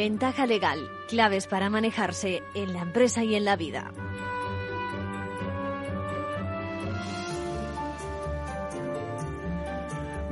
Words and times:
Ventaja 0.00 0.46
legal, 0.46 0.90
claves 1.08 1.46
para 1.46 1.68
manejarse 1.68 2.42
en 2.54 2.72
la 2.72 2.80
empresa 2.80 3.22
y 3.22 3.34
en 3.34 3.44
la 3.44 3.56
vida. 3.56 3.92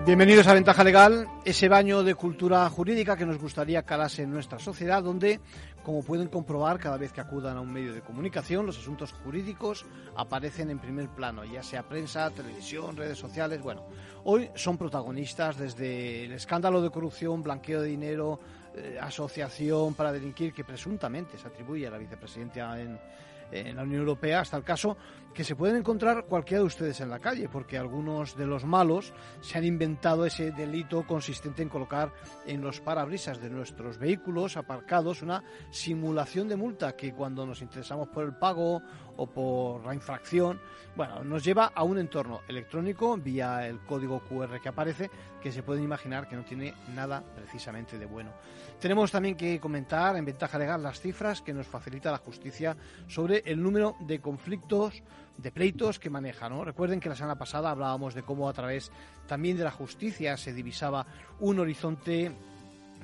Bienvenidos 0.06 0.46
a 0.46 0.54
Ventaja 0.54 0.82
Legal, 0.82 1.28
ese 1.44 1.68
baño 1.68 2.02
de 2.02 2.14
cultura 2.14 2.66
jurídica 2.70 3.18
que 3.18 3.26
nos 3.26 3.36
gustaría 3.38 3.82
calase 3.82 4.22
en 4.22 4.30
nuestra 4.30 4.58
sociedad, 4.58 5.02
donde, 5.02 5.38
como 5.82 6.02
pueden 6.02 6.28
comprobar 6.28 6.78
cada 6.78 6.96
vez 6.96 7.12
que 7.12 7.20
acudan 7.20 7.58
a 7.58 7.60
un 7.60 7.70
medio 7.70 7.92
de 7.92 8.00
comunicación, 8.00 8.64
los 8.64 8.78
asuntos 8.78 9.12
jurídicos 9.12 9.84
aparecen 10.16 10.70
en 10.70 10.78
primer 10.78 11.10
plano, 11.10 11.44
ya 11.44 11.62
sea 11.62 11.82
prensa, 11.86 12.30
televisión, 12.30 12.96
redes 12.96 13.18
sociales. 13.18 13.60
Bueno, 13.60 13.84
hoy 14.24 14.48
son 14.54 14.78
protagonistas 14.78 15.58
desde 15.58 16.24
el 16.24 16.32
escándalo 16.32 16.80
de 16.80 16.88
corrupción, 16.88 17.42
blanqueo 17.42 17.82
de 17.82 17.88
dinero, 17.88 18.40
eh, 18.78 18.98
asociación 19.00 19.94
para 19.94 20.12
delinquir 20.12 20.52
que 20.52 20.64
presuntamente 20.64 21.36
se 21.38 21.48
atribuye 21.48 21.86
a 21.86 21.90
la 21.90 21.98
vicepresidenta 21.98 22.80
en 22.80 22.98
en 23.50 23.76
la 23.76 23.82
Unión 23.82 24.00
Europea, 24.00 24.40
hasta 24.40 24.56
el 24.56 24.64
caso 24.64 24.96
que 25.34 25.44
se 25.44 25.54
pueden 25.54 25.76
encontrar 25.76 26.24
cualquiera 26.24 26.60
de 26.60 26.66
ustedes 26.66 27.00
en 27.00 27.10
la 27.10 27.18
calle, 27.18 27.48
porque 27.48 27.78
algunos 27.78 28.36
de 28.36 28.46
los 28.46 28.64
malos 28.64 29.12
se 29.40 29.56
han 29.56 29.64
inventado 29.64 30.26
ese 30.26 30.50
delito 30.50 31.06
consistente 31.06 31.62
en 31.62 31.68
colocar 31.68 32.12
en 32.46 32.60
los 32.60 32.80
parabrisas 32.80 33.40
de 33.40 33.50
nuestros 33.50 33.98
vehículos 33.98 34.56
aparcados 34.56 35.22
una 35.22 35.44
simulación 35.70 36.48
de 36.48 36.56
multa 36.56 36.96
que 36.96 37.12
cuando 37.12 37.46
nos 37.46 37.62
interesamos 37.62 38.08
por 38.08 38.24
el 38.24 38.34
pago 38.34 38.82
o 39.18 39.26
por 39.26 39.84
la 39.84 39.94
infracción, 39.94 40.60
bueno, 40.96 41.22
nos 41.22 41.44
lleva 41.44 41.66
a 41.74 41.82
un 41.82 41.98
entorno 41.98 42.40
electrónico 42.48 43.16
vía 43.16 43.66
el 43.68 43.80
código 43.80 44.20
QR 44.20 44.60
que 44.60 44.68
aparece, 44.68 45.10
que 45.42 45.52
se 45.52 45.62
pueden 45.62 45.84
imaginar 45.84 46.28
que 46.28 46.36
no 46.36 46.44
tiene 46.44 46.74
nada 46.94 47.22
precisamente 47.36 47.98
de 47.98 48.06
bueno. 48.06 48.30
Tenemos 48.80 49.10
también 49.10 49.36
que 49.36 49.60
comentar 49.60 50.16
en 50.16 50.24
ventaja 50.24 50.58
legal 50.58 50.82
las 50.82 51.00
cifras 51.00 51.42
que 51.42 51.52
nos 51.52 51.66
facilita 51.66 52.10
la 52.10 52.18
justicia 52.18 52.76
sobre 53.06 53.42
el 53.44 53.62
número 53.62 53.96
de 54.00 54.20
conflictos, 54.20 55.02
de 55.36 55.52
pleitos 55.52 55.98
que 55.98 56.10
maneja. 56.10 56.48
Recuerden 56.48 57.00
que 57.00 57.08
la 57.08 57.16
semana 57.16 57.38
pasada 57.38 57.70
hablábamos 57.70 58.14
de 58.14 58.22
cómo 58.22 58.48
a 58.48 58.52
través 58.52 58.90
también 59.26 59.56
de 59.56 59.64
la 59.64 59.70
justicia 59.70 60.36
se 60.36 60.52
divisaba 60.52 61.06
un 61.40 61.58
horizonte 61.58 62.32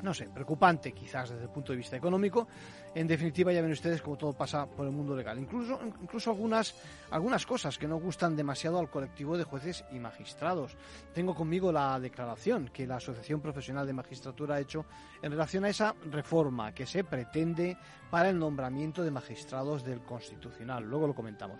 no 0.03 0.13
sé, 0.13 0.29
preocupante 0.29 0.93
quizás 0.93 1.31
desde 1.31 1.45
el 1.45 1.51
punto 1.51 1.73
de 1.73 1.79
vista 1.79 1.97
económico. 1.97 2.47
En 2.95 3.09
definitiva, 3.09 3.53
ya 3.53 3.61
ven 3.61 3.73
ustedes 3.73 4.01
cómo 4.01 4.17
todo 4.17 4.33
pasa 4.33 4.67
por 4.67 4.87
el 4.87 4.93
mundo 4.93 5.17
legal. 5.17 5.37
Incluso, 5.39 5.81
incluso 5.85 6.31
algunas, 6.31 6.77
algunas 7.11 7.45
cosas 7.45 7.77
que 7.77 7.89
no 7.89 7.97
gustan 7.97 8.37
demasiado 8.37 8.79
al 8.79 8.89
colectivo 8.89 9.37
de 9.37 9.43
jueces 9.43 9.85
y 9.91 9.99
magistrados. 9.99 10.77
Tengo 11.13 11.35
conmigo 11.35 11.73
la 11.73 11.99
declaración 11.99 12.71
que 12.73 12.87
la 12.87 12.97
Asociación 12.97 13.41
Profesional 13.41 13.85
de 13.85 13.95
Magistratura 13.95 14.55
ha 14.55 14.61
hecho 14.61 14.87
en 15.23 15.33
relación 15.33 15.65
a 15.65 15.71
esa 15.71 15.97
reforma 16.11 16.73
que 16.73 16.87
se 16.87 17.03
pretende 17.03 17.77
para 18.11 18.31
el 18.31 18.39
nombramiento 18.39 19.03
de 19.03 19.11
magistrados 19.11 19.85
del 19.85 20.03
Constitucional. 20.03 20.85
Luego 20.85 21.09
lo 21.09 21.15
comentamos. 21.15 21.59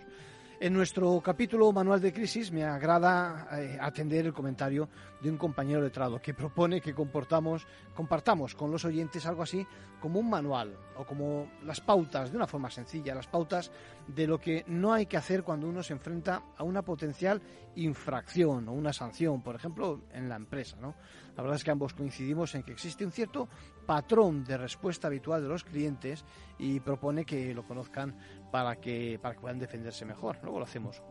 En 0.57 0.71
nuestro 0.73 1.19
capítulo 1.19 1.73
Manual 1.73 1.99
de 1.99 2.13
Crisis 2.13 2.49
me 2.49 2.63
agrada 2.63 3.45
eh, 3.51 3.77
atender 3.79 4.25
el 4.25 4.33
comentario 4.33 4.87
de 5.19 5.29
un 5.29 5.37
compañero 5.37 5.81
letrado 5.81 6.21
que 6.21 6.33
propone 6.33 6.79
que 6.79 6.93
comportamos, 6.93 7.67
compartamos 7.93 8.55
con 8.55 8.71
los 8.71 8.85
oyentes 8.85 9.25
algo 9.25 9.43
así 9.43 9.67
como 9.99 10.19
un 10.19 10.29
manual 10.29 10.77
o 10.97 11.05
como 11.05 11.49
las 11.63 11.81
pautas, 11.81 12.31
de 12.31 12.37
una 12.37 12.47
forma 12.47 12.69
sencilla, 12.69 13.13
las 13.13 13.27
pautas 13.27 13.69
de 14.07 14.27
lo 14.27 14.39
que 14.39 14.63
no 14.67 14.93
hay 14.93 15.07
que 15.07 15.17
hacer 15.17 15.43
cuando 15.43 15.67
uno 15.67 15.83
se 15.83 15.91
enfrenta 15.91 16.43
a 16.55 16.63
una 16.63 16.83
potencial 16.83 17.41
infracción 17.75 18.69
o 18.69 18.71
una 18.71 18.93
sanción, 18.93 19.41
por 19.41 19.55
ejemplo, 19.55 20.03
en 20.13 20.29
la 20.29 20.37
empresa. 20.37 20.77
¿no? 20.79 20.95
La 21.35 21.43
verdad 21.43 21.57
es 21.57 21.63
que 21.63 21.71
ambos 21.71 21.93
coincidimos 21.93 22.55
en 22.55 22.63
que 22.63 22.71
existe 22.71 23.05
un 23.05 23.11
cierto 23.11 23.49
patrón 23.85 24.43
de 24.43 24.57
respuesta 24.57 25.07
habitual 25.07 25.41
de 25.41 25.49
los 25.49 25.63
clientes 25.63 26.23
y 26.57 26.79
propone 26.79 27.25
que 27.25 27.53
lo 27.53 27.63
conozcan 27.63 28.17
para 28.51 28.77
que, 28.77 29.19
para 29.21 29.35
que 29.35 29.41
puedan 29.41 29.59
defenderse 29.59 30.05
mejor. 30.05 30.37
Luego 30.41 30.59
lo 30.59 30.65
hacemos. 30.65 31.01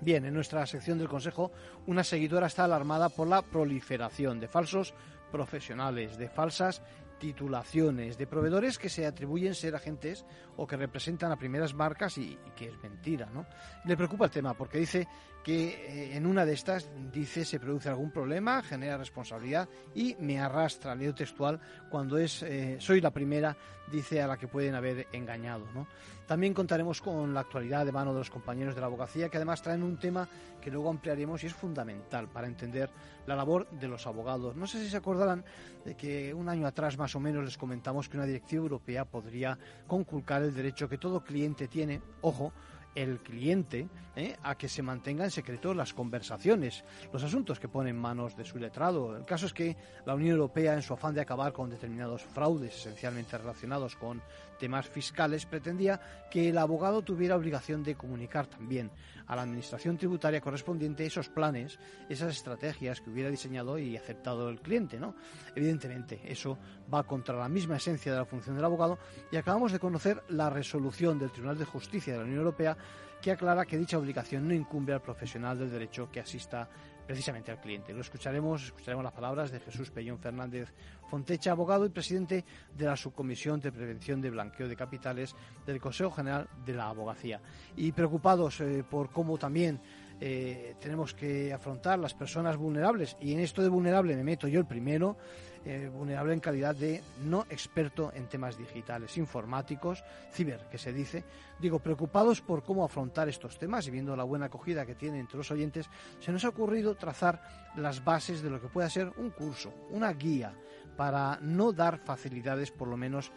Bien, 0.00 0.24
en 0.24 0.34
nuestra 0.34 0.66
sección 0.66 0.98
del 0.98 1.08
Consejo, 1.08 1.52
una 1.86 2.04
seguidora 2.04 2.48
está 2.48 2.64
alarmada 2.64 3.08
por 3.08 3.28
la 3.28 3.42
proliferación 3.42 4.40
de 4.40 4.48
falsos 4.48 4.94
profesionales, 5.30 6.18
de 6.18 6.28
falsas 6.28 6.82
titulaciones 7.18 8.18
de 8.18 8.26
proveedores 8.26 8.78
que 8.78 8.88
se 8.88 9.06
atribuyen 9.06 9.54
ser 9.54 9.74
agentes 9.74 10.26
o 10.56 10.66
que 10.66 10.76
representan 10.76 11.32
a 11.32 11.36
primeras 11.36 11.74
marcas 11.74 12.18
y, 12.18 12.38
que 12.54 12.68
es 12.68 12.82
mentira, 12.82 13.26
¿no? 13.32 13.46
Le 13.84 13.96
preocupa 13.96 14.26
el 14.26 14.30
tema 14.30 14.54
porque 14.54 14.78
dice 14.78 15.08
que 15.46 15.68
eh, 15.68 16.16
en 16.16 16.26
una 16.26 16.44
de 16.44 16.54
estas 16.54 16.90
dice 17.12 17.44
se 17.44 17.60
produce 17.60 17.88
algún 17.88 18.10
problema, 18.10 18.64
genera 18.64 18.96
responsabilidad 18.96 19.68
y 19.94 20.16
me 20.18 20.40
arrastra, 20.40 20.96
leo 20.96 21.14
textual, 21.14 21.60
cuando 21.88 22.18
es 22.18 22.42
eh, 22.42 22.78
soy 22.80 23.00
la 23.00 23.12
primera, 23.12 23.56
dice 23.92 24.20
a 24.20 24.26
la 24.26 24.36
que 24.36 24.48
pueden 24.48 24.74
haber 24.74 25.06
engañado, 25.12 25.64
¿no? 25.72 25.86
También 26.26 26.52
contaremos 26.52 27.00
con 27.00 27.32
la 27.32 27.38
actualidad 27.38 27.86
de 27.86 27.92
mano 27.92 28.12
de 28.12 28.18
los 28.18 28.30
compañeros 28.30 28.74
de 28.74 28.80
la 28.80 28.88
abogacía 28.88 29.28
que 29.28 29.36
además 29.36 29.62
traen 29.62 29.84
un 29.84 30.00
tema 30.00 30.28
que 30.60 30.72
luego 30.72 30.90
ampliaremos 30.90 31.44
y 31.44 31.46
es 31.46 31.54
fundamental 31.54 32.26
para 32.26 32.48
entender 32.48 32.90
la 33.28 33.36
labor 33.36 33.70
de 33.70 33.86
los 33.86 34.04
abogados. 34.08 34.56
No 34.56 34.66
sé 34.66 34.82
si 34.82 34.90
se 34.90 34.96
acordarán 34.96 35.44
de 35.84 35.96
que 35.96 36.34
un 36.34 36.48
año 36.48 36.66
atrás 36.66 36.98
más 36.98 37.14
o 37.14 37.20
menos 37.20 37.44
les 37.44 37.56
comentamos 37.56 38.08
que 38.08 38.16
una 38.16 38.26
directiva 38.26 38.62
europea 38.62 39.04
podría 39.04 39.56
conculcar 39.86 40.42
el 40.42 40.52
derecho 40.52 40.88
que 40.88 40.98
todo 40.98 41.22
cliente 41.22 41.68
tiene, 41.68 42.02
ojo, 42.22 42.52
el 42.96 43.20
cliente 43.20 43.88
¿eh? 44.16 44.36
a 44.42 44.56
que 44.56 44.68
se 44.68 44.82
mantenga 44.82 45.24
en 45.24 45.30
secreto 45.30 45.74
las 45.74 45.92
conversaciones, 45.92 46.82
los 47.12 47.22
asuntos 47.22 47.60
que 47.60 47.68
pone 47.68 47.90
en 47.90 47.98
manos 47.98 48.36
de 48.36 48.44
su 48.44 48.58
letrado. 48.58 49.16
El 49.16 49.24
caso 49.24 49.46
es 49.46 49.52
que 49.52 49.76
la 50.04 50.14
Unión 50.14 50.32
Europea, 50.32 50.74
en 50.74 50.82
su 50.82 50.94
afán 50.94 51.14
de 51.14 51.20
acabar 51.20 51.52
con 51.52 51.70
determinados 51.70 52.22
fraudes 52.22 52.74
esencialmente 52.74 53.38
relacionados 53.38 53.94
con 53.94 54.20
temas 54.58 54.88
fiscales, 54.88 55.44
pretendía 55.46 56.00
que 56.30 56.48
el 56.48 56.58
abogado 56.58 57.02
tuviera 57.02 57.36
obligación 57.36 57.84
de 57.84 57.94
comunicar 57.94 58.46
también 58.46 58.90
a 59.26 59.36
la 59.36 59.42
Administración 59.42 59.96
tributaria 59.96 60.40
correspondiente 60.40 61.06
esos 61.06 61.28
planes, 61.28 61.78
esas 62.08 62.34
estrategias 62.34 63.00
que 63.00 63.10
hubiera 63.10 63.30
diseñado 63.30 63.78
y 63.78 63.96
aceptado 63.96 64.48
el 64.48 64.60
cliente. 64.60 64.98
¿no? 64.98 65.14
Evidentemente, 65.54 66.20
eso 66.24 66.58
va 66.92 67.02
contra 67.04 67.36
la 67.36 67.48
misma 67.48 67.76
esencia 67.76 68.12
de 68.12 68.18
la 68.18 68.24
función 68.24 68.56
del 68.56 68.64
abogado 68.64 68.98
y 69.30 69.36
acabamos 69.36 69.72
de 69.72 69.78
conocer 69.78 70.22
la 70.28 70.50
resolución 70.50 71.18
del 71.18 71.30
Tribunal 71.30 71.58
de 71.58 71.64
Justicia 71.64 72.12
de 72.12 72.18
la 72.20 72.24
Unión 72.24 72.38
Europea 72.38 72.76
que 73.20 73.32
aclara 73.32 73.64
que 73.64 73.78
dicha 73.78 73.98
obligación 73.98 74.46
no 74.46 74.54
incumbe 74.54 74.92
al 74.92 75.02
profesional 75.02 75.58
del 75.58 75.70
derecho 75.70 76.10
que 76.10 76.20
asista 76.20 76.68
precisamente 77.06 77.50
al 77.50 77.60
cliente. 77.60 77.92
Lo 77.92 78.00
escucharemos, 78.00 78.64
escucharemos 78.64 79.04
las 79.04 79.12
palabras 79.12 79.50
de 79.50 79.60
Jesús 79.60 79.90
Pellón 79.90 80.18
Fernández 80.18 80.72
Fontecha, 81.08 81.52
abogado 81.52 81.86
y 81.86 81.90
presidente 81.90 82.44
de 82.76 82.84
la 82.84 82.96
Subcomisión 82.96 83.60
de 83.60 83.70
Prevención 83.70 84.20
de 84.20 84.30
Blanqueo 84.30 84.68
de 84.68 84.76
Capitales 84.76 85.34
del 85.64 85.80
Consejo 85.80 86.10
General 86.10 86.48
de 86.64 86.74
la 86.74 86.88
Abogacía. 86.88 87.40
Y 87.76 87.92
preocupados 87.92 88.60
eh, 88.60 88.84
por 88.88 89.10
cómo 89.10 89.38
también 89.38 89.80
eh, 90.20 90.74
tenemos 90.80 91.14
que 91.14 91.52
afrontar 91.52 91.98
las 91.98 92.14
personas 92.14 92.56
vulnerables, 92.56 93.16
y 93.20 93.32
en 93.32 93.40
esto 93.40 93.62
de 93.62 93.68
vulnerable 93.68 94.16
me 94.16 94.24
meto 94.24 94.48
yo 94.48 94.60
el 94.60 94.66
primero, 94.66 95.16
eh, 95.64 95.90
vulnerable 95.92 96.32
en 96.32 96.38
calidad 96.38 96.76
de 96.76 97.02
no 97.24 97.44
experto 97.50 98.12
en 98.14 98.28
temas 98.28 98.56
digitales, 98.56 99.16
informáticos, 99.18 100.04
ciber, 100.32 100.60
que 100.70 100.78
se 100.78 100.92
dice. 100.92 101.24
Digo, 101.58 101.80
preocupados 101.80 102.40
por 102.40 102.62
cómo 102.62 102.84
afrontar 102.84 103.28
estos 103.28 103.58
temas 103.58 103.86
y 103.88 103.90
viendo 103.90 104.14
la 104.14 104.22
buena 104.22 104.46
acogida 104.46 104.86
que 104.86 104.94
tiene 104.94 105.18
entre 105.18 105.38
los 105.38 105.50
oyentes, 105.50 105.90
se 106.20 106.30
nos 106.30 106.44
ha 106.44 106.50
ocurrido 106.50 106.94
trazar 106.94 107.42
las 107.76 108.04
bases 108.04 108.42
de 108.42 108.50
lo 108.50 108.60
que 108.60 108.68
pueda 108.68 108.88
ser 108.88 109.12
un 109.16 109.30
curso, 109.30 109.74
una 109.90 110.12
guía, 110.12 110.54
para 110.96 111.38
no 111.42 111.72
dar 111.72 111.98
facilidades, 111.98 112.70
por 112.70 112.88
lo 112.88 112.96
menos, 112.96 113.32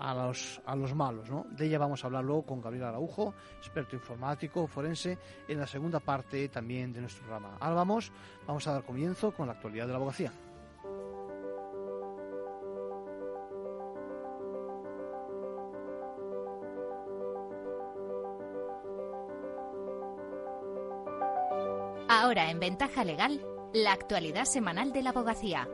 a 0.00 0.14
los, 0.14 0.60
a 0.64 0.74
los 0.74 0.94
malos. 0.94 1.30
¿no? 1.30 1.46
De 1.50 1.66
ella 1.66 1.78
vamos 1.78 2.02
a 2.02 2.06
hablar 2.06 2.24
luego 2.24 2.42
con 2.42 2.60
Gabriel 2.60 2.86
Araujo, 2.86 3.34
experto 3.58 3.96
informático, 3.96 4.66
forense, 4.66 5.18
en 5.46 5.58
la 5.58 5.66
segunda 5.66 6.00
parte 6.00 6.48
también 6.48 6.92
de 6.92 7.00
nuestro 7.00 7.22
programa. 7.22 7.56
Ahora 7.60 7.76
vamos, 7.76 8.10
vamos 8.46 8.66
a 8.66 8.72
dar 8.72 8.84
comienzo 8.84 9.32
con 9.32 9.46
la 9.46 9.52
actualidad 9.52 9.86
de 9.86 9.92
la 9.92 9.96
abogacía. 9.96 10.32
Ahora 22.08 22.50
en 22.50 22.58
Ventaja 22.58 23.04
Legal, 23.04 23.40
la 23.72 23.92
actualidad 23.92 24.44
semanal 24.44 24.92
de 24.92 25.02
la 25.02 25.10
abogacía. 25.10 25.68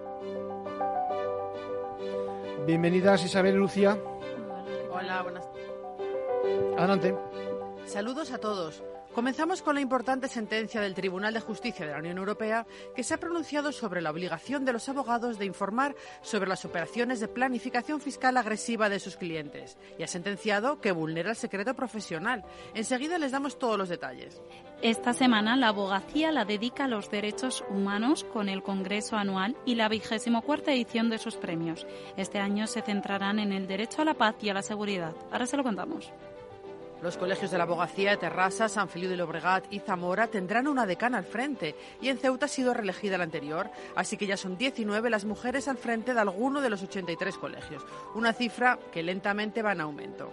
Bienvenidas 2.67 3.25
Isabel 3.25 3.55
y 3.55 3.59
Lucía. 3.59 3.99
Hola, 4.99 5.23
buenas 5.23 5.45
Adelante. 6.79 7.15
Saludos 7.85 8.31
a 8.31 8.39
todos. 8.39 8.83
Comenzamos 9.17 9.63
con 9.63 9.77
la 9.77 9.81
importante 9.81 10.29
sentencia 10.29 10.79
del 10.83 10.93
Tribunal 10.93 11.33
de 11.33 11.41
Justicia 11.41 11.87
de 11.87 11.93
la 11.93 12.01
Unión 12.01 12.19
Europea 12.19 12.67
que 12.95 13.03
se 13.03 13.15
ha 13.15 13.17
pronunciado 13.19 13.73
sobre 13.73 14.03
la 14.03 14.11
obligación 14.11 14.67
de 14.67 14.75
los 14.75 14.91
abogados 14.91 15.39
de 15.39 15.47
informar 15.47 15.97
sobre 16.21 16.51
las 16.51 16.67
operaciones 16.67 17.19
de 17.21 17.27
planificación 17.27 18.03
fiscal 18.03 18.37
agresiva 18.37 18.91
de 18.91 19.01
sus 19.01 19.17
clientes 19.17 19.79
y 19.99 20.03
ha 20.03 20.07
sentenciado 20.07 20.83
que 20.83 20.93
vulnera 20.93 21.31
el 21.31 21.37
secreto 21.37 21.73
profesional. 21.73 22.45
Enseguida 22.75 23.17
les 23.17 23.33
damos 23.33 23.59
todos 23.59 23.79
los 23.79 23.89
detalles. 23.89 24.39
Esta 24.83 25.15
semana 25.15 25.57
la 25.57 25.69
abogacía 25.69 26.31
la 26.31 26.45
dedica 26.45 26.85
a 26.85 26.89
los 26.89 27.11
derechos 27.11 27.65
humanos 27.71 28.23
con 28.23 28.51
el 28.51 28.63
Congreso 28.63 29.17
anual 29.17 29.57
y 29.65 29.77
la 29.77 29.89
vigésimo 29.89 30.43
cuarta 30.43 30.75
edición 30.75 31.09
de 31.09 31.17
sus 31.17 31.37
premios. 31.37 31.87
Este 32.19 32.39
año 32.39 32.67
se 32.67 32.83
centrarán 32.83 33.39
en 33.39 33.55
el 33.55 33.67
derecho 33.67 34.03
a 34.03 34.05
la 34.05 34.13
paz 34.13 34.35
y 34.43 34.51
a 34.51 34.55
la 34.55 34.61
seguridad. 34.61 35.15
Ahora 35.33 35.47
se 35.47 35.57
lo 35.57 35.63
contamos. 35.63 36.13
Los 37.03 37.19
colegios 37.19 37.51
de 37.51 37.59
la 37.59 37.65
abogacía 37.65 38.11
de 38.11 38.17
Terrassa, 38.17 38.69
San 38.69 38.89
Feliu 38.89 39.11
de 39.11 39.17
Llobregat 39.17 39.71
y 39.71 39.81
Zamora 39.81 40.29
tendrán 40.29 40.67
una 40.67 40.87
decana 40.87 41.19
al 41.19 41.25
frente 41.25 41.75
y 42.01 42.09
en 42.09 42.19
Ceuta 42.19 42.47
ha 42.47 42.49
sido 42.49 42.73
reelegida 42.73 43.19
la 43.19 43.25
anterior, 43.25 43.71
así 43.95 44.17
que 44.17 44.27
ya 44.27 44.37
son 44.37 44.57
19 44.57 45.11
las 45.11 45.27
mujeres 45.27 45.69
al 45.69 45.77
frente 45.77 46.15
de 46.15 46.21
alguno 46.21 46.63
de 46.63 46.71
los 46.71 46.83
83 46.83 47.37
colegios, 47.37 47.85
una 48.15 48.33
cifra 48.33 48.79
que 48.93 49.03
lentamente 49.03 49.63
va 49.63 49.73
en 49.73 49.83
aumento. 49.83 50.33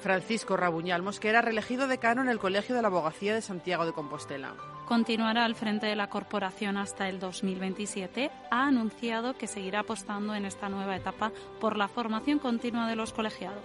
Francisco 0.00 0.56
Rabuñal 0.56 1.02
Mosquera, 1.02 1.42
reelegido 1.42 1.88
decano 1.88 2.22
en 2.22 2.28
el 2.28 2.38
Colegio 2.38 2.74
de 2.74 2.82
la 2.82 2.88
Abogacía 2.88 3.34
de 3.34 3.42
Santiago 3.42 3.84
de 3.84 3.92
Compostela. 3.92 4.54
Continuará 4.86 5.44
al 5.44 5.54
frente 5.54 5.86
de 5.86 5.96
la 5.96 6.08
corporación 6.08 6.76
hasta 6.76 7.08
el 7.08 7.18
2027. 7.18 8.30
Ha 8.50 8.66
anunciado 8.66 9.36
que 9.36 9.46
seguirá 9.46 9.80
apostando 9.80 10.34
en 10.34 10.44
esta 10.44 10.68
nueva 10.68 10.96
etapa 10.96 11.32
por 11.60 11.76
la 11.76 11.88
formación 11.88 12.38
continua 12.38 12.88
de 12.88 12.96
los 12.96 13.12
colegiados. 13.12 13.64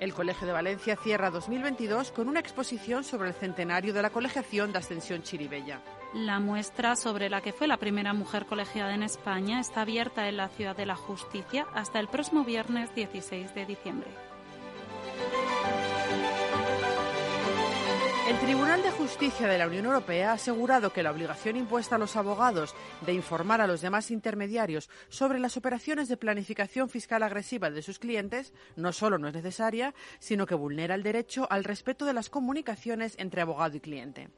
El 0.00 0.14
Colegio 0.14 0.46
de 0.46 0.52
Valencia 0.54 0.96
cierra 0.96 1.30
2022 1.30 2.10
con 2.12 2.28
una 2.28 2.40
exposición 2.40 3.04
sobre 3.04 3.28
el 3.28 3.34
centenario 3.34 3.92
de 3.92 4.02
la 4.02 4.10
colegiación 4.10 4.72
de 4.72 4.78
Ascensión 4.78 5.22
Chiribella. 5.22 5.80
La 6.14 6.40
muestra 6.40 6.96
sobre 6.96 7.28
la 7.28 7.40
que 7.40 7.52
fue 7.52 7.68
la 7.68 7.76
primera 7.76 8.12
mujer 8.12 8.46
colegiada 8.46 8.94
en 8.94 9.02
España 9.02 9.60
está 9.60 9.82
abierta 9.82 10.28
en 10.28 10.38
la 10.38 10.48
Ciudad 10.48 10.74
de 10.74 10.86
la 10.86 10.96
Justicia 10.96 11.66
hasta 11.74 12.00
el 12.00 12.08
próximo 12.08 12.44
viernes 12.44 12.94
16 12.94 13.54
de 13.54 13.66
diciembre. 13.66 14.10
El 18.30 18.38
Tribunal 18.38 18.80
de 18.84 18.92
Justicia 18.92 19.48
de 19.48 19.58
la 19.58 19.66
Unión 19.66 19.86
Europea 19.86 20.30
ha 20.30 20.34
asegurado 20.34 20.92
que 20.92 21.02
la 21.02 21.10
obligación 21.10 21.56
impuesta 21.56 21.96
a 21.96 21.98
los 21.98 22.14
abogados 22.14 22.76
de 23.04 23.12
informar 23.12 23.60
a 23.60 23.66
los 23.66 23.80
demás 23.80 24.12
intermediarios 24.12 24.88
sobre 25.08 25.40
las 25.40 25.56
operaciones 25.56 26.08
de 26.08 26.16
planificación 26.16 26.88
fiscal 26.88 27.24
agresiva 27.24 27.72
de 27.72 27.82
sus 27.82 27.98
clientes 27.98 28.52
no 28.76 28.92
solo 28.92 29.18
no 29.18 29.26
es 29.26 29.34
necesaria, 29.34 29.94
sino 30.20 30.46
que 30.46 30.54
vulnera 30.54 30.94
el 30.94 31.02
derecho 31.02 31.48
al 31.50 31.64
respeto 31.64 32.04
de 32.04 32.12
las 32.12 32.30
comunicaciones 32.30 33.16
entre 33.18 33.40
abogado 33.40 33.76
y 33.76 33.80
cliente. 33.80 34.28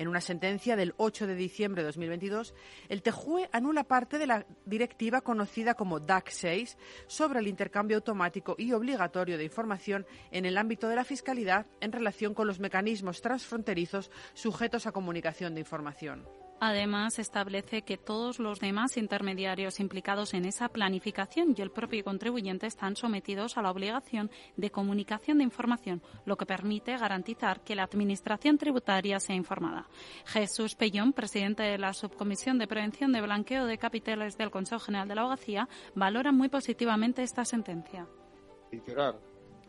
En 0.00 0.08
una 0.08 0.22
sentencia 0.22 0.76
del 0.76 0.94
8 0.96 1.26
de 1.26 1.34
diciembre 1.34 1.82
de 1.82 1.88
2022, 1.88 2.54
el 2.88 3.02
TJUE 3.02 3.50
anula 3.52 3.84
parte 3.84 4.18
de 4.18 4.26
la 4.26 4.46
directiva 4.64 5.20
conocida 5.20 5.74
como 5.74 6.00
DAC 6.00 6.30
6 6.30 6.78
sobre 7.06 7.40
el 7.40 7.46
intercambio 7.46 7.98
automático 7.98 8.54
y 8.56 8.72
obligatorio 8.72 9.36
de 9.36 9.44
información 9.44 10.06
en 10.30 10.46
el 10.46 10.56
ámbito 10.56 10.88
de 10.88 10.96
la 10.96 11.04
fiscalidad 11.04 11.66
en 11.82 11.92
relación 11.92 12.32
con 12.32 12.46
los 12.46 12.60
mecanismos 12.60 13.20
transfronterizos 13.20 14.10
sujetos 14.32 14.86
a 14.86 14.92
comunicación 14.92 15.52
de 15.52 15.60
información. 15.60 16.26
Además, 16.62 17.18
establece 17.18 17.82
que 17.82 17.96
todos 17.96 18.38
los 18.38 18.60
demás 18.60 18.98
intermediarios 18.98 19.80
implicados 19.80 20.34
en 20.34 20.44
esa 20.44 20.68
planificación 20.68 21.54
y 21.56 21.62
el 21.62 21.70
propio 21.70 22.04
contribuyente 22.04 22.66
están 22.66 22.96
sometidos 22.96 23.56
a 23.56 23.62
la 23.62 23.70
obligación 23.70 24.30
de 24.58 24.70
comunicación 24.70 25.38
de 25.38 25.44
información, 25.44 26.02
lo 26.26 26.36
que 26.36 26.44
permite 26.44 26.98
garantizar 26.98 27.62
que 27.64 27.74
la 27.74 27.84
Administración 27.84 28.58
tributaria 28.58 29.18
sea 29.20 29.36
informada. 29.36 29.88
Jesús 30.26 30.74
Pellón, 30.74 31.14
presidente 31.14 31.62
de 31.62 31.78
la 31.78 31.94
Subcomisión 31.94 32.58
de 32.58 32.66
Prevención 32.66 33.10
de 33.12 33.22
Blanqueo 33.22 33.64
de 33.64 33.78
Capitales 33.78 34.36
del 34.36 34.50
Consejo 34.50 34.80
General 34.80 35.08
de 35.08 35.14
la 35.14 35.22
Abogacía, 35.22 35.66
valora 35.94 36.30
muy 36.30 36.50
positivamente 36.50 37.22
esta 37.22 37.46
sentencia. 37.46 38.06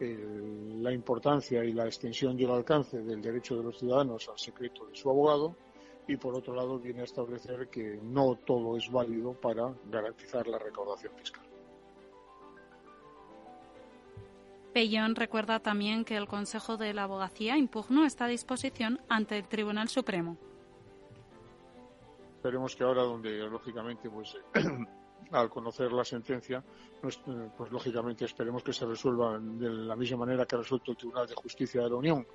la 0.01 0.91
importancia 0.91 1.63
y 1.63 1.71
la 1.71 1.85
extensión 1.85 2.37
y 2.37 2.43
el 2.43 2.51
alcance 2.51 3.01
del 3.01 3.21
derecho 3.21 3.55
de 3.55 3.63
los 3.63 3.77
ciudadanos 3.77 4.27
al 4.27 4.37
secreto 4.37 4.87
de 4.87 4.95
su 4.95 5.09
abogado 5.09 5.55
y 6.11 6.17
por 6.17 6.35
otro 6.35 6.53
lado 6.53 6.77
viene 6.77 7.01
a 7.01 7.03
establecer 7.05 7.69
que 7.69 7.97
no 8.03 8.35
todo 8.35 8.75
es 8.75 8.91
válido 8.91 9.33
para 9.33 9.73
garantizar 9.89 10.45
la 10.47 10.59
recaudación 10.59 11.13
fiscal. 11.15 11.45
Pellón 14.73 15.15
recuerda 15.15 15.59
también 15.59 16.03
que 16.03 16.17
el 16.17 16.27
Consejo 16.27 16.77
de 16.77 16.93
la 16.93 17.03
Abogacía 17.03 17.57
impugnó 17.57 18.05
esta 18.05 18.27
disposición 18.27 18.99
ante 19.09 19.37
el 19.37 19.47
Tribunal 19.47 19.87
Supremo. 19.87 20.37
Esperemos 22.35 22.75
que 22.75 22.83
ahora, 22.83 23.03
donde 23.03 23.37
lógicamente, 23.49 24.09
pues 24.09 24.37
al 25.31 25.49
conocer 25.49 25.91
la 25.93 26.03
sentencia, 26.03 26.63
pues, 27.01 27.21
pues, 27.57 27.71
lógicamente 27.71 28.25
esperemos 28.25 28.63
que 28.63 28.73
se 28.73 28.85
resuelva 28.85 29.39
de 29.39 29.69
la 29.69 29.95
misma 29.95 30.17
manera 30.17 30.45
que 30.45 30.55
ha 30.55 30.59
resuelto 30.59 30.91
el 30.91 30.97
Tribunal 30.97 31.27
de 31.27 31.35
Justicia 31.35 31.81
de 31.81 31.89
la 31.89 31.95
Unión, 31.95 32.27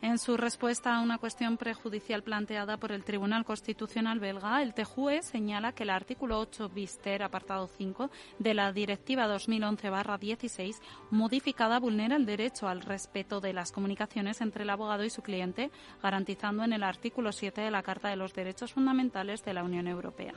en 0.00 0.18
su 0.18 0.36
respuesta 0.36 0.94
a 0.94 1.00
una 1.00 1.18
cuestión 1.18 1.56
prejudicial 1.56 2.22
planteada 2.22 2.76
por 2.76 2.92
el 2.92 3.04
Tribunal 3.04 3.44
Constitucional 3.44 4.20
belga, 4.20 4.62
el 4.62 4.74
TJUE 4.74 5.22
señala 5.22 5.72
que 5.72 5.82
el 5.82 5.90
artículo 5.90 6.38
8 6.38 6.68
bister, 6.68 7.22
apartado 7.22 7.66
5, 7.66 8.10
de 8.38 8.54
la 8.54 8.72
Directiva 8.72 9.26
2011-16, 9.26 10.76
modificada, 11.10 11.80
vulnera 11.80 12.16
el 12.16 12.26
derecho 12.26 12.68
al 12.68 12.82
respeto 12.82 13.40
de 13.40 13.52
las 13.52 13.72
comunicaciones 13.72 14.40
entre 14.40 14.62
el 14.62 14.70
abogado 14.70 15.04
y 15.04 15.10
su 15.10 15.22
cliente, 15.22 15.70
garantizando 16.02 16.64
en 16.64 16.72
el 16.72 16.82
artículo 16.82 17.32
7 17.32 17.60
de 17.60 17.70
la 17.70 17.82
Carta 17.82 18.08
de 18.08 18.16
los 18.16 18.34
Derechos 18.34 18.72
Fundamentales 18.72 19.44
de 19.44 19.54
la 19.54 19.64
Unión 19.64 19.88
Europea. 19.88 20.34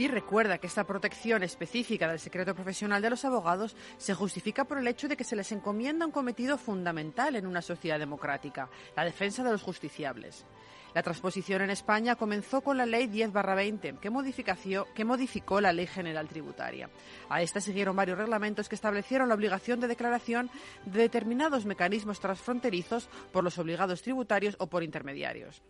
Y 0.00 0.08
recuerda 0.08 0.56
que 0.56 0.66
esta 0.66 0.84
protección 0.84 1.42
específica 1.42 2.08
del 2.08 2.18
secreto 2.18 2.54
profesional 2.54 3.02
de 3.02 3.10
los 3.10 3.26
abogados 3.26 3.76
se 3.98 4.14
justifica 4.14 4.64
por 4.64 4.78
el 4.78 4.88
hecho 4.88 5.08
de 5.08 5.16
que 5.18 5.24
se 5.24 5.36
les 5.36 5.52
encomienda 5.52 6.06
un 6.06 6.10
cometido 6.10 6.56
fundamental 6.56 7.36
en 7.36 7.46
una 7.46 7.60
sociedad 7.60 7.98
democrática, 7.98 8.70
la 8.96 9.04
defensa 9.04 9.44
de 9.44 9.52
los 9.52 9.62
justiciables. 9.62 10.46
La 10.94 11.02
transposición 11.02 11.60
en 11.60 11.68
España 11.68 12.16
comenzó 12.16 12.62
con 12.62 12.78
la 12.78 12.86
Ley 12.86 13.08
10-20, 13.08 13.98
que, 13.98 14.84
que 14.94 15.04
modificó 15.04 15.60
la 15.60 15.70
Ley 15.74 15.86
General 15.86 16.26
Tributaria. 16.26 16.88
A 17.28 17.42
esta 17.42 17.60
siguieron 17.60 17.94
varios 17.94 18.16
reglamentos 18.16 18.70
que 18.70 18.76
establecieron 18.76 19.28
la 19.28 19.34
obligación 19.34 19.80
de 19.80 19.88
declaración 19.88 20.50
de 20.86 20.98
determinados 20.98 21.66
mecanismos 21.66 22.20
transfronterizos 22.20 23.10
por 23.32 23.44
los 23.44 23.58
obligados 23.58 24.00
tributarios 24.00 24.56
o 24.60 24.66
por 24.66 24.82
intermediarios. 24.82 25.62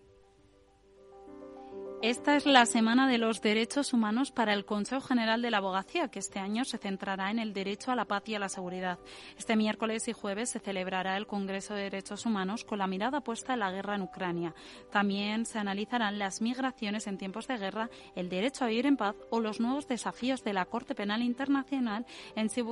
Esta 2.03 2.35
es 2.35 2.47
la 2.47 2.65
Semana 2.65 3.07
de 3.07 3.19
los 3.19 3.43
Derechos 3.43 3.93
Humanos 3.93 4.31
para 4.31 4.55
el 4.55 4.65
Consejo 4.65 5.03
General 5.03 5.43
de 5.43 5.51
la 5.51 5.59
Abogacía, 5.59 6.09
que 6.09 6.19
este 6.19 6.39
año 6.39 6.65
se 6.65 6.79
centrará 6.79 7.31
en 7.31 7.39
el 7.39 7.53
derecho 7.53 7.91
a 7.91 7.95
la 7.95 8.07
paz 8.07 8.23
y 8.27 8.35
a 8.35 8.39
la 8.39 8.49
seguridad. 8.49 8.99
Este 9.37 9.55
miércoles 9.55 10.09
y 10.09 10.15
jueves 10.15 10.49
se 10.49 10.61
celebrará 10.61 11.19
el 11.19 11.27
Congreso 11.27 11.75
de 11.75 11.83
Derechos 11.83 12.25
Humanos 12.25 12.65
con 12.65 12.79
la 12.79 12.87
mirada 12.87 13.21
puesta 13.21 13.53
en 13.53 13.59
la 13.59 13.71
guerra 13.71 13.97
en 13.97 14.03
Ucrania. 14.03 14.55
También 14.91 15.45
se 15.45 15.59
analizarán 15.59 16.19
las 16.19 16.41
migraciones 16.41 17.07
en 17.07 17.19
tiempos 17.19 17.47
de 17.49 17.59
guerra, 17.59 17.91
el 18.15 18.31
derecho 18.31 18.65
a 18.65 18.69
vivir 18.69 18.87
en 18.87 18.97
paz 18.97 19.17
o 19.29 19.41
los 19.41 19.61
nuevos 19.61 19.87
desafíos 19.87 20.43
de 20.43 20.55
la 20.55 20.65
Corte 20.65 20.95
Penal 20.95 21.21
Internacional 21.21 22.07
en 22.35 22.49
su 22.49 22.65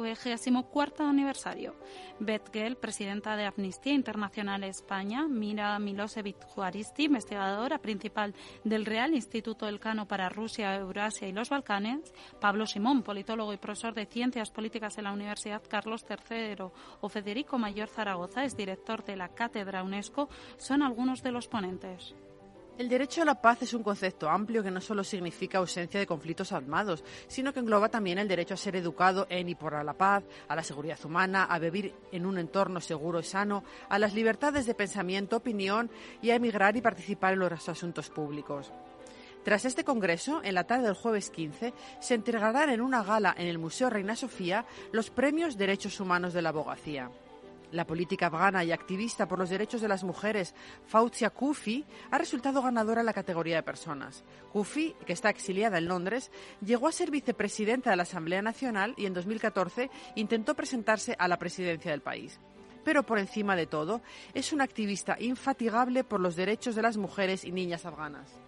cuarto 0.72 1.04
aniversario. 1.04 1.76
Beth 2.18 2.48
Gell, 2.50 2.76
presidenta 2.76 3.36
de 3.36 3.44
Amnistía 3.44 3.92
Internacional 3.92 4.64
España, 4.64 5.28
Mira 5.28 5.78
Milosevic 5.78 6.42
Juaristi, 6.46 7.04
investigadora 7.04 7.76
principal 7.76 8.34
del 8.64 8.86
Real 8.86 9.17
Instituto 9.18 9.68
Elcano 9.68 10.06
para 10.06 10.28
Rusia, 10.28 10.76
Eurasia 10.76 11.28
y 11.28 11.32
los 11.32 11.50
Balcanes, 11.50 12.14
Pablo 12.40 12.66
Simón, 12.66 13.02
politólogo 13.02 13.52
y 13.52 13.56
profesor 13.56 13.92
de 13.92 14.06
Ciencias 14.06 14.50
Políticas 14.50 14.96
en 14.96 15.04
la 15.04 15.12
Universidad 15.12 15.62
Carlos 15.68 16.06
III, 16.08 16.70
o 17.00 17.08
Federico 17.08 17.58
Mayor 17.58 17.88
Zaragoza, 17.88 18.44
es 18.44 18.56
director 18.56 19.04
de 19.04 19.16
la 19.16 19.28
Cátedra 19.28 19.82
UNESCO, 19.82 20.28
son 20.56 20.82
algunos 20.82 21.22
de 21.22 21.32
los 21.32 21.48
ponentes. 21.48 22.14
El 22.78 22.88
derecho 22.88 23.22
a 23.22 23.24
la 23.24 23.42
paz 23.42 23.62
es 23.62 23.74
un 23.74 23.82
concepto 23.82 24.30
amplio 24.30 24.62
que 24.62 24.70
no 24.70 24.80
solo 24.80 25.02
significa 25.02 25.58
ausencia 25.58 25.98
de 25.98 26.06
conflictos 26.06 26.52
armados, 26.52 27.02
sino 27.26 27.52
que 27.52 27.58
engloba 27.58 27.88
también 27.88 28.18
el 28.18 28.28
derecho 28.28 28.54
a 28.54 28.56
ser 28.56 28.76
educado 28.76 29.26
en 29.28 29.48
y 29.48 29.56
por 29.56 29.84
la 29.84 29.94
paz, 29.94 30.22
a 30.46 30.54
la 30.54 30.62
seguridad 30.62 31.04
humana, 31.04 31.42
a 31.42 31.58
vivir 31.58 31.92
en 32.12 32.24
un 32.24 32.38
entorno 32.38 32.80
seguro 32.80 33.18
y 33.18 33.24
sano, 33.24 33.64
a 33.88 33.98
las 33.98 34.14
libertades 34.14 34.64
de 34.64 34.76
pensamiento, 34.76 35.38
opinión 35.38 35.90
y 36.22 36.30
a 36.30 36.36
emigrar 36.36 36.76
y 36.76 36.80
participar 36.80 37.32
en 37.32 37.40
los 37.40 37.68
asuntos 37.68 38.10
públicos. 38.10 38.72
Tras 39.48 39.64
este 39.64 39.82
congreso, 39.82 40.42
en 40.44 40.54
la 40.54 40.64
tarde 40.64 40.84
del 40.84 40.94
jueves 40.94 41.30
15, 41.30 41.72
se 42.00 42.14
entregarán 42.14 42.68
en 42.68 42.82
una 42.82 43.02
gala 43.02 43.34
en 43.34 43.46
el 43.46 43.56
Museo 43.56 43.88
Reina 43.88 44.14
Sofía 44.14 44.66
los 44.92 45.08
premios 45.08 45.56
Derechos 45.56 46.00
Humanos 46.00 46.34
de 46.34 46.42
la 46.42 46.50
Abogacía. 46.50 47.10
La 47.72 47.86
política 47.86 48.26
afgana 48.26 48.62
y 48.62 48.72
activista 48.72 49.26
por 49.26 49.38
los 49.38 49.48
derechos 49.48 49.80
de 49.80 49.88
las 49.88 50.04
mujeres, 50.04 50.54
Fauzia 50.86 51.30
Kufi, 51.30 51.86
ha 52.10 52.18
resultado 52.18 52.60
ganadora 52.60 53.00
en 53.00 53.06
la 53.06 53.14
categoría 53.14 53.56
de 53.56 53.62
personas. 53.62 54.22
Kufi, 54.52 54.94
que 55.06 55.14
está 55.14 55.30
exiliada 55.30 55.78
en 55.78 55.88
Londres, 55.88 56.30
llegó 56.60 56.86
a 56.86 56.92
ser 56.92 57.10
vicepresidenta 57.10 57.88
de 57.88 57.96
la 57.96 58.02
Asamblea 58.02 58.42
Nacional 58.42 58.92
y 58.98 59.06
en 59.06 59.14
2014 59.14 59.88
intentó 60.16 60.54
presentarse 60.54 61.16
a 61.18 61.26
la 61.26 61.38
presidencia 61.38 61.90
del 61.90 62.02
país. 62.02 62.38
Pero 62.84 63.02
por 63.02 63.18
encima 63.18 63.56
de 63.56 63.66
todo, 63.66 64.02
es 64.34 64.52
una 64.52 64.64
activista 64.64 65.16
infatigable 65.18 66.04
por 66.04 66.20
los 66.20 66.36
derechos 66.36 66.74
de 66.74 66.82
las 66.82 66.98
mujeres 66.98 67.46
y 67.46 67.50
niñas 67.50 67.86
afganas. 67.86 68.38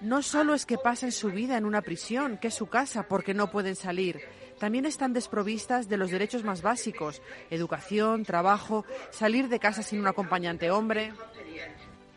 No 0.00 0.22
solo 0.22 0.54
es 0.54 0.66
que 0.66 0.78
pasen 0.78 1.12
su 1.12 1.30
vida 1.30 1.56
en 1.56 1.64
una 1.64 1.82
prisión, 1.82 2.38
que 2.38 2.48
es 2.48 2.54
su 2.54 2.66
casa, 2.66 3.08
porque 3.08 3.34
no 3.34 3.50
pueden 3.50 3.76
salir 3.76 4.20
también 4.58 4.86
están 4.86 5.12
desprovistas 5.12 5.88
de 5.88 5.96
los 5.96 6.10
derechos 6.10 6.44
más 6.44 6.62
básicos, 6.62 7.20
educación, 7.50 8.24
trabajo, 8.24 8.84
salir 9.10 9.48
de 9.48 9.58
casa 9.58 9.82
sin 9.82 10.00
un 10.00 10.06
acompañante 10.06 10.70
hombre. 10.70 11.12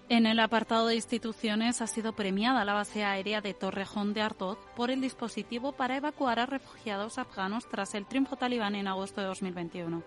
En 0.10 0.26
el 0.26 0.40
apartado 0.40 0.88
de 0.88 0.96
instituciones 0.96 1.82
ha 1.82 1.88
sido 1.88 2.14
premiada 2.14 2.64
la 2.64 2.74
base 2.74 3.04
aérea 3.04 3.42
de 3.42 3.54
Torrejón 3.54 4.14
de 4.14 4.22
Artoz 4.22 4.58
por 4.76 4.90
el 4.90 5.02
dispositivo 5.02 5.74
para 5.74 5.98
evacuar 5.98 6.40
a 6.40 6.46
refugiados 6.46 7.18
afganos 7.18 7.68
tras 7.68 7.94
el 7.94 8.06
triunfo 8.06 8.38
talibán 8.38 8.76
en 8.76 8.88
agosto 8.88 9.20
de 9.20 9.28
2021. 9.28 10.02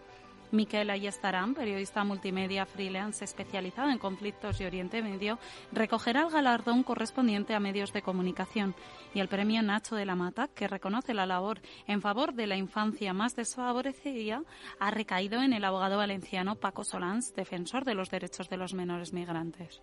Miquel 0.52 0.90
Ayestarán, 0.90 1.54
periodista 1.54 2.04
multimedia 2.04 2.66
freelance 2.66 3.24
especializado 3.24 3.90
en 3.90 3.98
conflictos 3.98 4.60
y 4.60 4.64
Oriente 4.64 5.02
Medio, 5.02 5.38
recogerá 5.72 6.22
el 6.22 6.30
galardón 6.30 6.82
correspondiente 6.82 7.54
a 7.54 7.60
medios 7.60 7.92
de 7.92 8.02
comunicación 8.02 8.74
y 9.14 9.20
el 9.20 9.28
premio 9.28 9.62
Nacho 9.62 9.94
de 9.94 10.06
la 10.06 10.16
Mata, 10.16 10.48
que 10.48 10.68
reconoce 10.68 11.14
la 11.14 11.26
labor 11.26 11.60
en 11.86 12.02
favor 12.02 12.34
de 12.34 12.46
la 12.46 12.56
infancia 12.56 13.12
más 13.12 13.36
desfavorecida, 13.36 14.42
ha 14.78 14.90
recaído 14.90 15.42
en 15.42 15.52
el 15.52 15.64
abogado 15.64 15.96
valenciano 15.98 16.56
Paco 16.56 16.84
Solans, 16.84 17.34
defensor 17.34 17.84
de 17.84 17.94
los 17.94 18.10
derechos 18.10 18.48
de 18.48 18.56
los 18.56 18.74
menores 18.74 19.12
migrantes. 19.12 19.82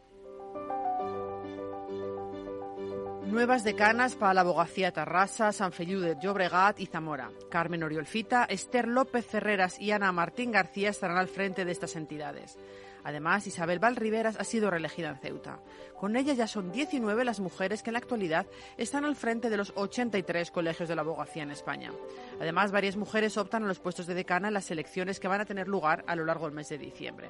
Nuevas 3.29 3.65
decanas 3.65 4.15
para 4.15 4.33
la 4.33 4.41
abogacía 4.41 4.93
Tarrasa, 4.93 5.51
San 5.51 5.73
Feliu 5.73 5.99
de 5.99 6.15
Llobregat 6.17 6.79
y 6.79 6.85
Zamora. 6.85 7.29
Carmen 7.49 7.83
Oriolfita, 7.83 8.45
Esther 8.45 8.87
López 8.87 9.25
Ferreras 9.25 9.81
y 9.81 9.91
Ana 9.91 10.13
Martín 10.13 10.51
García 10.51 10.89
estarán 10.89 11.17
al 11.17 11.27
frente 11.27 11.65
de 11.65 11.73
estas 11.73 11.97
entidades. 11.97 12.57
Además, 13.03 13.45
Isabel 13.45 13.79
Valriveras 13.79 14.39
ha 14.39 14.45
sido 14.45 14.71
reelegida 14.71 15.09
en 15.09 15.17
Ceuta. 15.17 15.59
Con 15.99 16.15
ella 16.15 16.33
ya 16.33 16.47
son 16.47 16.71
19 16.71 17.25
las 17.25 17.41
mujeres 17.41 17.83
que 17.83 17.89
en 17.89 17.93
la 17.93 17.99
actualidad 17.99 18.47
están 18.77 19.03
al 19.03 19.17
frente 19.17 19.49
de 19.49 19.57
los 19.57 19.73
83 19.75 20.49
colegios 20.49 20.87
de 20.87 20.95
la 20.95 21.01
abogacía 21.01 21.43
en 21.43 21.51
España. 21.51 21.91
Además, 22.39 22.71
varias 22.71 22.95
mujeres 22.95 23.37
optan 23.37 23.63
a 23.63 23.67
los 23.67 23.79
puestos 23.79 24.07
de 24.07 24.13
decana 24.13 24.47
en 24.47 24.53
las 24.53 24.71
elecciones 24.71 25.19
que 25.19 25.27
van 25.27 25.41
a 25.41 25.45
tener 25.45 25.67
lugar 25.67 26.03
a 26.07 26.15
lo 26.15 26.23
largo 26.25 26.45
del 26.45 26.55
mes 26.55 26.69
de 26.69 26.77
diciembre. 26.77 27.29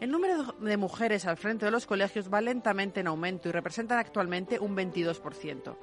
El 0.00 0.10
número 0.10 0.54
de 0.58 0.76
mujeres 0.78 1.26
al 1.26 1.36
frente 1.36 1.66
de 1.66 1.70
los 1.70 1.84
colegios 1.84 2.32
va 2.32 2.40
lentamente 2.40 3.00
en 3.00 3.06
aumento 3.06 3.50
y 3.50 3.52
representan 3.52 3.98
actualmente 3.98 4.58
un 4.58 4.74
22%. 4.74 5.76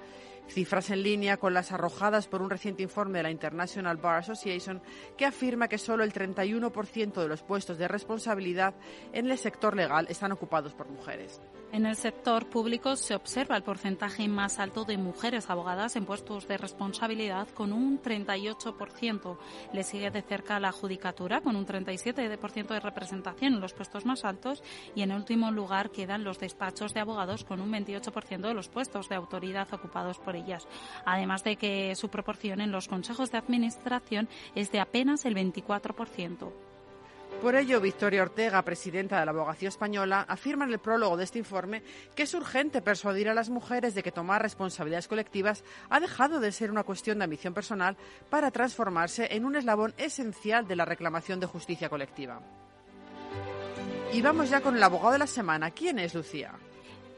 Cifras 0.50 0.90
en 0.90 1.04
línea 1.04 1.38
con 1.38 1.54
las 1.54 1.72
arrojadas 1.72 2.28
por 2.28 2.42
un 2.42 2.50
reciente 2.50 2.82
informe 2.82 3.20
de 3.20 3.24
la 3.24 3.32
International 3.32 3.98
Bar 3.98 4.20
Association 4.20 4.82
que 5.18 5.26
afirma 5.26 5.68
que 5.68 5.78
solo 5.78 6.04
el 6.04 6.14
31% 6.14 7.22
de 7.22 7.28
los 7.28 7.44
puestos 7.44 7.78
de 7.78 7.88
responsabilidad 7.88 8.74
en 9.14 9.30
el 9.30 9.38
sector 9.38 9.76
legal 9.76 10.08
están 10.10 10.32
ocupados 10.32 10.74
por 10.74 10.90
mujeres. 10.90 11.40
En 11.74 11.86
el 11.86 11.98
sector 11.98 12.48
público 12.48 12.96
se 12.96 13.14
observa 13.14 13.58
el 13.58 13.64
porcentaje 13.64 14.28
más 14.30 14.58
alto 14.58 14.86
de 14.86 14.98
mujeres 14.98 15.50
abogadas 15.50 15.98
en 15.98 16.06
puestos 16.06 16.48
de 16.48 16.58
responsabilidad 16.58 17.50
con 17.50 17.74
un 17.74 18.02
38%. 18.02 19.38
Le 19.74 19.84
sigue 19.84 20.10
de 20.10 20.22
cerca 20.22 20.62
la 20.62 20.72
judicatura 20.72 21.42
con 21.42 21.58
un 21.58 21.66
37% 21.66 22.68
de 22.68 22.80
representación 22.80 23.56
en 23.56 23.60
los 23.60 23.74
puestos 23.74 24.06
más 24.06 24.24
altos 24.24 24.64
y 24.96 25.02
en 25.02 25.12
último 25.12 25.52
lugar 25.52 25.92
quedan 25.92 26.24
los 26.24 26.40
despachos 26.40 26.94
de 26.94 27.02
abogados 27.02 27.44
con 27.44 27.60
un 27.60 27.72
28% 27.72 28.48
de 28.48 28.54
los 28.54 28.70
puestos 28.70 29.10
de 29.10 29.16
autoridad 29.16 29.72
ocupados 29.74 30.20
por 30.20 30.38
ellas. 30.38 30.66
Además 31.06 31.44
de 31.44 31.58
que 31.58 31.96
su 31.96 32.08
proporción 32.08 32.62
en 32.62 32.72
los 32.72 32.88
consejos 32.88 33.30
de 33.32 33.40
administración 33.40 34.30
es 34.56 34.72
de 34.72 34.80
apenas 34.80 35.26
el 35.26 35.36
24%. 35.36 36.67
Por 37.42 37.56
ello, 37.56 37.80
Victoria 37.80 38.24
Ortega, 38.24 38.64
presidenta 38.64 39.20
de 39.20 39.26
la 39.26 39.32
Abogacía 39.32 39.70
Española, 39.70 40.26
afirma 40.28 40.66
en 40.66 40.72
el 40.72 40.80
prólogo 40.80 41.16
de 41.16 41.24
este 41.24 41.38
informe 41.38 41.84
que 42.16 42.24
es 42.24 42.34
urgente 42.34 42.82
persuadir 42.82 43.30
a 43.30 43.36
las 43.36 43.50
mujeres 43.50 43.94
de 43.94 44.02
que 44.02 44.12
tomar 44.12 44.42
responsabilidades 44.42 45.08
colectivas 45.08 45.64
ha 45.90 46.00
dejado 46.00 46.40
de 46.40 46.52
ser 46.52 46.72
una 46.72 46.84
cuestión 46.84 47.20
de 47.20 47.26
ambición 47.26 47.54
personal 47.54 47.96
para 48.32 48.50
transformarse 48.50 49.28
en 49.32 49.46
un 49.46 49.56
eslabón 49.56 49.94
esencial 49.98 50.68
de 50.68 50.76
la 50.76 50.86
reclamación 50.86 51.40
de 51.40 51.46
justicia 51.46 51.90
colectiva. 51.90 52.42
Y 54.12 54.22
vamos 54.22 54.50
ya 54.50 54.62
con 54.62 54.76
el 54.76 54.84
abogado 54.84 55.14
de 55.14 55.20
la 55.20 55.28
semana. 55.28 55.70
¿Quién 55.72 56.00
es 56.00 56.16
Lucía? 56.16 56.54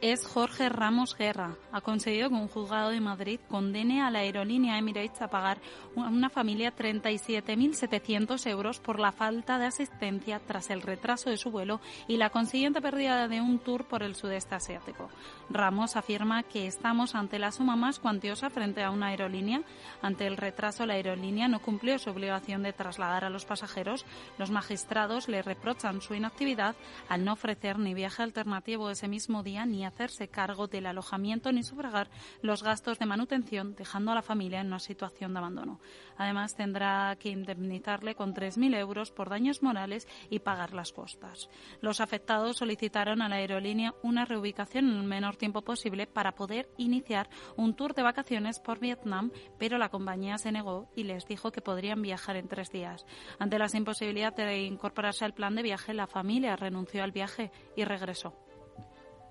Es 0.02 0.26
Jorge 0.26 0.70
Ramos 0.70 1.16
Guerra. 1.16 1.58
Ha 1.72 1.82
conseguido 1.82 2.30
que 2.30 2.36
un 2.36 2.48
juzgado 2.48 2.90
de 2.90 3.02
Madrid 3.02 3.40
condene 3.50 4.02
a 4.02 4.10
la 4.10 4.20
aerolínea 4.20 4.78
Emirates 4.78 5.22
a 5.22 5.28
pagar 5.28 5.60
a 5.96 6.08
una 6.08 6.30
familia 6.30 6.76
37.700 6.76 8.48
euros 8.50 8.80
por 8.80 9.00
la 9.00 9.12
falta 9.12 9.58
de 9.58 9.66
asistencia 9.66 10.40
tras 10.40 10.70
el 10.70 10.82
retraso 10.82 11.30
de 11.30 11.38
su 11.38 11.52
vuelo 11.52 11.82
y 12.08 12.18
la 12.18 12.30
consiguiente 12.30 12.82
pérdida 12.82 13.28
de 13.28 13.42
un 13.42 13.60
tour 13.60 13.86
por 13.86 14.04
el 14.04 14.16
sudeste 14.16 14.56
asiático. 14.56 15.10
Ramos 15.50 15.96
afirma 15.96 16.44
que 16.44 16.68
estamos 16.68 17.16
ante 17.16 17.40
la 17.40 17.52
suma 17.52 17.76
más 17.76 18.00
cuantiosa 18.00 18.50
frente 18.50 18.84
a 18.84 18.92
una 18.92 19.08
aerolínea. 19.08 19.64
Ante 20.02 20.28
el 20.28 20.38
retraso, 20.38 20.86
la 20.86 20.94
aerolínea 20.94 21.48
no 21.48 21.62
cumplió 21.62 22.00
su 22.00 22.10
obligación 22.10 22.64
de 22.64 22.74
trasladar 22.74 23.26
a 23.26 23.30
los 23.30 23.46
pasajeros. 23.46 24.06
Los 24.38 24.52
magistrados 24.52 25.28
le 25.28 25.42
reprochan 25.42 26.02
su 26.02 26.14
inactividad 26.14 26.76
al 27.10 27.26
no 27.26 27.34
ofrecer 27.34 27.80
ni 27.80 27.94
viaje 27.94 28.24
alternativo 28.24 28.90
ese 28.90 29.08
mismo 29.08 29.44
día 29.44 29.66
ni 29.66 29.89
hacerse 29.90 30.28
cargo 30.28 30.68
del 30.68 30.86
alojamiento 30.86 31.52
ni 31.52 31.64
sufragar 31.64 32.10
los 32.42 32.64
gastos 32.64 33.00
de 33.00 33.06
manutención, 33.06 33.76
dejando 33.76 34.12
a 34.12 34.16
la 34.16 34.22
familia 34.22 34.62
en 34.62 34.68
una 34.68 34.80
situación 34.80 35.34
de 35.34 35.40
abandono. 35.40 35.80
Además, 36.18 36.56
tendrá 36.56 37.16
que 37.20 37.30
indemnizarle 37.30 38.16
con 38.16 38.34
3.000 38.34 38.78
euros 38.78 39.12
por 39.12 39.30
daños 39.30 39.62
morales 39.62 40.08
y 40.30 40.40
pagar 40.40 40.74
las 40.74 40.92
costas. 40.92 41.50
Los 41.82 42.02
afectados 42.02 42.58
solicitaron 42.58 43.22
a 43.22 43.30
la 43.30 43.38
aerolínea 43.38 43.94
una 44.04 44.26
reubicación 44.26 44.90
en 44.90 44.98
el 44.98 45.04
menor 45.04 45.36
tiempo 45.36 45.62
posible 45.62 46.08
para 46.08 46.34
poder 46.34 46.70
iniciar 46.78 47.30
un 47.56 47.76
tour 47.76 47.94
de 47.94 48.04
vacaciones 48.04 48.60
por 48.60 48.80
Vietnam, 48.80 49.32
pero 49.58 49.78
la 49.78 49.90
compañía 49.90 50.38
se 50.38 50.52
negó 50.52 50.90
y 50.96 51.04
les 51.04 51.26
dijo 51.26 51.52
que 51.52 51.62
podrían 51.62 52.02
viajar 52.02 52.36
en 52.36 52.48
tres 52.48 52.72
días. 52.72 53.06
Ante 53.40 53.60
la 53.60 53.68
imposibilidad 53.74 54.34
de 54.34 54.64
incorporarse 54.64 55.26
al 55.26 55.34
plan 55.34 55.56
de 55.56 55.64
viaje, 55.64 55.94
la 55.94 56.08
familia 56.08 56.56
renunció 56.56 57.04
al 57.04 57.12
viaje 57.12 57.52
y 57.76 57.84
regresó. 57.84 58.49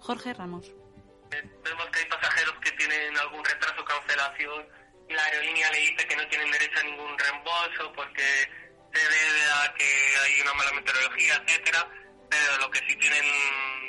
Jorge 0.00 0.34
Ramos. 0.34 0.72
Vemos 1.30 1.86
que 1.92 1.98
hay 1.98 2.06
pasajeros 2.06 2.54
que 2.62 2.72
tienen 2.72 3.16
algún 3.18 3.44
retraso 3.44 3.82
o 3.82 3.84
cancelación 3.84 4.66
la 5.08 5.24
aerolínea 5.24 5.70
le 5.70 5.78
dice 5.78 6.06
que 6.06 6.16
no 6.16 6.28
tienen 6.28 6.50
derecho 6.50 6.80
a 6.80 6.82
ningún 6.82 7.18
reembolso 7.18 7.92
porque 7.94 8.22
se 8.92 9.00
debe 9.00 9.50
a 9.52 9.74
que 9.74 10.14
hay 10.24 10.40
una 10.42 10.54
mala 10.54 10.72
meteorología, 10.72 11.42
etcétera, 11.46 11.88
pero 12.28 12.58
lo 12.58 12.70
que 12.70 12.80
sí 12.80 12.96
tienen 12.96 13.24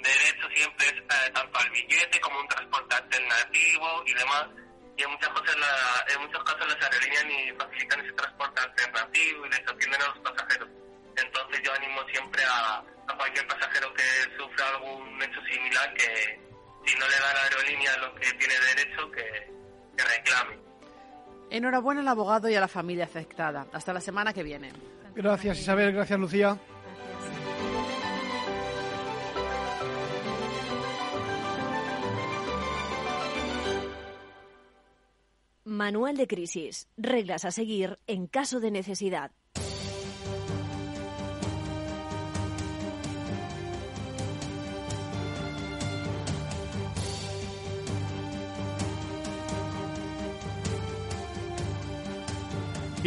derecho 0.01 0.47
siempre 0.55 0.87
es 0.87 0.93
eh, 0.93 1.31
tanto 1.33 1.59
al 1.59 1.69
billete 1.71 2.19
como 2.21 2.39
un 2.39 2.47
transporte 2.47 2.95
alternativo 2.95 4.03
y 4.05 4.13
demás. 4.13 4.47
Y 4.97 5.03
en, 5.03 5.11
muchas 5.11 5.29
cosas 5.29 5.57
la, 5.57 6.05
en 6.13 6.21
muchos 6.21 6.43
casos 6.43 6.67
las 6.67 6.83
aerolíneas 6.83 7.25
ni 7.25 7.51
facilitan 7.53 7.99
ese 8.01 8.13
transporte 8.13 8.61
alternativo 8.61 9.45
y 9.45 9.49
les 9.49 9.67
atienden 9.67 10.01
a 10.01 10.07
los 10.07 10.19
pasajeros. 10.19 10.69
Entonces 11.15 11.61
yo 11.63 11.73
animo 11.73 12.01
siempre 12.09 12.43
a, 12.45 12.83
a 13.09 13.17
cualquier 13.17 13.47
pasajero 13.47 13.93
que 13.93 14.03
sufra 14.37 14.69
algún 14.69 15.21
hecho 15.21 15.41
similar 15.51 15.93
que 15.93 16.39
si 16.85 16.97
no 16.97 17.07
le 17.07 17.15
da 17.15 17.33
la 17.33 17.43
aerolínea 17.43 17.97
lo 17.97 18.15
que 18.15 18.31
tiene 18.33 18.53
derecho, 18.75 19.11
que, 19.11 19.51
que 19.97 20.03
reclame. 20.03 20.59
Enhorabuena 21.49 22.01
al 22.01 22.07
abogado 22.07 22.47
y 22.49 22.55
a 22.55 22.59
la 22.59 22.67
familia 22.67 23.05
afectada. 23.05 23.67
Hasta 23.73 23.93
la 23.93 24.01
semana 24.01 24.33
que 24.33 24.43
viene. 24.43 24.71
Gracias 25.15 25.59
Isabel, 25.59 25.91
gracias 25.91 26.19
Lucía. 26.19 26.57
Manual 35.65 36.17
de 36.17 36.27
crisis. 36.27 36.87
Reglas 36.97 37.45
a 37.45 37.51
seguir 37.51 37.99
en 38.07 38.27
caso 38.27 38.59
de 38.59 38.71
necesidad. 38.71 39.31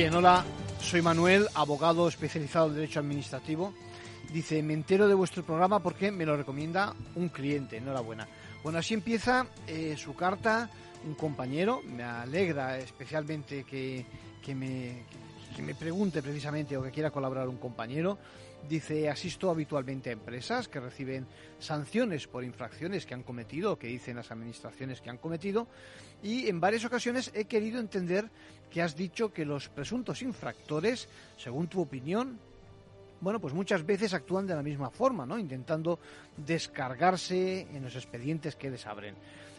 Bien, 0.02 0.16
hola, 0.16 0.44
soy 0.80 1.00
Manuel, 1.00 1.46
abogado 1.54 2.08
especializado 2.08 2.66
en 2.66 2.74
Derecho 2.74 2.98
Administrativo 2.98 3.72
Dice, 4.32 4.60
me 4.60 4.74
entero 4.74 5.06
de 5.06 5.14
vuestro 5.14 5.44
programa 5.44 5.78
porque 5.78 6.10
me 6.10 6.26
lo 6.26 6.36
recomienda 6.36 6.92
un 7.14 7.28
cliente. 7.28 7.76
Enhorabuena. 7.76 8.26
Bueno, 8.64 8.80
así 8.80 8.94
empieza 8.94 9.46
eh, 9.68 9.94
su 9.96 10.16
carta 10.16 10.68
un 11.06 11.14
compañero. 11.14 11.82
Me 11.82 12.02
alegra 12.02 12.78
especialmente 12.78 13.62
que, 13.62 14.04
que, 14.44 14.56
me, 14.56 15.04
que 15.54 15.62
me 15.62 15.76
pregunte 15.76 16.20
precisamente 16.20 16.76
o 16.76 16.82
que 16.82 16.90
quiera 16.90 17.12
colaborar 17.12 17.48
un 17.48 17.58
compañero. 17.58 18.18
Dice, 18.68 19.08
asisto 19.08 19.50
habitualmente 19.50 20.10
a 20.10 20.14
empresas 20.14 20.66
que 20.66 20.80
reciben 20.80 21.26
sanciones 21.60 22.26
por 22.26 22.42
infracciones 22.42 23.06
que 23.06 23.14
han 23.14 23.22
cometido 23.22 23.72
o 23.72 23.78
que 23.78 23.86
dicen 23.86 24.16
las 24.16 24.32
administraciones 24.32 25.00
que 25.00 25.10
han 25.10 25.18
cometido 25.18 25.68
y 26.22 26.48
en 26.48 26.60
varias 26.60 26.84
ocasiones 26.84 27.30
he 27.34 27.44
querido 27.44 27.80
entender 27.80 28.28
que 28.70 28.82
has 28.82 28.96
dicho 28.96 29.32
que 29.32 29.44
los 29.44 29.68
presuntos 29.68 30.22
infractores, 30.22 31.08
según 31.36 31.68
tu 31.68 31.80
opinión, 31.80 32.38
bueno, 33.20 33.38
pues 33.38 33.54
muchas 33.54 33.84
veces 33.84 34.14
actúan 34.14 34.46
de 34.46 34.54
la 34.54 34.62
misma 34.62 34.90
forma, 34.90 35.26
¿no? 35.26 35.38
Intentando 35.38 35.98
descargarse 36.36 37.60
en 37.72 37.82
los 37.82 37.94
expedientes 37.94 38.56
que 38.56 38.70
les 38.70 38.86
abren. 38.86 39.14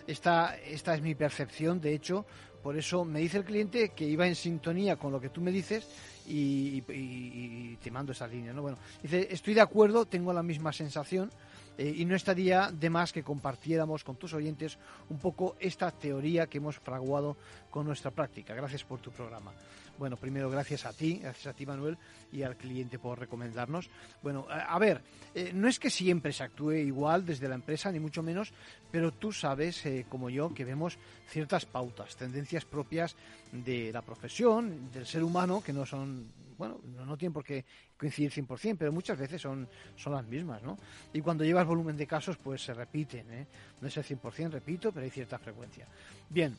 Esta, 0.05 0.57
esta 0.57 0.95
es 0.95 1.01
mi 1.01 1.15
percepción, 1.15 1.79
de 1.79 1.93
hecho, 1.93 2.25
por 2.61 2.77
eso 2.77 3.05
me 3.05 3.19
dice 3.19 3.37
el 3.37 3.45
cliente 3.45 3.89
que 3.89 4.05
iba 4.05 4.27
en 4.27 4.35
sintonía 4.35 4.97
con 4.97 5.11
lo 5.11 5.21
que 5.21 5.29
tú 5.29 5.41
me 5.41 5.51
dices 5.51 5.87
y, 6.27 7.77
te 7.81 7.91
mando 7.91 8.11
esa 8.11 8.27
línea, 8.27 8.53
¿no? 8.53 8.61
Bueno, 8.61 8.77
dice, 9.01 9.27
estoy 9.29 9.53
de 9.53 9.61
acuerdo, 9.61 10.05
tengo 10.05 10.31
la 10.31 10.43
misma 10.43 10.71
sensación 10.71 11.29
eh, 11.77 11.93
y 11.97 12.05
no 12.05 12.15
estaría 12.15 12.71
de 12.71 12.89
más 12.89 13.11
que 13.11 13.23
compartiéramos 13.23 14.03
con 14.03 14.15
tus 14.15 14.33
oyentes 14.33 14.77
un 15.09 15.19
poco 15.19 15.55
esta 15.59 15.91
teoría 15.91 16.47
que 16.47 16.59
hemos 16.59 16.79
fraguado 16.79 17.35
con 17.69 17.85
nuestra 17.85 18.11
práctica. 18.11 18.53
Gracias 18.53 18.83
por 18.83 18.99
tu 18.99 19.11
programa. 19.11 19.51
Bueno, 19.97 20.17
primero 20.17 20.49
gracias 20.49 20.85
a 20.85 20.93
ti, 20.93 21.19
gracias 21.21 21.47
a 21.47 21.53
ti 21.53 21.65
Manuel 21.65 21.97
y 22.31 22.41
al 22.43 22.57
cliente 22.57 22.97
por 22.97 23.19
recomendarnos. 23.19 23.89
Bueno, 24.21 24.47
a, 24.49 24.77
ver, 24.79 25.01
eh, 25.35 25.51
no 25.53 25.67
es 25.67 25.79
que 25.79 25.89
siempre 25.89 26.33
se 26.33 26.43
actúe 26.43 26.73
igual 26.73 27.25
desde 27.25 27.47
la 27.47 27.55
empresa, 27.55 27.91
ni 27.91 27.99
mucho 27.99 28.23
menos, 28.23 28.53
pero 28.91 29.11
tú 29.11 29.31
sabes, 29.31 29.85
eh, 29.85 30.05
como 30.09 30.29
yo, 30.29 30.53
que 30.53 30.65
vemos 30.65 30.97
ciertas 31.27 31.65
pautas, 31.65 32.15
tendencias 32.15 32.65
propias 32.65 33.15
de 33.51 33.91
la 33.93 34.01
profesión, 34.01 34.91
del 34.91 35.05
ser 35.05 35.23
humano, 35.23 35.61
que 35.63 35.73
no 35.73 35.85
son 35.85 36.27
bueno, 36.57 36.79
no, 37.05 37.17
tienen 37.17 37.33
por 37.33 37.43
qué 37.43 37.65
coincidir 37.97 38.31
100%, 38.31 38.77
pero 38.77 38.91
muchas 38.91 39.17
veces 39.17 39.41
son, 39.41 39.67
son 39.95 40.13
las 40.13 40.25
mismas, 40.25 40.61
¿no? 40.61 40.77
Y 41.11 41.21
cuando 41.21 41.43
llevas 41.43 41.65
volumen 41.65 41.97
de 41.97 42.07
casos, 42.07 42.37
pues 42.37 42.63
se 42.63 42.73
repiten, 42.73 43.31
¿eh? 43.31 43.47
No 43.81 43.87
es 43.87 43.97
el 43.97 44.03
100%, 44.03 44.51
repito, 44.51 44.91
pero 44.91 45.03
hay 45.03 45.09
cierta 45.09 45.37
frecuencia. 45.39 45.87
Bien, 46.29 46.55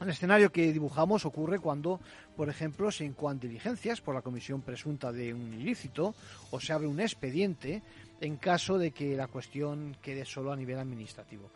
el 0.00 0.10
escenario 0.10 0.52
que 0.52 0.72
dibujamos 0.72 1.24
ocurre 1.24 1.58
cuando, 1.58 2.00
por 2.36 2.48
ejemplo, 2.48 2.90
se 2.90 3.04
incoan 3.04 3.38
diligencias 3.38 4.00
por 4.00 4.14
la 4.14 4.22
comisión 4.22 4.62
presunta 4.62 5.12
de 5.12 5.32
un 5.32 5.54
ilícito 5.54 6.14
o 6.50 6.60
se 6.60 6.72
abre 6.72 6.86
un 6.86 7.00
expediente 7.00 7.82
en 8.20 8.36
caso 8.36 8.78
de 8.78 8.90
que 8.90 9.16
la 9.16 9.28
cuestión 9.28 9.96
quede 10.02 10.24
solo 10.24 10.52
a 10.52 10.56
nivel 10.56 10.78
administrativo. 10.78 11.50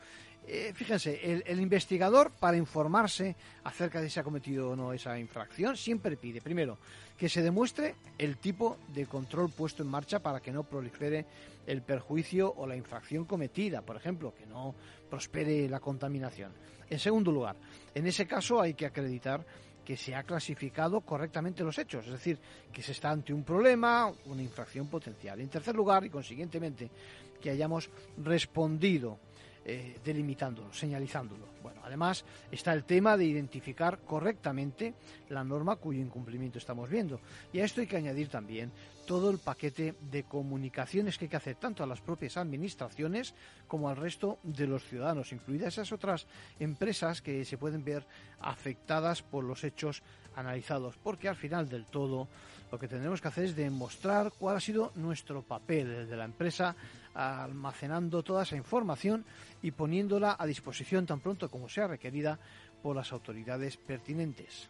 Eh, 0.47 0.73
fíjense, 0.75 1.43
el, 1.47 1.61
investigador, 1.61 2.33
para 2.33 2.57
informarse 2.57 3.37
acerca 3.63 4.01
de 4.01 4.09
si 4.09 4.19
ha 4.19 4.25
cometido 4.25 4.71
o 4.71 4.77
no 4.77 4.93
esa 4.93 5.19
infracción, 5.19 5.77
siempre 5.77 6.17
pide, 6.17 6.41
primero, 6.41 6.79
que 7.21 7.29
se 7.29 7.43
demuestre 7.43 7.97
el 8.17 8.39
tipo 8.39 8.79
de 8.95 9.05
control 9.05 9.51
puesto 9.51 9.83
en 9.83 9.91
marcha 9.91 10.21
para 10.21 10.41
que 10.41 10.51
no 10.51 10.63
prolifere 10.63 11.27
el 11.67 11.83
perjuicio 11.83 12.51
o 12.57 12.67
la 12.67 12.77
infracción 12.77 13.27
cometida, 13.27 13.83
por 13.83 13.95
ejemplo, 13.95 14.35
que 14.35 14.47
no 14.47 14.75
prospere 15.11 15.69
la 15.69 15.81
contaminación. 15.81 16.51
En 16.89 16.99
segundo 16.99 17.31
lugar, 17.31 17.57
en 17.95 18.07
ese 18.07 18.27
caso 18.27 18.59
hay 18.59 18.73
que 18.73 18.87
acreditar 18.87 19.45
que 19.85 19.99
se 19.99 20.15
ha 20.15 20.23
clasificado 20.23 21.03
correctamente 21.03 21.63
los 21.63 21.77
hechos, 21.77 22.07
es 22.07 22.13
decir, 22.13 22.39
que 22.73 22.81
se 22.81 22.93
está 22.93 23.11
ante 23.11 23.35
un 23.35 23.45
problema, 23.45 24.11
una 24.25 24.43
infracción 24.43 24.87
potencial. 24.87 25.43
En 25.43 25.51
tercer 25.51 25.75
lugar, 25.75 26.07
y 26.07 26.09
consiguientemente, 26.09 26.91
que 27.39 27.51
hayamos 27.51 27.91
respondido 28.17 29.19
eh, 29.67 29.99
delimitándolo, 30.03 30.73
señalizándolo. 30.73 31.45
Además 31.91 32.25
está 32.53 32.73
el 32.73 32.85
tema 32.85 33.17
de 33.17 33.25
identificar 33.25 33.99
correctamente 34.07 34.95
la 35.29 35.43
norma 35.43 35.75
cuyo 35.75 36.01
incumplimiento 36.01 36.59
estamos 36.59 36.89
viendo. 36.89 37.21
Y 37.53 37.59
a 37.59 37.65
esto 37.65 37.81
hay 37.81 37.89
que 37.89 37.97
añadir 37.97 38.29
también 38.29 38.71
todo 39.09 39.29
el 39.29 39.39
paquete 39.39 39.97
de 40.01 40.23
comunicaciones 40.23 41.19
que 41.19 41.25
hay 41.25 41.29
que 41.29 41.37
hacer 41.37 41.57
tanto 41.57 41.83
a 41.83 41.89
las 41.89 42.01
propias 42.01 42.37
administraciones 42.37 43.35
como 43.67 43.89
al 43.89 43.97
resto 43.97 44.39
de 44.45 44.69
los 44.69 44.85
ciudadanos, 44.85 45.33
incluidas 45.33 45.75
esas 45.75 45.91
otras 45.91 46.29
empresas 46.61 47.23
que 47.23 47.45
se 47.45 47.59
pueden 47.59 47.83
ver 47.83 48.07
afectadas 48.39 49.23
por 49.23 49.43
los 49.43 49.65
hechos 49.65 50.05
analizados, 50.37 50.97
porque 50.97 51.29
al 51.29 51.35
final 51.35 51.69
del 51.69 51.87
todo 51.87 52.29
lo 52.71 52.79
que 52.79 52.89
tendremos 52.89 53.21
que 53.21 53.29
hacer 53.29 53.45
es 53.45 53.57
demostrar 53.57 54.33
cuál 54.39 54.57
ha 54.57 54.61
sido 54.61 54.93
nuestro 54.95 55.43
papel 55.43 56.09
de 56.09 56.17
la 56.17 56.25
empresa 56.25 56.77
almacenando 57.15 58.23
toda 58.23 58.45
esa 58.45 58.57
información 58.57 59.25
y 59.63 59.73
poniéndola 59.73 60.37
a 60.39 60.47
disposición 60.47 61.07
tan 61.07 61.21
pronto 61.21 61.51
como 61.51 61.69
sea 61.69 61.89
requerida 61.89 62.39
por 62.83 62.97
las 62.97 63.13
autoridades 63.13 63.77
pertinentes. 63.77 64.69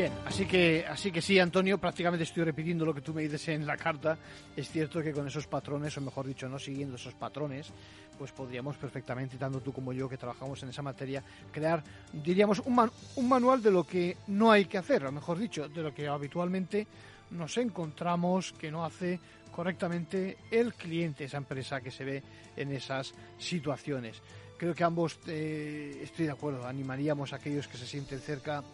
Bien, 0.00 0.14
así 0.24 0.46
que, 0.46 0.86
así 0.88 1.12
que 1.12 1.20
sí, 1.20 1.38
Antonio, 1.38 1.76
prácticamente 1.76 2.24
estoy 2.24 2.42
repitiendo 2.42 2.86
lo 2.86 2.94
que 2.94 3.02
tú 3.02 3.12
me 3.12 3.20
dices 3.20 3.48
en 3.48 3.66
la 3.66 3.76
carta. 3.76 4.16
Es 4.56 4.70
cierto 4.70 5.02
que 5.02 5.12
con 5.12 5.26
esos 5.26 5.46
patrones, 5.46 5.94
o 5.98 6.00
mejor 6.00 6.26
dicho, 6.26 6.48
no 6.48 6.58
siguiendo 6.58 6.96
esos 6.96 7.12
patrones, 7.12 7.70
pues 8.16 8.32
podríamos 8.32 8.78
perfectamente, 8.78 9.36
tanto 9.36 9.60
tú 9.60 9.74
como 9.74 9.92
yo 9.92 10.08
que 10.08 10.16
trabajamos 10.16 10.62
en 10.62 10.70
esa 10.70 10.80
materia, 10.80 11.22
crear, 11.52 11.84
diríamos, 12.14 12.60
un, 12.60 12.90
un 13.16 13.28
manual 13.28 13.62
de 13.62 13.70
lo 13.70 13.84
que 13.84 14.16
no 14.28 14.50
hay 14.50 14.64
que 14.64 14.78
hacer, 14.78 15.04
o 15.04 15.12
mejor 15.12 15.38
dicho, 15.38 15.68
de 15.68 15.82
lo 15.82 15.92
que 15.92 16.08
habitualmente 16.08 16.86
nos 17.32 17.58
encontramos 17.58 18.54
que 18.54 18.70
no 18.70 18.86
hace 18.86 19.20
correctamente 19.52 20.38
el 20.50 20.72
cliente, 20.72 21.24
esa 21.24 21.36
empresa 21.36 21.82
que 21.82 21.90
se 21.90 22.04
ve 22.06 22.22
en 22.56 22.72
esas 22.72 23.12
situaciones. 23.36 24.22
Creo 24.56 24.74
que 24.74 24.82
ambos, 24.82 25.20
eh, 25.26 26.00
estoy 26.02 26.24
de 26.24 26.32
acuerdo, 26.32 26.66
animaríamos 26.66 27.34
a 27.34 27.36
aquellos 27.36 27.68
que 27.68 27.76
se 27.76 27.86
sienten 27.86 28.20
cerca 28.20 28.64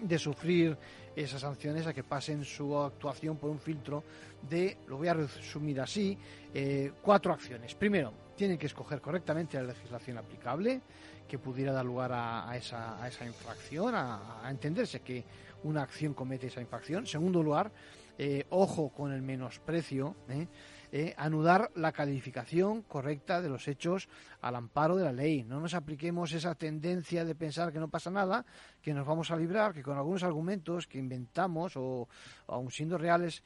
de 0.00 0.18
sufrir 0.18 0.76
esas 1.14 1.40
sanciones 1.40 1.86
a 1.86 1.92
que 1.92 2.04
pasen 2.04 2.44
su 2.44 2.76
actuación 2.78 3.36
por 3.36 3.50
un 3.50 3.58
filtro 3.58 4.04
de, 4.48 4.78
lo 4.86 4.98
voy 4.98 5.08
a 5.08 5.14
resumir 5.14 5.80
así, 5.80 6.16
eh, 6.54 6.92
cuatro 7.02 7.32
acciones. 7.32 7.74
Primero, 7.74 8.12
tienen 8.36 8.56
que 8.56 8.66
escoger 8.66 9.00
correctamente 9.00 9.56
la 9.56 9.64
legislación 9.64 10.18
aplicable 10.18 10.80
que 11.26 11.38
pudiera 11.38 11.72
dar 11.72 11.84
lugar 11.84 12.12
a, 12.12 12.56
esa, 12.56 13.02
a 13.02 13.08
esa, 13.08 13.26
infracción, 13.26 13.94
a, 13.94 14.42
entenderse 14.48 15.00
que 15.00 15.24
una 15.64 15.82
acción 15.82 16.14
comete 16.14 16.46
esa 16.46 16.60
infracción. 16.60 17.06
Segundo 17.06 17.42
lugar, 17.42 17.70
eh, 18.16 18.46
ojo 18.50 18.90
con 18.90 19.12
el 19.12 19.20
menosprecio. 19.20 20.14
¿eh? 20.28 20.46
Eh, 20.90 21.14
anudar 21.16 21.70
la 21.74 21.92
calificación 21.92 22.82
correcta 22.82 23.42
de 23.42 23.48
los 23.48 23.68
hechos 23.68 24.08
al 24.40 24.56
amparo 24.56 24.96
de 24.96 25.04
la 25.04 25.12
ley. 25.12 25.44
No 25.44 25.60
nos 25.60 25.74
apliquemos 25.74 26.32
esa 26.32 26.54
tendencia 26.54 27.24
de 27.24 27.34
pensar 27.34 27.72
que 27.72 27.78
no 27.78 27.88
pasa 27.88 28.10
nada, 28.10 28.44
que 28.80 28.94
nos 28.94 29.06
vamos 29.06 29.30
a 29.30 29.36
librar, 29.36 29.74
que 29.74 29.82
con 29.82 29.98
algunos 29.98 30.22
argumentos 30.22 30.86
que 30.86 30.98
inventamos 30.98 31.76
o, 31.76 32.08
aun 32.46 32.70
siendo 32.70 32.96
reales, 32.96 33.42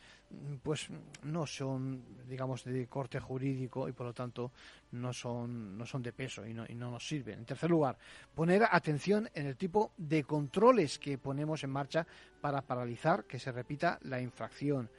pues 0.62 0.88
no 1.24 1.46
son, 1.46 2.02
digamos, 2.28 2.64
de 2.64 2.87
corte 2.87 3.20
jurídico 3.20 3.88
y 3.88 3.92
por 3.92 4.07
lo 4.07 4.14
tanto 4.14 4.52
no 4.92 5.12
son, 5.12 5.76
no 5.76 5.87
son 5.87 6.02
de 6.02 6.12
peso 6.12 6.46
y 6.46 6.55
no, 6.55 6.64
y 6.68 6.74
no 6.74 6.90
nos 6.90 7.07
sirven. 7.07 7.40
En 7.40 7.44
tercer 7.44 7.70
lugar, 7.70 7.98
poner 8.35 8.62
atención 8.70 9.28
en 9.35 9.46
el 9.46 9.57
tipo 9.57 9.92
de 9.96 10.24
controles 10.24 10.98
que 10.98 11.18
ponemos 11.18 11.64
en 11.64 11.70
marcha 11.70 12.07
para 12.40 12.61
paralizar 12.61 13.24
que 13.24 13.38
se 13.38 13.52
repita 13.52 13.98
la 14.02 14.20
infracción. 14.20 14.90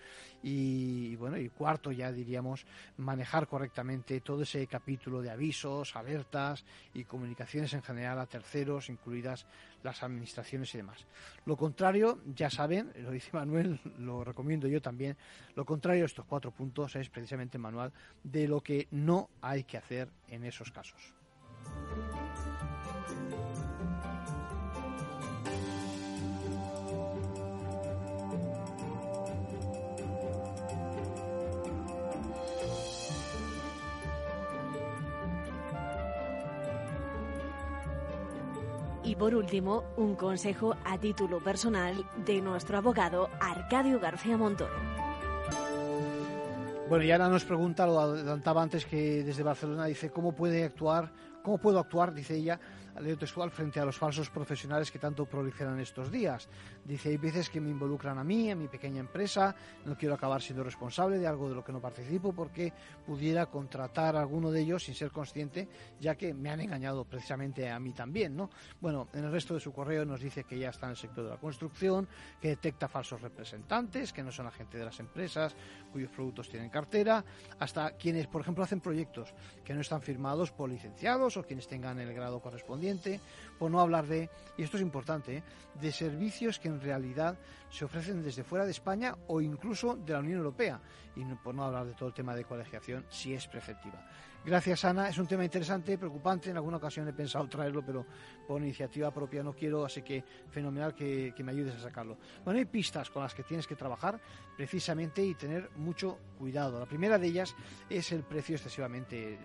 Y, 0.41 1.15
bueno, 1.15 1.37
y 1.37 1.49
cuarto 1.49 1.91
ya 1.91 2.11
diríamos 2.11 2.65
manejar 2.97 3.47
correctamente 3.47 4.19
todo 4.21 4.43
ese 4.43 4.65
capítulo 4.67 5.21
de 5.21 5.29
avisos, 5.29 5.95
alertas 5.95 6.65
y 6.93 7.05
comunicaciones 7.05 7.73
en 7.73 7.81
general 7.81 8.19
a 8.19 8.25
terceros, 8.25 8.89
incluidas 8.89 9.45
las 9.83 10.03
administraciones 10.03 10.73
y 10.73 10.77
demás. 10.77 11.05
Lo 11.45 11.55
contrario, 11.55 12.19
ya 12.35 12.49
saben, 12.49 12.91
lo 12.97 13.11
dice 13.11 13.29
Manuel, 13.33 13.79
lo 13.99 14.23
recomiendo 14.23 14.67
yo 14.67 14.81
también, 14.81 15.15
lo 15.55 15.65
contrario 15.65 16.03
a 16.03 16.07
estos 16.07 16.25
cuatro 16.25 16.51
puntos 16.51 16.95
es 16.95 17.09
precisamente 17.09 17.57
el 17.57 17.61
manual 17.61 17.91
de 18.23 18.47
lo 18.47 18.61
que 18.61 18.87
no 18.91 19.29
hay 19.41 19.63
que 19.63 19.77
hacer 19.77 19.82
en 20.27 20.43
esos 20.43 20.71
casos. 20.71 21.13
Y 39.05 39.15
por 39.15 39.35
último, 39.35 39.83
un 39.97 40.15
consejo 40.15 40.75
a 40.85 40.97
título 40.97 41.43
personal 41.43 42.05
de 42.25 42.41
nuestro 42.41 42.77
abogado 42.77 43.29
Arcadio 43.39 43.99
García 43.99 44.37
Montoro. 44.37 45.02
Bueno, 46.93 47.05
y 47.05 47.11
Ana 47.11 47.27
nos 47.27 47.43
pregunta, 47.43 47.87
lo 47.87 47.99
adelantaba 47.99 48.61
antes 48.61 48.85
que 48.85 49.23
desde 49.23 49.41
Barcelona, 49.41 49.85
dice, 49.85 50.11
¿cómo 50.11 50.33
puede 50.33 50.63
actuar, 50.63 51.09
cómo 51.41 51.57
puedo 51.57 51.79
actuar, 51.79 52.13
dice 52.13 52.35
ella, 52.35 52.59
textual, 53.17 53.51
frente 53.51 53.79
a 53.79 53.85
los 53.85 53.97
falsos 53.97 54.29
profesionales 54.29 54.91
que 54.91 54.99
tanto 54.99 55.25
proliferan 55.25 55.79
estos 55.79 56.11
días. 56.11 56.47
Dice, 56.85 57.09
hay 57.09 57.17
veces 57.17 57.49
que 57.49 57.59
me 57.59 57.69
involucran 57.69 58.17
a 58.17 58.23
mí, 58.23 58.49
en 58.49 58.59
mi 58.59 58.67
pequeña 58.67 58.99
empresa, 58.99 59.55
no 59.85 59.97
quiero 59.97 60.15
acabar 60.15 60.41
siendo 60.41 60.63
responsable 60.63 61.17
de 61.17 61.27
algo 61.27 61.49
de 61.49 61.55
lo 61.55 61.63
que 61.63 61.71
no 61.71 61.81
participo 61.81 62.33
porque 62.33 62.73
pudiera 63.05 63.47
contratar 63.47 64.15
a 64.15 64.19
alguno 64.19 64.51
de 64.51 64.61
ellos 64.61 64.83
sin 64.83 64.95
ser 64.95 65.11
consciente, 65.11 65.67
ya 65.99 66.15
que 66.15 66.33
me 66.33 66.49
han 66.49 66.61
engañado 66.61 67.05
precisamente 67.05 67.69
a 67.69 67.79
mí 67.79 67.93
también, 67.93 68.35
¿no? 68.35 68.49
Bueno, 68.79 69.07
en 69.13 69.25
el 69.25 69.31
resto 69.31 69.53
de 69.53 69.59
su 69.59 69.73
correo 69.73 70.05
nos 70.05 70.21
dice 70.21 70.43
que 70.43 70.59
ya 70.59 70.69
está 70.69 70.85
en 70.87 70.91
el 70.91 70.97
sector 70.97 71.23
de 71.23 71.31
la 71.31 71.37
construcción, 71.37 72.07
que 72.39 72.49
detecta 72.49 72.87
falsos 72.87 73.21
representantes, 73.21 74.13
que 74.13 74.23
no 74.23 74.31
son 74.31 74.47
agentes 74.47 74.79
de 74.79 74.85
las 74.85 74.99
empresas, 74.99 75.55
cuyos 75.91 76.11
productos 76.11 76.49
tienen 76.49 76.69
cartera, 76.69 77.23
hasta 77.59 77.91
quienes, 77.91 78.27
por 78.27 78.41
ejemplo, 78.41 78.63
hacen 78.63 78.81
proyectos 78.81 79.33
que 79.63 79.73
no 79.73 79.81
están 79.81 80.01
firmados 80.01 80.51
por 80.51 80.69
licenciados 80.69 81.37
o 81.37 81.43
quienes 81.43 81.67
tengan 81.67 81.99
el 81.99 82.13
grado 82.13 82.41
correspondiente, 82.41 82.82
por 83.57 83.71
no 83.71 83.79
hablar 83.79 84.07
de, 84.07 84.29
y 84.57 84.63
esto 84.63 84.77
es 84.77 84.83
importante, 84.83 85.37
¿eh? 85.37 85.43
de 85.79 85.91
servicios 85.91 86.59
que 86.59 86.67
en 86.67 86.81
realidad 86.81 87.37
se 87.69 87.85
ofrecen 87.85 88.21
desde 88.21 88.43
fuera 88.43 88.65
de 88.65 88.71
España 88.71 89.15
o 89.27 89.41
incluso 89.41 89.95
de 89.95 90.13
la 90.13 90.19
Unión 90.19 90.39
Europea, 90.39 90.81
y 91.15 91.23
por 91.35 91.55
no 91.55 91.63
hablar 91.63 91.85
de 91.85 91.93
todo 91.93 92.09
el 92.09 92.13
tema 92.13 92.35
de 92.35 92.43
colegiación, 92.43 93.05
si 93.09 93.33
es 93.33 93.47
preceptiva. 93.47 94.05
Gracias, 94.45 94.83
Ana. 94.83 95.07
Es 95.07 95.17
un 95.17 95.25
tema 95.25 95.45
interesante, 95.45 95.97
preocupante. 95.97 96.49
En 96.49 96.57
alguna 96.57 96.75
ocasión 96.75 97.07
he 97.07 97.13
pensado 97.13 97.47
traerlo, 97.47 97.81
pero 97.81 98.05
por 98.45 98.61
iniciativa 98.61 99.09
propia 99.09 99.41
no 99.41 99.53
quiero, 99.53 99.85
así 99.85 100.01
que 100.01 100.21
fenomenal 100.49 100.93
que, 100.93 101.33
que, 101.33 101.43
me 101.43 101.53
ayudes 101.53 101.75
a 101.75 101.79
sacarlo. 101.79 102.17
Bueno, 102.43 102.59
hay 102.59 102.65
pistas 102.65 103.09
con 103.09 103.23
las 103.23 103.33
que 103.33 103.43
tienes 103.43 103.65
que 103.65 103.77
trabajar 103.77 104.19
precisamente 104.57 105.23
y 105.23 105.33
tener 105.35 105.69
mucho 105.77 106.19
cuidado. 106.37 106.77
La 106.77 106.85
primera 106.85 107.17
de 107.17 107.27
ellas 107.27 107.55
es 107.89 108.11
el 108.11 108.23
precio 108.23 108.57
excesivamente 108.57 109.39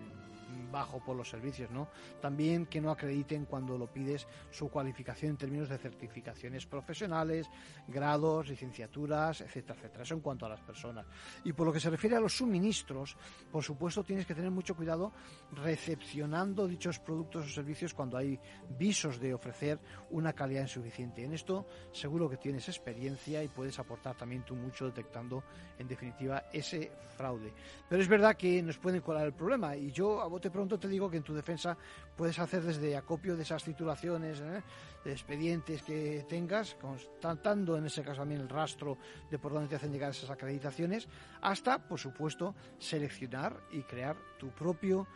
bajo 0.71 1.03
por 1.03 1.15
los 1.15 1.29
servicios, 1.29 1.71
¿no? 1.71 1.87
También 2.21 2.65
que 2.65 2.81
no 2.81 2.91
acrediten 2.91 3.45
cuando 3.45 3.77
lo 3.77 3.87
pides 3.87 4.27
su 4.51 4.69
cualificación 4.69 5.31
en 5.31 5.37
términos 5.37 5.69
de 5.69 5.77
certificaciones 5.77 6.65
profesionales, 6.65 7.49
grados, 7.87 8.47
licenciaturas, 8.47 9.41
etcétera, 9.41 9.75
etcétera. 9.79 10.03
Eso 10.03 10.13
en 10.13 10.21
cuanto 10.21 10.45
a 10.45 10.49
las 10.49 10.61
personas. 10.61 11.05
Y 11.43 11.53
por 11.53 11.67
lo 11.67 11.73
que 11.73 11.79
se 11.79 11.89
refiere 11.89 12.15
a 12.15 12.19
los 12.19 12.37
suministros, 12.37 13.15
por 13.51 13.63
supuesto 13.63 14.03
tienes 14.03 14.25
que 14.25 14.35
tener 14.35 14.51
mucho 14.51 14.75
cuidado 14.75 15.11
recepcionando 15.51 16.67
dichos 16.67 16.99
productos 16.99 17.45
o 17.45 17.49
servicios 17.49 17.93
cuando 17.93 18.17
hay 18.17 18.39
visos 18.77 19.19
de 19.19 19.33
ofrecer 19.33 19.79
una 20.11 20.33
calidad 20.33 20.61
insuficiente. 20.61 21.23
En 21.23 21.33
esto 21.33 21.65
seguro 21.91 22.29
que 22.29 22.37
tienes 22.37 22.67
experiencia 22.67 23.43
y 23.43 23.47
puedes 23.47 23.79
aportar 23.79 24.15
también 24.15 24.43
tú 24.43 24.55
mucho 24.55 24.85
detectando 24.85 25.43
en 25.77 25.87
definitiva 25.87 26.45
ese 26.51 26.91
fraude. 27.15 27.53
Pero 27.87 28.01
es 28.01 28.07
verdad 28.07 28.35
que 28.35 28.61
nos 28.61 28.77
pueden 28.77 29.01
colar 29.01 29.25
el 29.25 29.33
problema 29.33 29.75
y 29.75 29.91
yo 29.91 30.21
bote 30.39 30.51
pronto 30.51 30.79
te 30.79 30.87
digo 30.87 31.09
que 31.09 31.17
en 31.17 31.23
tu 31.23 31.33
defensa 31.33 31.77
puedes 32.15 32.39
hacer 32.39 32.63
desde 32.63 32.95
acopio 32.95 33.35
de 33.35 33.43
esas 33.43 33.61
titulaciones, 33.61 34.39
¿eh? 34.39 34.63
de 35.03 35.11
expedientes 35.11 35.83
que 35.83 36.25
tengas, 36.29 36.75
constatando 36.75 37.75
en 37.75 37.85
ese 37.85 38.01
caso 38.03 38.21
también 38.21 38.39
el 38.39 38.47
rastro 38.47 38.97
de 39.29 39.37
por 39.37 39.51
dónde 39.51 39.67
te 39.67 39.75
hacen 39.75 39.91
llegar 39.91 40.11
esas 40.11 40.29
acreditaciones, 40.29 41.09
hasta, 41.41 41.77
por 41.77 41.99
supuesto, 41.99 42.55
seleccionar 42.77 43.59
y 43.71 43.83
crear 43.83 44.15
tu 44.37 44.47
propio 44.51 45.07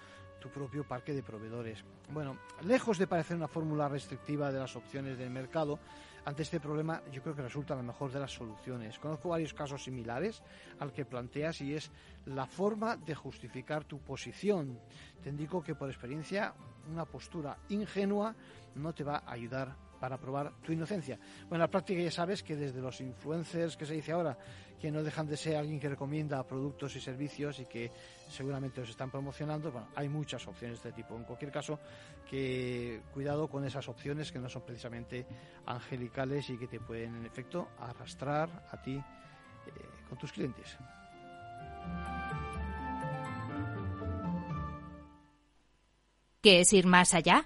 tu 0.42 0.50
propio 0.50 0.86
parque 0.86 1.14
de 1.14 1.24
proveedores. 1.24 1.86
Bueno, 2.10 2.38
lejos 2.66 2.98
de 2.98 3.08
parecer 3.08 3.38
una 3.38 3.48
fórmula 3.48 3.88
restrictiva 3.88 4.52
de 4.52 4.60
las 4.60 4.76
opciones 4.76 5.18
del 5.18 5.30
mercado, 5.30 5.80
ante 6.26 6.44
este 6.44 6.60
problema 6.60 7.02
yo 7.12 7.22
creo 7.22 7.36
que 7.36 7.42
resulta 7.42 7.76
la 7.76 7.84
mejor 7.84 8.12
de 8.12 8.20
las 8.20 8.32
soluciones. 8.32 9.00
Conozco 9.00 9.30
varios 9.30 9.54
casos 9.54 9.84
similares 9.84 10.42
al 10.80 10.94
que 10.94 11.06
planteas 11.06 11.62
y 11.62 11.74
es 11.76 11.92
la 12.26 12.46
forma 12.46 12.98
de 12.98 13.16
justificar 13.16 13.84
tu 13.84 14.00
posición. 14.00 14.80
Te 15.22 15.30
indico 15.30 15.62
que 15.62 15.76
por 15.76 15.90
experiencia 15.90 16.54
una 16.92 17.06
postura 17.06 17.58
ingenua 17.70 18.36
no 18.76 18.94
te 18.94 19.04
va 19.04 19.24
a 19.26 19.32
ayudar 19.32 19.76
para 20.04 20.18
probar 20.18 20.52
tu 20.62 20.74
inocencia. 20.74 21.18
Bueno, 21.44 21.56
en 21.56 21.60
la 21.60 21.70
práctica 21.70 22.02
ya 22.02 22.12
sabes 22.12 22.44
que 22.44 22.58
desde 22.58 22.82
los 22.82 23.00
influencers 23.00 23.78
que 23.78 23.86
se 23.86 23.94
dice 23.94 24.12
ahora, 24.12 24.38
que 24.78 24.92
no 24.92 25.02
dejan 25.02 25.26
de 25.28 25.38
ser 25.38 25.56
alguien 25.56 25.80
que 25.80 25.88
recomienda 25.88 26.46
productos 26.46 26.94
y 26.98 27.00
servicios 27.00 27.58
y 27.60 27.66
que 27.68 27.90
seguramente 28.28 28.82
los 28.82 28.90
están 28.90 29.10
promocionando, 29.10 29.72
bueno, 29.72 29.88
hay 29.96 30.10
muchas 30.10 30.46
opciones 30.46 30.84
de 30.84 30.90
este 30.90 31.02
tipo. 31.02 31.16
En 31.16 31.24
cualquier 31.24 31.54
caso, 31.54 31.80
que 32.30 33.00
cuidado 33.14 33.48
con 33.48 33.64
esas 33.64 33.88
opciones 33.88 34.30
que 34.30 34.40
no 34.40 34.50
son 34.50 34.64
precisamente 34.64 35.26
angelicales 35.68 36.50
y 36.50 36.58
que 36.58 36.68
te 36.68 36.82
pueden, 36.82 37.16
en 37.16 37.26
efecto, 37.26 37.70
arrastrar 37.80 38.68
a 38.74 38.82
ti 38.82 38.96
eh, 38.98 39.02
con 40.10 40.18
tus 40.18 40.34
clientes. 40.34 40.78
¿Qué 46.42 46.60
es 46.60 46.74
ir 46.74 46.88
más 46.88 47.14
allá? 47.14 47.46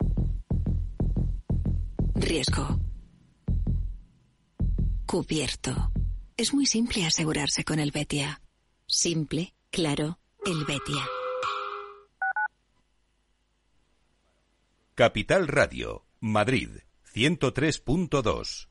Riesgo. 2.21 2.79
Cubierto. 5.05 5.91
Es 6.37 6.53
muy 6.53 6.65
simple 6.65 7.05
asegurarse 7.05 7.63
con 7.63 7.79
el 7.79 7.91
Betia. 7.91 8.41
Simple, 8.85 9.53
claro, 9.69 10.19
el 10.45 10.63
Betia. 10.65 11.05
Capital 14.95 15.47
Radio, 15.47 16.05
Madrid, 16.19 16.69
103.2. 17.13 18.70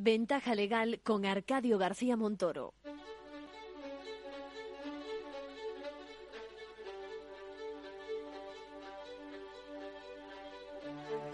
Ventaja 0.00 0.54
legal 0.54 1.00
con 1.02 1.26
Arcadio 1.26 1.76
García 1.76 2.16
Montoro. 2.16 2.72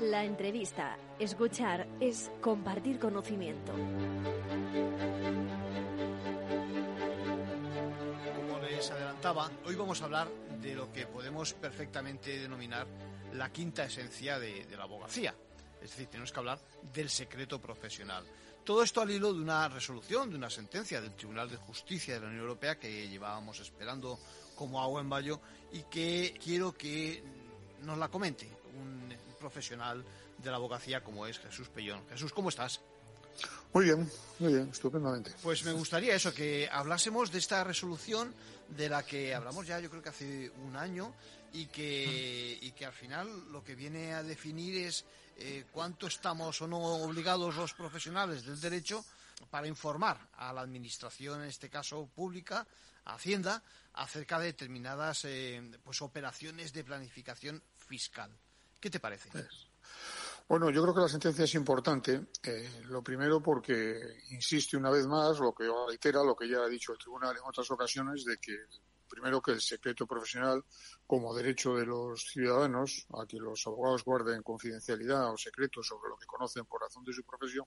La 0.00 0.24
entrevista, 0.24 0.96
escuchar, 1.18 1.87
es 2.00 2.31
compartir 2.40 2.98
conocimiento. 2.98 3.70
Como 8.35 8.59
les 8.61 8.90
adelantaba, 8.90 9.50
hoy 9.66 9.74
vamos 9.74 10.00
a 10.00 10.07
hablar 10.07 10.29
de 10.62 10.74
lo 10.74 10.90
que 10.90 11.07
podemos 11.07 11.53
perfectamente 11.53 12.38
denominar 12.38 12.87
la 13.35 13.53
quinta 13.53 13.85
esencia 13.85 14.38
de, 14.38 14.66
la 14.74 14.85
abogacía. 14.85 15.35
Es 15.83 15.90
decir, 15.90 16.07
tenemos 16.07 16.33
que 16.33 16.38
hablar 16.38 16.59
del 16.94 17.11
secreto 17.11 17.61
profesional. 17.61 18.24
Todo 18.64 18.83
esto 18.83 19.03
al 19.03 19.11
hilo 19.11 19.35
de 19.35 19.40
una 19.40 19.68
resolución, 19.68 20.31
de 20.31 20.37
una 20.37 20.48
sentencia 20.48 20.98
del 21.00 21.14
Tribunal 21.14 21.50
de 21.50 21.57
Justicia 21.57 22.14
de 22.14 22.20
la 22.20 22.27
Unión 22.29 22.42
Europea 22.42 22.79
que 22.79 23.09
llevábamos 23.09 23.61
esperando 23.61 24.18
como 24.55 24.81
agua 24.81 25.03
en 25.03 25.11
bayo 25.11 25.38
y 25.72 25.83
que 25.83 26.35
quiero 26.42 26.72
que 26.72 27.22
nos 27.83 27.98
la 27.98 28.09
comente 28.09 28.48
un 28.74 29.14
profesional 29.38 30.03
de 30.38 30.50
la 30.50 30.57
abogacía 30.57 31.05
como 31.05 31.27
es 31.27 31.38
Jesús 31.38 31.68
Pellón. 31.68 32.00
Jesús, 32.09 32.33
¿cómo 32.33 32.48
estás? 32.48 32.81
Muy 33.74 33.85
bien, 33.85 34.11
muy 34.38 34.55
bien, 34.55 34.70
estupendamente. 34.72 35.33
Pues 35.42 35.62
me 35.64 35.72
gustaría 35.72 36.14
eso, 36.14 36.33
que 36.33 36.68
hablásemos 36.72 37.31
de 37.31 37.40
esta 37.40 37.64
resolución 37.64 38.33
de 38.68 38.88
la 38.88 39.03
que 39.03 39.35
hablamos 39.35 39.66
ya 39.66 39.79
yo 39.79 39.90
creo 39.90 40.03
que 40.03 40.09
hace 40.09 40.50
un 40.64 40.77
año 40.77 41.12
y 41.53 41.66
que, 41.66 42.59
y 42.62 42.70
que 42.70 42.87
al 42.87 42.92
final 42.94 43.29
lo 43.53 43.62
que 43.62 43.74
viene 43.74 44.14
a 44.14 44.22
definir 44.22 44.87
es 44.87 45.05
eh, 45.37 45.66
cuánto 45.73 46.07
estamos 46.07 46.61
o 46.62 46.68
no 46.68 46.79
obligados 46.79 47.57
los 47.57 47.75
profesionales 47.75 48.44
del 48.44 48.61
derecho 48.61 49.05
para 49.51 49.66
informar 49.66 50.18
a 50.38 50.53
la 50.53 50.61
administración, 50.61 51.42
en 51.42 51.49
este 51.49 51.68
caso 51.68 52.09
pública, 52.14 52.66
a 53.05 53.14
Hacienda, 53.14 53.62
acerca 53.94 54.38
de 54.38 54.47
determinadas 54.47 55.25
eh, 55.25 55.62
pues 55.83 56.03
operaciones 56.03 56.73
de 56.73 56.85
planificación 56.85 57.62
fiscal. 57.77 58.31
¿Qué 58.81 58.90
te 58.90 59.01
parece? 59.01 59.31
Bueno, 60.49 60.70
yo 60.70 60.83
creo 60.83 60.94
que 60.94 61.01
la 61.01 61.09
sentencia 61.09 61.44
es 61.44 61.55
importante. 61.55 62.27
Eh, 62.42 62.83
lo 62.88 63.03
primero 63.03 63.40
porque 63.40 64.18
insiste 64.31 64.77
una 64.77 64.90
vez 64.90 65.07
más, 65.07 65.38
lo 65.38 65.55
que 65.55 65.64
reitera 65.88 66.23
lo 66.23 66.37
que 66.37 66.49
ya 66.49 66.59
ha 66.59 66.68
dicho 66.68 66.92
el 66.92 66.99
tribunal 66.99 67.37
en 67.37 67.42
otras 67.44 67.70
ocasiones, 67.70 68.25
de 68.25 68.37
que 68.38 68.57
primero 69.09 69.40
que 69.40 69.53
el 69.53 69.61
secreto 69.61 70.07
profesional 70.07 70.64
como 71.07 71.35
derecho 71.35 71.75
de 71.77 71.87
los 71.87 72.25
ciudadanos 72.25 73.07
a 73.12 73.27
que 73.27 73.38
los 73.38 73.67
abogados 73.67 74.05
guarden 74.05 74.43
confidencialidad 74.43 75.33
o 75.33 75.37
secreto 75.37 75.83
sobre 75.83 76.09
lo 76.11 76.17
que 76.17 76.27
conocen 76.27 76.64
por 76.64 76.81
razón 76.81 77.05
de 77.05 77.12
su 77.12 77.25
profesión 77.25 77.67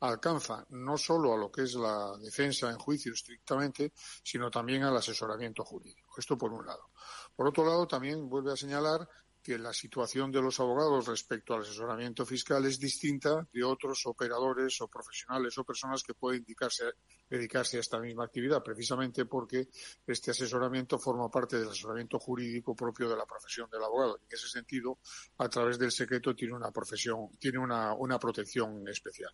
alcanza 0.00 0.66
no 0.70 0.96
solo 0.98 1.34
a 1.34 1.36
lo 1.36 1.50
que 1.50 1.62
es 1.62 1.74
la 1.74 2.16
defensa 2.18 2.70
en 2.70 2.78
juicio 2.78 3.12
estrictamente, 3.12 3.92
sino 4.22 4.50
también 4.50 4.82
al 4.82 4.96
asesoramiento 4.96 5.64
jurídico. 5.64 6.14
Esto 6.18 6.36
por 6.36 6.52
un 6.52 6.66
lado. 6.66 6.90
Por 7.34 7.48
otro 7.48 7.64
lado, 7.64 7.86
también 7.86 8.28
vuelve 8.28 8.52
a 8.52 8.56
señalar 8.56 9.08
que 9.46 9.58
la 9.58 9.72
situación 9.72 10.32
de 10.32 10.42
los 10.42 10.58
abogados 10.58 11.06
respecto 11.06 11.54
al 11.54 11.60
asesoramiento 11.62 12.26
fiscal 12.26 12.66
es 12.66 12.80
distinta 12.80 13.46
de 13.52 13.62
otros 13.62 14.04
operadores 14.06 14.80
o 14.80 14.88
profesionales 14.88 15.56
o 15.56 15.62
personas 15.62 16.02
que 16.02 16.14
pueden 16.14 16.44
dedicarse 16.44 17.76
a 17.76 17.80
esta 17.80 18.00
misma 18.00 18.24
actividad, 18.24 18.60
precisamente 18.60 19.24
porque 19.24 19.68
este 20.04 20.32
asesoramiento 20.32 20.98
forma 20.98 21.30
parte 21.30 21.60
del 21.60 21.68
asesoramiento 21.68 22.18
jurídico 22.18 22.74
propio 22.74 23.08
de 23.08 23.16
la 23.16 23.24
profesión 23.24 23.70
del 23.70 23.84
abogado. 23.84 24.18
En 24.18 24.26
ese 24.28 24.48
sentido, 24.48 24.98
a 25.38 25.48
través 25.48 25.78
del 25.78 25.92
secreto 25.92 26.34
tiene 26.34 26.54
una 26.54 26.72
profesión, 26.72 27.30
tiene 27.38 27.58
una, 27.58 27.94
una 27.94 28.18
protección 28.18 28.88
especial. 28.88 29.30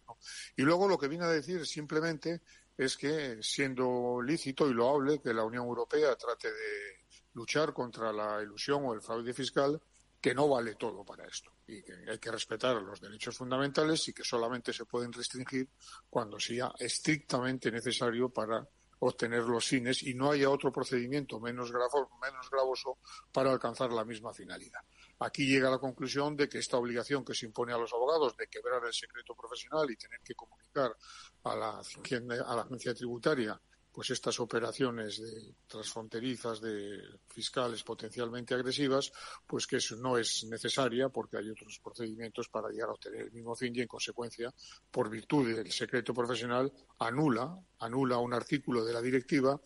Y 0.55 0.61
luego 0.61 0.88
lo 0.88 0.98
que 0.98 1.09
viene 1.09 1.25
a 1.25 1.31
decir 1.31 1.66
simplemente 1.66 2.42
es 2.77 2.98
que, 2.98 3.38
siendo 3.42 4.20
lícito 4.20 4.68
y 4.68 4.75
loable 4.75 5.22
que 5.22 5.33
la 5.33 5.44
Unión 5.44 5.64
Europea 5.64 6.14
trate 6.16 6.53
de 6.53 7.01
luchar 7.33 7.72
contra 7.72 8.12
la 8.12 8.42
ilusión 8.42 8.85
o 8.85 8.92
el 8.92 9.01
fraude 9.01 9.33
fiscal, 9.33 9.81
que 10.22 10.35
no 10.35 10.48
vale 10.48 10.76
todo 10.76 11.04
para 11.04 11.26
esto 11.26 11.50
y 11.66 11.82
que 11.82 11.94
hay 12.08 12.18
que 12.18 12.30
respetar 12.30 12.76
los 12.80 13.00
derechos 13.00 13.37
fundamentales 13.37 14.06
y 14.06 14.12
que 14.12 14.22
solamente 14.22 14.72
se 14.72 14.85
pueden 14.87 15.12
restringir 15.12 15.68
cuando 16.08 16.38
sea 16.38 16.72
estrictamente 16.78 17.72
necesario 17.72 18.28
para 18.28 18.64
obtener 19.00 19.42
los 19.42 19.66
fines 19.66 20.04
y 20.04 20.14
no 20.14 20.30
haya 20.30 20.48
otro 20.48 20.70
procedimiento 20.70 21.40
menos, 21.40 21.72
menos 21.72 22.50
gravoso 22.50 22.98
para 23.32 23.50
alcanzar 23.50 23.92
la 23.92 24.04
misma 24.04 24.32
finalidad. 24.32 24.78
Aquí 25.18 25.44
llega 25.44 25.68
la 25.68 25.78
conclusión 25.78 26.37
de 26.37 26.48
que 26.48 26.58
esta 26.58 26.76
obligación 26.76 27.24
que 27.24 27.35
se 27.35 27.46
impone 27.46 27.72
a 27.72 27.78
los 27.78 27.92
abogados 27.92 28.37
de 28.37 28.46
quebrar 28.46 28.85
el 28.87 28.92
secreto 28.92 29.35
profesional 29.35 29.90
y 29.90 29.96
tener 29.96 30.20
que 30.20 30.37
comunicar 30.37 30.96
a 31.42 31.56
la 31.56 32.62
agencia 32.62 32.94
tributaria 32.94 33.61
pues 33.92 34.11
estas 34.11 34.40
operaciones 34.40 35.20
de 35.20 35.55
transfronterizas 35.66 36.61
de 36.61 36.98
fiscales 37.28 37.83
potencialmente 37.83 38.55
agresivas, 38.55 39.12
pues 39.46 39.66
que 39.66 39.76
eso 39.76 39.96
no 39.96 40.16
es 40.16 40.44
necesaria 40.44 41.11
porque 41.11 41.37
hay 41.37 41.50
otros 41.50 41.78
procedimientos 41.78 42.48
para 42.48 42.70
llegar 42.70 42.88
a 42.88 42.92
obtener 42.92 43.22
el 43.22 43.33
mismo 43.33 43.55
fin 43.55 43.76
y 43.76 43.83
en 43.83 43.88
consecuencia, 43.88 44.52
por 44.90 45.11
virtud 45.11 45.55
del 45.55 45.70
secreto 45.70 46.14
profesional, 46.14 46.72
anula, 46.98 47.55
anula 47.81 48.18
un 48.18 48.33
artículo 48.33 48.85
de 48.85 48.94
la 48.94 49.02
directiva 49.02 49.61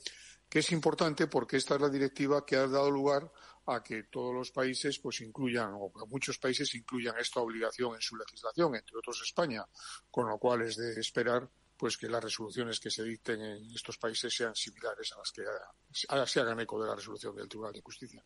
que 0.49 0.61
es 0.61 0.73
importante 0.73 1.27
porque 1.27 1.57
esta 1.57 1.75
es 1.75 1.81
la 1.81 1.89
directiva 1.89 2.45
que 2.45 2.57
ha 2.57 2.67
dado 2.67 2.91
lugar 2.91 3.31
a 3.67 3.83
que 3.83 4.05
todos 4.05 4.33
los 4.33 4.53
países 4.53 4.99
pues 5.01 5.21
incluyan 5.21 5.73
o 5.75 5.91
muchos 6.09 6.39
países 6.39 6.73
incluyan 6.75 7.19
esta 7.19 7.41
obligación 7.41 7.95
en 7.95 8.01
su 8.01 8.17
legislación, 8.17 8.77
entre 8.77 8.97
otros 8.97 9.21
España, 9.23 9.65
con 10.11 10.29
lo 10.29 10.39
cual 10.39 10.62
es 10.62 10.77
de 10.77 11.01
esperar 11.01 11.49
pues 11.77 11.97
que 11.97 12.09
las 12.09 12.23
resoluciones 12.23 12.81
que 12.81 12.91
se 12.91 13.05
dicten 13.05 13.41
en 13.41 13.71
estos 13.75 13.99
países 13.99 14.35
sean 14.35 14.55
similares 14.55 15.12
a 15.12 15.19
las 15.19 15.33
que 15.33 15.43
se 16.27 16.41
hagan 16.41 16.61
eco 16.61 16.81
de 16.81 16.89
la 16.89 16.97
resolución 16.97 17.37
del 17.37 17.49
Tribunal 17.49 17.73
de 17.73 17.81
Justicia. 17.81 18.25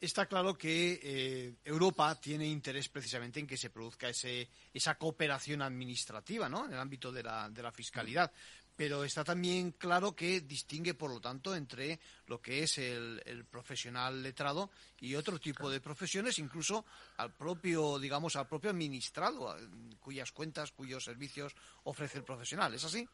Está 0.00 0.26
claro 0.26 0.56
que 0.56 1.00
eh, 1.02 1.54
Europa 1.64 2.14
tiene 2.20 2.46
interés 2.46 2.88
precisamente 2.88 3.40
en 3.40 3.46
que 3.46 3.56
se 3.56 3.70
produzca 3.70 4.08
ese, 4.08 4.48
esa 4.72 4.96
cooperación 4.96 5.62
administrativa 5.62 6.48
¿no? 6.48 6.66
en 6.66 6.74
el 6.74 6.78
ámbito 6.78 7.10
de 7.10 7.22
la, 7.22 7.48
de 7.48 7.62
la 7.62 7.72
fiscalidad 7.72 8.30
pero 8.76 9.04
está 9.04 9.22
también 9.22 9.72
claro 9.72 10.14
que 10.14 10.40
distingue, 10.40 10.94
por 10.94 11.10
lo 11.10 11.20
tanto, 11.20 11.54
entre 11.54 12.00
lo 12.26 12.40
que 12.40 12.62
es 12.62 12.78
el, 12.78 13.44
profesional 13.50 14.22
letrado 14.22 14.70
y 15.00 15.14
otro 15.14 15.38
tipo 15.38 15.70
de 15.70 15.80
profesiones, 15.80 16.38
incluso 16.38 16.84
al 17.18 17.34
propio, 17.34 17.98
digamos, 17.98 18.36
al 18.36 18.48
propio 18.48 18.70
administrado, 18.70 19.54
cuyas 20.00 20.32
cuentas, 20.32 20.72
cuyos 20.72 21.04
servicios 21.04 21.54
ofrece 21.84 22.18
el 22.18 22.24
profesional. 22.24 22.74
¿Es 22.74 22.84
así? 22.84 23.06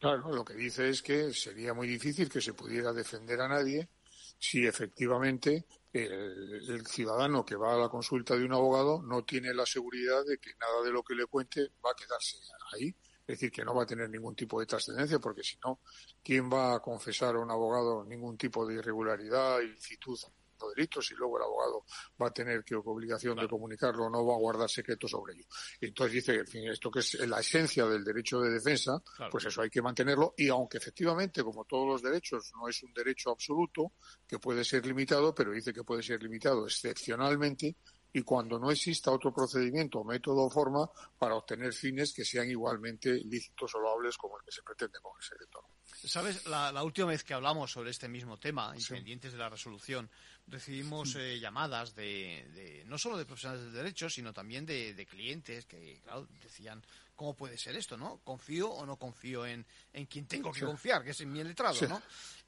Claro, 0.00 0.32
lo 0.32 0.44
que 0.44 0.54
dice 0.54 0.88
es 0.88 1.02
que 1.02 1.32
sería 1.32 1.74
muy 1.74 1.88
difícil 1.88 2.28
que 2.28 2.40
se 2.40 2.54
pudiera 2.54 2.92
defender 2.92 3.40
a 3.40 3.48
nadie 3.48 3.88
si 4.38 4.64
efectivamente 4.66 5.66
el, 5.92 6.70
el, 6.70 6.86
ciudadano 6.86 7.44
que 7.44 7.56
va 7.56 7.74
a 7.74 7.78
la 7.78 7.88
consulta 7.88 8.36
de 8.36 8.44
un 8.44 8.52
abogado 8.52 9.02
no 9.02 9.24
tiene 9.24 9.52
la 9.52 9.66
seguridad 9.66 10.24
de 10.24 10.38
que 10.38 10.50
nada 10.60 10.84
de 10.84 10.92
lo 10.92 11.02
que 11.02 11.16
le 11.16 11.26
cuente 11.26 11.72
va 11.84 11.90
a 11.90 11.96
quedarse 11.96 12.36
ahí 12.72 12.94
es 13.28 13.34
decir, 13.38 13.52
que 13.52 13.62
no 13.62 13.74
va 13.74 13.82
a 13.82 13.86
tener 13.86 14.08
ningún 14.08 14.34
tipo 14.34 14.58
de 14.58 14.64
trascendencia, 14.64 15.18
porque 15.18 15.42
si 15.42 15.58
no, 15.62 15.80
¿quién 16.24 16.50
va 16.50 16.76
a 16.76 16.80
confesar 16.80 17.34
a 17.34 17.38
un 17.38 17.50
abogado 17.50 18.02
ningún 18.02 18.38
tipo 18.38 18.66
de 18.66 18.76
irregularidad, 18.76 19.60
ilicitud 19.60 20.18
o 20.60 20.70
delitos 20.70 21.10
y 21.10 21.14
luego 21.14 21.36
el 21.36 21.44
abogado 21.44 21.84
va 22.20 22.28
a 22.28 22.32
tener 22.32 22.64
que 22.64 22.74
obligación 22.74 23.36
de 23.36 23.46
comunicarlo, 23.46 24.08
no 24.08 24.24
va 24.24 24.34
a 24.34 24.38
guardar 24.38 24.70
secretos 24.70 25.10
sobre 25.10 25.34
ello. 25.34 25.44
entonces 25.78 26.14
dice, 26.14 26.34
en 26.36 26.46
fin, 26.46 26.68
esto 26.68 26.90
que 26.90 27.00
es 27.00 27.14
la 27.28 27.40
esencia 27.40 27.84
del 27.84 28.02
derecho 28.02 28.40
de 28.40 28.50
defensa, 28.50 29.02
pues 29.30 29.44
eso 29.44 29.60
hay 29.60 29.68
que 29.68 29.82
mantenerlo 29.82 30.32
y 30.38 30.48
aunque 30.48 30.78
efectivamente, 30.78 31.44
como 31.44 31.66
todos 31.66 31.86
los 31.86 32.02
derechos, 32.02 32.50
no 32.56 32.66
es 32.66 32.82
un 32.82 32.94
derecho 32.94 33.30
absoluto, 33.30 33.92
que 34.26 34.38
puede 34.38 34.64
ser 34.64 34.86
limitado, 34.86 35.34
pero 35.34 35.52
dice 35.52 35.74
que 35.74 35.84
puede 35.84 36.02
ser 36.02 36.22
limitado 36.22 36.64
excepcionalmente, 36.64 37.76
y 38.18 38.22
cuando 38.22 38.58
no 38.58 38.70
exista 38.70 39.12
otro 39.12 39.32
procedimiento, 39.32 40.02
método 40.02 40.46
o 40.46 40.50
forma 40.50 40.90
para 41.18 41.36
obtener 41.36 41.72
fines 41.72 42.12
que 42.12 42.24
sean 42.24 42.50
igualmente 42.50 43.14
lícitos 43.24 43.74
o 43.76 43.78
loables 43.78 44.16
como 44.16 44.38
el 44.38 44.44
que 44.44 44.50
se 44.50 44.62
pretende 44.62 44.98
con 45.00 45.12
el 45.16 45.22
secreto. 45.22 45.64
Sabes, 46.04 46.44
la, 46.46 46.82
última 46.82 47.08
vez 47.08 47.22
que 47.22 47.34
hablamos 47.34 47.70
sobre 47.70 47.90
este 47.90 48.08
mismo 48.08 48.38
tema, 48.38 48.72
independientes 48.74 49.32
de 49.32 49.38
la 49.38 49.48
resolución, 49.48 50.10
recibimos 50.46 51.14
eh, 51.14 51.38
llamadas 51.38 51.94
de, 51.94 52.84
no 52.86 52.98
solo 52.98 53.16
de 53.16 53.24
profesionales 53.24 53.64
del 53.64 53.72
derecho, 53.72 54.10
sino 54.10 54.32
también 54.32 54.66
de, 54.66 55.06
clientes 55.08 55.64
que, 55.66 56.00
claro, 56.02 56.26
decían 56.42 56.82
¿cómo 57.18 57.34
puede 57.34 57.58
ser 57.58 57.74
esto, 57.74 57.96
no? 57.96 58.20
¿Confío 58.22 58.70
o 58.70 58.86
no 58.86 58.96
confío 58.96 59.44
en, 59.44 59.66
en 59.92 60.06
quien 60.06 60.26
tengo 60.26 60.52
que 60.52 60.64
confiar, 60.64 61.02
que 61.02 61.10
es 61.10 61.20
en 61.20 61.32
mi 61.32 61.42
letrado, 61.42 61.76
¿no? 61.88 62.00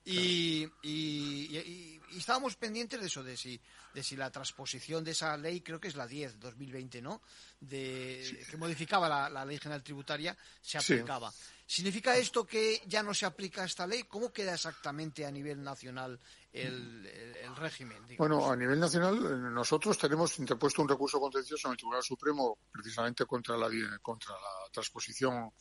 Y, 0.05 0.67
y, 0.83 2.01
estábamos 2.17 2.57
pendientes 2.57 3.01
de 3.01 3.07
eso, 3.07 3.23
de 3.23 3.37
si, 3.37 3.61
de 3.95 4.03
si 4.03 4.17
la 4.17 4.31
transposición 4.31 5.05
de 5.05 5.11
esa 5.13 5.37
ley, 5.37 5.61
creo 5.61 5.81
que 5.81 5.89
es 5.89 5.97
la 5.97 6.07
10, 6.07 6.41
2020, 6.41 7.03
¿no? 7.03 7.21
De, 7.61 8.47
Que 8.51 8.57
modificaba 8.57 9.09
la, 9.09 9.29
la, 9.29 9.45
ley 9.45 9.59
general 9.59 9.83
tributaria, 9.83 10.37
se 10.61 10.79
aplicaba. 10.79 11.33
¿Significa 11.67 12.17
esto 12.17 12.45
que 12.45 12.83
ya 12.87 13.03
no 13.03 13.15
se 13.15 13.27
aplica 13.27 13.65
esta 13.65 13.87
ley? 13.87 14.05
¿Cómo 14.05 14.33
queda 14.33 14.55
exactamente 14.55 15.25
a 15.25 15.31
nivel 15.31 15.63
nacional 15.63 16.19
el, 16.53 17.09
régimen? 17.57 17.99
Bueno, 18.17 18.51
a 18.51 18.57
nivel 18.57 18.81
nacional 18.81 19.53
nosotros 19.53 19.99
tenemos 19.99 20.39
interpuesto 20.39 20.81
un 20.81 20.89
recurso 20.89 21.21
contencioso 21.21 21.69
en 21.69 21.73
el 21.73 21.77
Tribunal 21.77 22.03
Supremo 22.03 22.59
precisamente 22.71 23.27
contra 23.27 23.57
la, 23.57 23.69
contra 24.01 24.33
la 24.35 24.71
transposición 24.73 25.53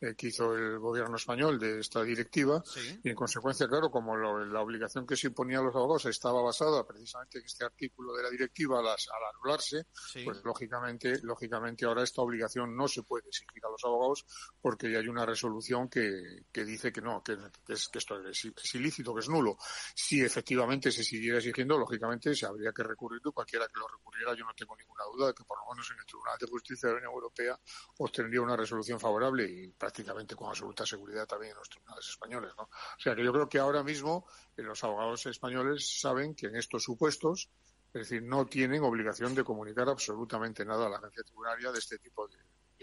eh, 0.00 0.14
que 0.16 0.28
hizo 0.28 0.54
el 0.54 0.78
gobierno 0.78 1.16
español 1.16 1.58
de 1.58 1.80
esta 1.80 2.04
directiva 2.04 2.62
y 3.02 3.08
en 3.08 3.16
consecuencia, 3.16 3.66
claro, 3.66 3.90
como 3.90 4.16
la 4.16 4.60
obligación 4.60 5.06
que 5.06 5.16
se 5.16 5.28
imponía 5.28 5.58
a 5.58 5.62
los 5.62 5.74
abogados 5.74 6.06
estaba 6.06 6.42
basada 6.42 6.86
precisamente 6.86 7.38
en 7.38 7.44
este 7.44 7.64
artículo 7.64 8.14
de 8.14 8.22
la 8.22 8.30
directiva 8.30 8.78
al 8.78 8.86
anularse, 9.34 9.86
pues 10.24 10.42
lógicamente, 10.44 11.20
lógicamente 11.22 11.86
ahora 11.86 12.02
esta 12.02 12.22
obligación 12.22 12.76
no 12.76 12.86
se 12.88 13.02
puede 13.02 13.28
exigir 13.28 13.64
a 13.64 13.70
los 13.70 13.84
abogados 13.84 14.24
porque 14.60 14.90
ya 14.90 14.98
hay 14.98 15.08
una 15.08 15.26
resolución 15.26 15.88
que, 15.88 16.44
que 16.52 16.64
dice 16.64 16.92
que 16.92 17.00
no, 17.00 17.22
que, 17.22 17.36
es, 17.68 17.88
que 17.88 17.98
esto 17.98 18.20
es, 18.26 18.74
ilícito, 18.74 19.14
que 19.14 19.20
es 19.20 19.28
nulo. 19.28 19.56
Si 19.94 20.22
efectivamente 20.38 20.92
se 20.92 21.02
siguiera 21.02 21.38
exigiendo, 21.38 21.76
lógicamente 21.76 22.32
se 22.32 22.46
habría 22.46 22.70
que 22.72 22.84
recurrir 22.84 23.20
y 23.24 23.32
cualquiera 23.32 23.66
que 23.66 23.80
lo 23.80 23.88
recurriera, 23.88 24.34
yo 24.34 24.44
no 24.44 24.54
tengo 24.54 24.76
ninguna 24.76 25.02
duda 25.12 25.26
de 25.28 25.34
que 25.34 25.42
por 25.42 25.58
lo 25.58 25.64
menos 25.68 25.90
en 25.90 25.98
el 25.98 26.06
Tribunal 26.06 26.38
de 26.38 26.46
Justicia 26.46 26.88
de 26.88 26.94
la 26.94 26.98
Unión 26.98 27.12
Europea 27.14 27.58
obtendría 27.98 28.40
una 28.40 28.56
resolución 28.56 29.00
favorable 29.00 29.44
y 29.50 29.68
prácticamente 29.72 30.36
con 30.36 30.48
absoluta 30.48 30.86
seguridad 30.86 31.26
también 31.26 31.52
en 31.52 31.58
los 31.58 31.68
tribunales 31.68 32.08
españoles. 32.08 32.52
¿no? 32.56 32.64
O 32.64 33.00
sea 33.00 33.16
que 33.16 33.24
yo 33.24 33.32
creo 33.32 33.48
que 33.48 33.58
ahora 33.58 33.82
mismo 33.82 34.26
eh, 34.56 34.62
los 34.62 34.82
abogados 34.84 35.26
españoles 35.26 36.00
saben 36.00 36.36
que 36.36 36.46
en 36.46 36.56
estos 36.56 36.84
supuestos, 36.84 37.50
es 37.92 38.08
decir, 38.08 38.22
no 38.22 38.46
tienen 38.46 38.84
obligación 38.84 39.34
de 39.34 39.42
comunicar 39.42 39.88
absolutamente 39.88 40.64
nada 40.64 40.86
a 40.86 40.88
la 40.88 40.98
agencia 40.98 41.24
tributaria 41.24 41.72
de 41.72 41.78
este 41.80 41.98
tipo 41.98 42.28
de, 42.28 42.36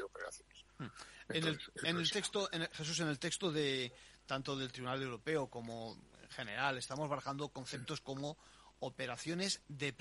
operaciones. 0.03 0.65
Hmm. 0.77 0.87
en, 1.29 1.45
el, 1.97 2.11
texto, 2.11 2.49
Jesús, 2.73 2.99
en 2.99 3.07
el 3.07 3.17
texto 3.17 3.49
de 3.49 3.93
tanto 4.25 4.57
del 4.57 4.71
Tribunal 4.71 5.01
Europeo 5.01 5.47
como 5.49 5.97
en 6.14 6.14
general, 6.35 6.77
estamos 6.77 7.09
barajando 7.09 7.49
conceptos 7.49 8.01
como 8.01 8.37
operaciones 8.79 9.61
de, 9.67 9.93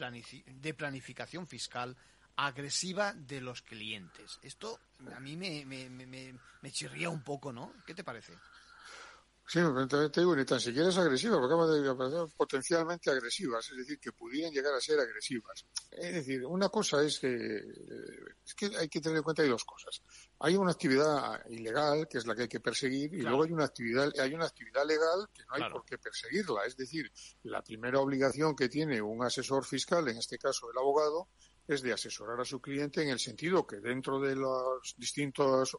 de 0.46 0.74
planificación 0.74 1.46
fiscal, 1.46 1.96
agresiva 2.36 3.14
de 3.14 3.40
los 3.40 3.62
clientes. 3.62 4.38
Esto 4.42 4.78
a 5.14 5.20
mí 5.20 5.36
me, 5.36 5.64
me, 5.64 5.88
me, 5.88 6.34
me 6.60 6.70
chirría 6.72 7.08
un 7.08 7.22
poco, 7.22 7.52
¿no? 7.52 7.72
¿Qué 7.86 7.94
te 7.94 8.04
parece? 8.04 8.32
Sí, 9.46 9.60
te 10.10 10.20
digo, 10.20 10.34
ni 10.34 10.44
tan 10.46 10.58
siquiera 10.58 10.88
es 10.88 10.96
agresiva, 10.96 11.38
porque 11.38 11.54
acaba 11.54 12.08
de 12.08 12.32
potencialmente 12.34 13.10
agresivas, 13.10 13.70
es 13.70 13.76
decir, 13.76 14.00
que 14.00 14.10
pudieran 14.10 14.50
llegar 14.50 14.72
a 14.74 14.80
ser 14.80 14.98
agresivas. 14.98 15.66
Es 15.90 16.14
decir, 16.14 16.46
una 16.46 16.70
cosa 16.70 17.02
es 17.02 17.18
que, 17.18 17.62
es 18.44 18.54
que 18.54 18.74
hay 18.76 18.88
que 18.88 19.02
tener 19.02 19.18
en 19.18 19.22
cuenta 19.22 19.42
hay 19.42 19.50
dos 19.50 19.64
cosas. 19.64 20.02
Hay 20.40 20.56
una 20.56 20.72
actividad 20.72 21.44
ilegal, 21.50 22.08
que 22.08 22.18
es 22.18 22.26
la 22.26 22.34
que 22.34 22.42
hay 22.42 22.48
que 22.48 22.60
perseguir, 22.60 23.12
y 23.12 23.20
luego 23.20 23.44
hay 23.44 23.52
una 23.52 23.66
actividad, 23.66 24.10
hay 24.18 24.32
una 24.32 24.46
actividad 24.46 24.86
legal 24.86 25.28
que 25.32 25.44
no 25.44 25.54
hay 25.54 25.70
por 25.70 25.84
qué 25.84 25.98
perseguirla. 25.98 26.64
Es 26.64 26.76
decir, 26.76 27.12
la 27.42 27.62
primera 27.62 28.00
obligación 28.00 28.56
que 28.56 28.70
tiene 28.70 29.02
un 29.02 29.22
asesor 29.22 29.66
fiscal, 29.66 30.08
en 30.08 30.16
este 30.16 30.38
caso 30.38 30.70
el 30.70 30.78
abogado, 30.78 31.28
es 31.66 31.82
de 31.82 31.92
asesorar 31.92 32.40
a 32.40 32.44
su 32.44 32.60
cliente 32.60 33.02
en 33.02 33.08
el 33.08 33.18
sentido 33.18 33.66
que 33.66 33.76
dentro 33.76 34.20
de 34.20 34.36
las 34.36 34.94
distintas 34.96 35.76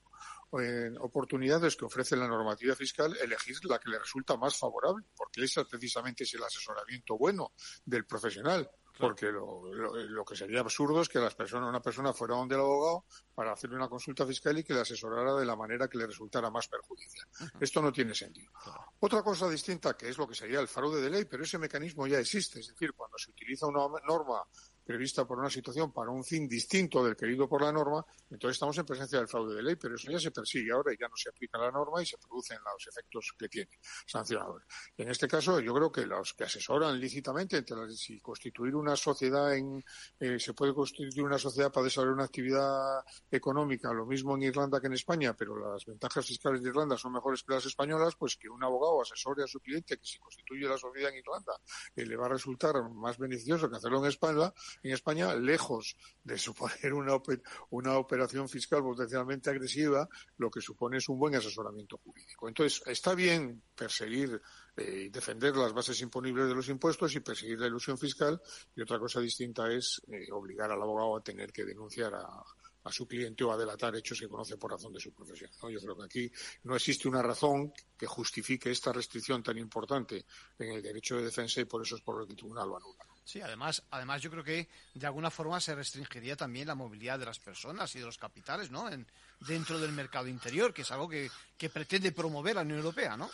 eh, 0.60 0.92
oportunidades 1.00 1.76
que 1.76 1.86
ofrece 1.86 2.16
la 2.16 2.28
normativa 2.28 2.76
fiscal, 2.76 3.16
elegir 3.22 3.58
la 3.66 3.80
que 3.80 3.90
le 3.90 4.00
resulta 4.00 4.38
más 4.38 4.58
favorable, 4.58 5.06
porque 5.16 5.44
esa 5.44 5.64
precisamente 5.66 6.24
es 6.24 6.34
el 6.34 6.44
asesoramiento 6.44 7.18
bueno 7.18 7.54
del 7.86 8.06
profesional. 8.06 8.70
Porque 8.98 9.26
lo, 9.26 9.62
lo, 9.74 10.24
que 10.24 10.38
sería 10.38 10.62
absurdo 10.62 11.02
es 11.02 11.10
que 11.10 11.20
las 11.20 11.36
personas, 11.36 11.68
una 11.68 11.82
persona 11.82 12.14
fuera 12.14 12.36
donde 12.36 12.56
el 12.56 12.62
abogado 12.62 13.04
para 13.34 13.52
hacerle 13.52 13.76
una 13.76 13.90
consulta 13.90 14.26
fiscal 14.26 14.58
y 14.58 14.64
que 14.64 14.74
le 14.74 14.80
asesorara 14.80 15.36
de 15.36 15.46
la 15.46 15.58
manera 15.58 15.90
que 15.90 15.98
le 15.98 16.08
resultara 16.08 16.50
más 16.50 16.70
perjudicial. 16.70 17.28
Esto 17.60 17.82
no 17.82 17.92
tiene 17.92 18.16
sentido. 18.16 18.54
Otra 19.02 19.22
cosa 19.22 19.50
distinta, 19.50 19.98
que 19.98 20.08
es 20.08 20.18
lo 20.18 20.26
que 20.26 20.34
sería 20.34 20.62
el 20.62 20.70
fraude 20.70 21.02
de 21.02 21.10
ley, 21.10 21.26
pero 21.26 21.44
ese 21.44 21.58
mecanismo 21.58 22.08
ya 22.08 22.20
existe. 22.20 22.62
Es 22.62 22.70
decir, 22.70 22.94
cuando 22.94 23.18
se 23.18 23.32
utiliza 23.32 23.68
una 23.68 23.86
norma 24.08 24.42
prevista 24.86 25.26
por 25.26 25.40
una 25.40 25.50
situación 25.50 25.92
para 25.92 26.12
un 26.12 26.24
fin 26.24 26.48
distinto 26.48 27.04
del 27.04 27.16
querido 27.16 27.50
por 27.50 27.62
la 27.62 27.72
norma, 27.72 28.06
entonces 28.30 28.56
estamos 28.56 28.78
en 28.78 28.86
presencia 28.86 29.18
del 29.18 29.28
fraude 29.28 29.56
de 29.56 29.64
ley, 29.64 29.76
pero 29.76 29.96
eso 29.96 30.12
ya 30.12 30.20
se 30.20 30.32
persigue 30.32 30.72
ahora 30.72 30.94
y 30.94 30.98
ya 30.98 31.08
no 31.08 31.18
se 31.18 31.30
aplica 31.30 31.58
la 31.58 31.72
norma 31.72 32.02
y 32.02 32.06
se 32.06 32.18
producen 32.18 32.60
los 32.64 32.88
efectos 32.88 33.34
que 33.38 33.50
tiene 33.50 33.72
sancionadores. 34.06 34.68
En 34.96 35.10
este 35.10 35.28
caso, 35.28 35.60
yo 35.60 35.74
creo 35.74 35.92
que 35.92 36.06
los 36.06 36.34
que 36.34 36.44
asesoran 36.44 37.00
lícitamente 37.00 37.58
entre 37.58 37.76
las, 37.76 37.98
si 37.98 38.20
constituir 38.20 38.76
una 38.76 38.96
sociedad 38.96 39.56
en, 39.56 39.84
eh, 40.20 40.40
se 40.40 40.54
puede 40.54 40.74
constituir 40.74 41.24
una 41.24 41.40
sociedad 41.40 41.72
para 41.72 41.86
desarrollar 41.86 42.14
una 42.14 42.26
actividad 42.26 43.04
económica, 43.32 43.92
lo 43.92 44.06
mismo 44.06 44.36
en 44.36 44.44
Irlanda 44.44 44.80
que 44.80 44.88
en 44.88 44.94
España, 44.94 45.36
pero 45.36 45.58
las 45.58 45.84
ventajas 45.86 46.26
fiscales 46.26 46.62
de 46.62 46.70
Irlanda 46.70 46.96
son 46.98 47.14
mejores 47.14 47.44
que 47.44 47.54
las 47.54 47.66
españolas, 47.66 48.16
pues 48.16 48.36
que 48.38 48.50
un 48.50 48.64
abogado 48.64 49.02
asesore 49.02 49.44
a 49.44 49.48
su 49.48 49.60
cliente 49.60 49.98
que 49.98 50.06
si 50.06 50.20
constituye 50.20 50.68
la 50.68 50.78
sociedad 50.78 51.10
en 51.12 51.18
Irlanda 51.18 51.54
eh, 51.96 52.06
le 52.06 52.16
va 52.16 52.28
a 52.28 52.30
resultar 52.30 52.76
más 52.92 53.18
beneficioso 53.18 53.70
que 53.70 53.78
hacerlo 53.78 54.00
en 54.00 54.10
España, 54.10 54.54
en 54.84 54.92
España, 54.92 55.36
lejos 55.36 55.96
de 56.24 56.38
suponer 56.38 56.94
una, 56.94 57.18
una 57.70 57.98
operación 57.98 58.50
fiscal 58.50 58.82
potencialmente 58.82 59.50
agresiva, 59.50 60.08
lo 60.38 60.50
que 60.50 60.62
supone 60.62 60.98
es 60.98 61.10
un 61.10 61.20
buen 61.20 61.36
asesoramiento 61.36 61.98
jurídico. 61.98 62.48
Entonces, 62.48 62.82
está 62.88 63.14
bien 63.14 63.62
perseguir 63.76 64.42
eh, 64.78 65.04
y 65.06 65.10
defender 65.10 65.56
las 65.56 65.74
bases 65.74 66.02
imponibles 66.02 66.48
de 66.48 66.56
los 66.56 66.68
impuestos 66.68 67.16
y 67.16 67.22
perseguir 67.22 67.60
la 67.60 67.68
ilusión 67.68 67.98
fiscal, 67.98 68.42
y 68.76 68.82
otra 68.82 69.00
cosa 69.00 69.22
distinta 69.22 69.72
es 69.72 70.02
eh, 70.08 70.28
obligar 70.32 70.72
al 70.72 70.82
abogado 70.82 71.16
a 71.16 71.24
tener 71.24 71.52
que 71.54 71.64
denunciar 71.64 72.14
a, 72.16 72.44
su 72.92 73.08
cliente 73.08 73.44
o 73.44 73.52
a 73.52 73.58
delatar 73.58 73.96
hechos 73.96 74.20
que 74.20 74.28
conoce 74.28 74.58
por 74.58 74.70
razón 74.70 74.94
de 74.94 75.00
su 75.00 75.12
profesión. 75.12 75.50
Yo 75.72 75.80
creo 75.80 75.98
que 75.98 76.04
aquí 76.04 76.32
no 76.66 76.76
existe 76.76 77.08
una 77.08 77.24
razón 77.24 77.74
que 77.98 78.06
justifique 78.06 78.70
esta 78.70 78.94
restricción 78.94 79.42
tan 79.42 79.58
importante 79.58 80.24
en 80.60 80.72
el 80.72 80.84
derecho 80.84 81.16
de 81.16 81.24
defensa 81.24 81.62
y 81.62 81.66
por 81.66 81.82
eso 81.82 81.96
es 81.96 82.04
por 82.04 82.20
lo 82.20 82.28
que 82.28 82.34
el 82.34 82.38
tribunal 82.38 82.70
lo 82.70 82.78
anula. 82.78 83.15
Sí, 83.26 83.42
además, 83.42 83.82
además 83.90 84.22
yo 84.22 84.30
creo 84.30 84.44
que 84.44 84.70
de 84.94 85.08
alguna 85.08 85.32
forma 85.32 85.60
se 85.60 85.74
restringiría 85.74 86.36
también 86.36 86.68
la 86.68 86.76
movilidad 86.76 87.18
de 87.18 87.26
las 87.26 87.40
personas 87.40 87.94
y 87.96 88.00
de 88.00 88.06
los 88.06 88.20
capitales, 88.20 88.70
¿no? 88.70 88.88
En, 88.88 89.08
dentro 89.40 89.80
del 89.80 89.92
mercado 89.94 90.28
interior, 90.28 90.72
que 90.72 90.84
es 90.84 90.92
algo 90.92 91.10
que, 91.10 91.32
que 91.58 91.72
pretende 91.72 92.12
promover 92.12 92.56
la 92.56 92.62
Unión 92.62 92.78
Europea, 92.78 93.18
¿no? 93.18 93.30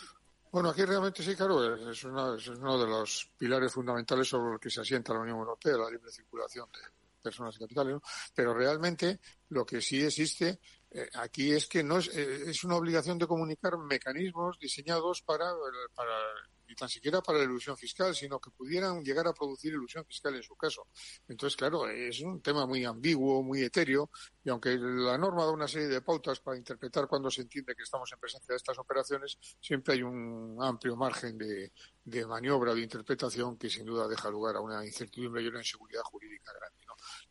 Bueno, 0.50 0.70
aquí 0.70 0.84
realmente 0.86 1.22
sí, 1.22 1.36
claro, 1.36 1.76
es, 1.90 1.98
es 1.98 2.04
uno 2.04 2.78
de 2.78 2.86
los 2.86 3.30
pilares 3.36 3.70
fundamentales 3.70 4.26
sobre 4.26 4.52
los 4.52 4.60
que 4.60 4.70
se 4.70 4.80
asienta 4.80 5.12
la 5.12 5.20
Unión 5.20 5.38
Europea, 5.38 5.76
la 5.76 5.90
libre 5.90 6.10
circulación 6.10 6.70
de 6.72 6.80
personas 7.22 7.54
y 7.56 7.60
capitales, 7.60 7.94
¿no? 7.94 8.02
pero 8.34 8.52
realmente 8.52 9.20
lo 9.50 9.64
que 9.64 9.80
sí 9.80 10.02
existe 10.02 10.58
eh, 10.90 11.08
aquí 11.14 11.52
es 11.52 11.66
que 11.66 11.82
no 11.82 11.98
es, 11.98 12.08
eh, 12.08 12.50
es 12.50 12.64
una 12.64 12.76
obligación 12.76 13.18
de 13.18 13.26
comunicar 13.26 13.78
mecanismos 13.78 14.58
diseñados 14.58 15.22
para, 15.22 15.46
para 15.94 16.12
ni 16.72 16.76
tan 16.76 16.88
siquiera 16.88 17.20
para 17.20 17.38
la 17.38 17.44
ilusión 17.44 17.76
fiscal, 17.76 18.14
sino 18.14 18.40
que 18.40 18.50
pudieran 18.50 19.04
llegar 19.04 19.26
a 19.26 19.34
producir 19.34 19.72
ilusión 19.72 20.04
fiscal 20.06 20.34
en 20.34 20.42
su 20.42 20.56
caso. 20.56 20.88
Entonces, 21.28 21.54
claro, 21.56 21.86
es 21.88 22.20
un 22.22 22.40
tema 22.40 22.66
muy 22.66 22.84
ambiguo, 22.84 23.42
muy 23.42 23.62
etéreo, 23.62 24.10
y 24.42 24.48
aunque 24.48 24.78
la 24.78 25.18
norma 25.18 25.44
da 25.44 25.50
una 25.50 25.68
serie 25.68 25.88
de 25.88 26.00
pautas 26.00 26.40
para 26.40 26.56
interpretar 26.56 27.06
cuando 27.06 27.30
se 27.30 27.42
entiende 27.42 27.74
que 27.74 27.82
estamos 27.82 28.10
en 28.12 28.18
presencia 28.18 28.52
de 28.54 28.56
estas 28.56 28.78
operaciones, 28.78 29.38
siempre 29.60 29.94
hay 29.94 30.02
un 30.02 30.56
amplio 30.60 30.96
margen 30.96 31.36
de, 31.36 31.72
de 32.04 32.26
maniobra, 32.26 32.74
de 32.74 32.80
interpretación, 32.80 33.58
que 33.58 33.68
sin 33.68 33.84
duda 33.84 34.08
deja 34.08 34.30
lugar 34.30 34.56
a 34.56 34.60
una 34.60 34.84
incertidumbre 34.84 35.42
y 35.42 35.48
una 35.48 35.58
inseguridad 35.58 36.02
jurídica 36.04 36.52
grande. 36.58 36.80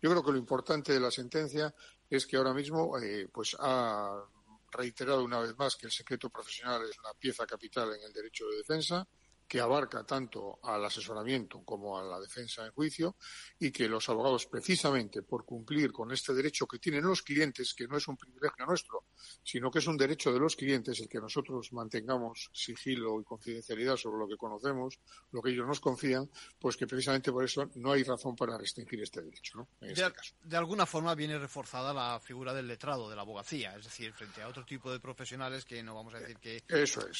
Yo 0.01 0.10
creo 0.10 0.23
que 0.23 0.32
lo 0.32 0.38
importante 0.38 0.93
de 0.93 0.99
la 0.99 1.10
sentencia 1.10 1.73
es 2.10 2.27
que 2.27 2.38
ahora 2.38 2.54
mismo 2.54 2.97
eh, 2.99 3.27
pues 3.32 3.56
ha 3.60 4.23
reiterado 4.71 5.23
una 5.23 5.39
vez 5.39 5.56
más 5.58 5.75
que 5.75 5.86
el 5.86 5.91
secreto 5.91 6.30
profesional 6.30 6.82
es 6.89 6.97
una 6.99 7.13
pieza 7.13 7.45
capital 7.45 7.93
en 7.93 8.04
el 8.04 8.13
derecho 8.13 8.45
de 8.47 8.58
defensa, 8.58 9.08
que 9.51 9.59
abarca 9.59 10.05
tanto 10.05 10.59
al 10.63 10.85
asesoramiento 10.85 11.61
como 11.65 11.99
a 11.99 12.03
la 12.03 12.21
defensa 12.21 12.65
en 12.65 12.71
juicio 12.71 13.17
y 13.59 13.69
que 13.69 13.89
los 13.89 14.07
abogados, 14.07 14.45
precisamente 14.45 15.23
por 15.23 15.43
cumplir 15.43 15.91
con 15.91 16.09
este 16.13 16.33
derecho 16.33 16.65
que 16.65 16.79
tienen 16.79 17.03
los 17.03 17.21
clientes, 17.21 17.73
que 17.73 17.85
no 17.85 17.97
es 17.97 18.07
un 18.07 18.15
privilegio 18.15 18.65
nuestro, 18.65 19.07
sino 19.43 19.69
que 19.69 19.79
es 19.79 19.87
un 19.87 19.97
derecho 19.97 20.31
de 20.31 20.39
los 20.39 20.55
clientes 20.55 21.01
el 21.01 21.09
que 21.09 21.19
nosotros 21.19 21.73
mantengamos 21.73 22.49
sigilo 22.53 23.19
y 23.19 23.25
confidencialidad 23.25 23.97
sobre 23.97 24.19
lo 24.19 24.27
que 24.29 24.37
conocemos, 24.37 25.01
lo 25.33 25.41
que 25.41 25.49
ellos 25.49 25.67
nos 25.67 25.81
confían, 25.81 26.31
pues 26.57 26.77
que 26.77 26.87
precisamente 26.87 27.33
por 27.33 27.43
eso 27.43 27.69
no 27.75 27.91
hay 27.91 28.03
razón 28.03 28.37
para 28.37 28.58
restringir 28.58 29.02
este 29.02 29.21
derecho. 29.21 29.58
¿no? 29.58 29.67
de, 29.81 29.91
este 29.91 30.13
de 30.43 30.56
alguna 30.56 30.85
forma 30.85 31.13
viene 31.13 31.37
reforzada 31.37 31.93
la 31.93 32.21
figura 32.21 32.54
del 32.54 32.69
letrado, 32.69 33.10
de 33.10 33.17
la 33.17 33.23
abogacía, 33.23 33.75
es 33.75 33.83
decir, 33.83 34.13
frente 34.13 34.43
a 34.43 34.47
otro 34.47 34.63
tipo 34.63 34.89
de 34.93 35.02
profesionales 35.02 35.65
que 35.65 35.83
no 35.83 35.93
vamos 35.93 36.13
a 36.13 36.21
decir 36.21 36.37
que 36.39 36.63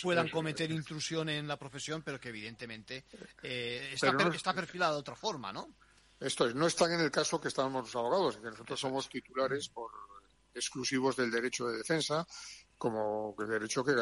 puedan 0.02 0.30
cometer 0.30 0.72
intrusión 0.72 1.28
en 1.28 1.46
la 1.46 1.60
profesión, 1.60 2.02
pero 2.04 2.21
que 2.22 2.30
evidentemente 2.30 3.06
eh, 3.44 3.92
está, 3.94 4.16
está 4.34 4.54
perfilada 4.54 4.94
de 4.94 5.00
otra 5.00 5.16
forma, 5.16 5.52
¿no? 5.52 5.76
Esto 6.20 6.48
es, 6.48 6.56
no 6.56 6.68
están 6.68 6.92
en 6.92 7.02
el 7.02 7.12
caso 7.12 7.42
que 7.42 7.48
estamos 7.48 7.84
los 7.84 7.96
abogados, 7.96 8.38
que 8.38 8.52
nosotros 8.52 8.80
somos 8.80 9.10
titulares 9.10 9.70
por 9.70 9.92
exclusivos 10.54 11.16
del 11.16 11.32
derecho 11.32 11.68
de 11.68 11.78
defensa 11.78 12.26
como 12.78 13.36
derecho 13.38 13.84
que, 13.84 13.94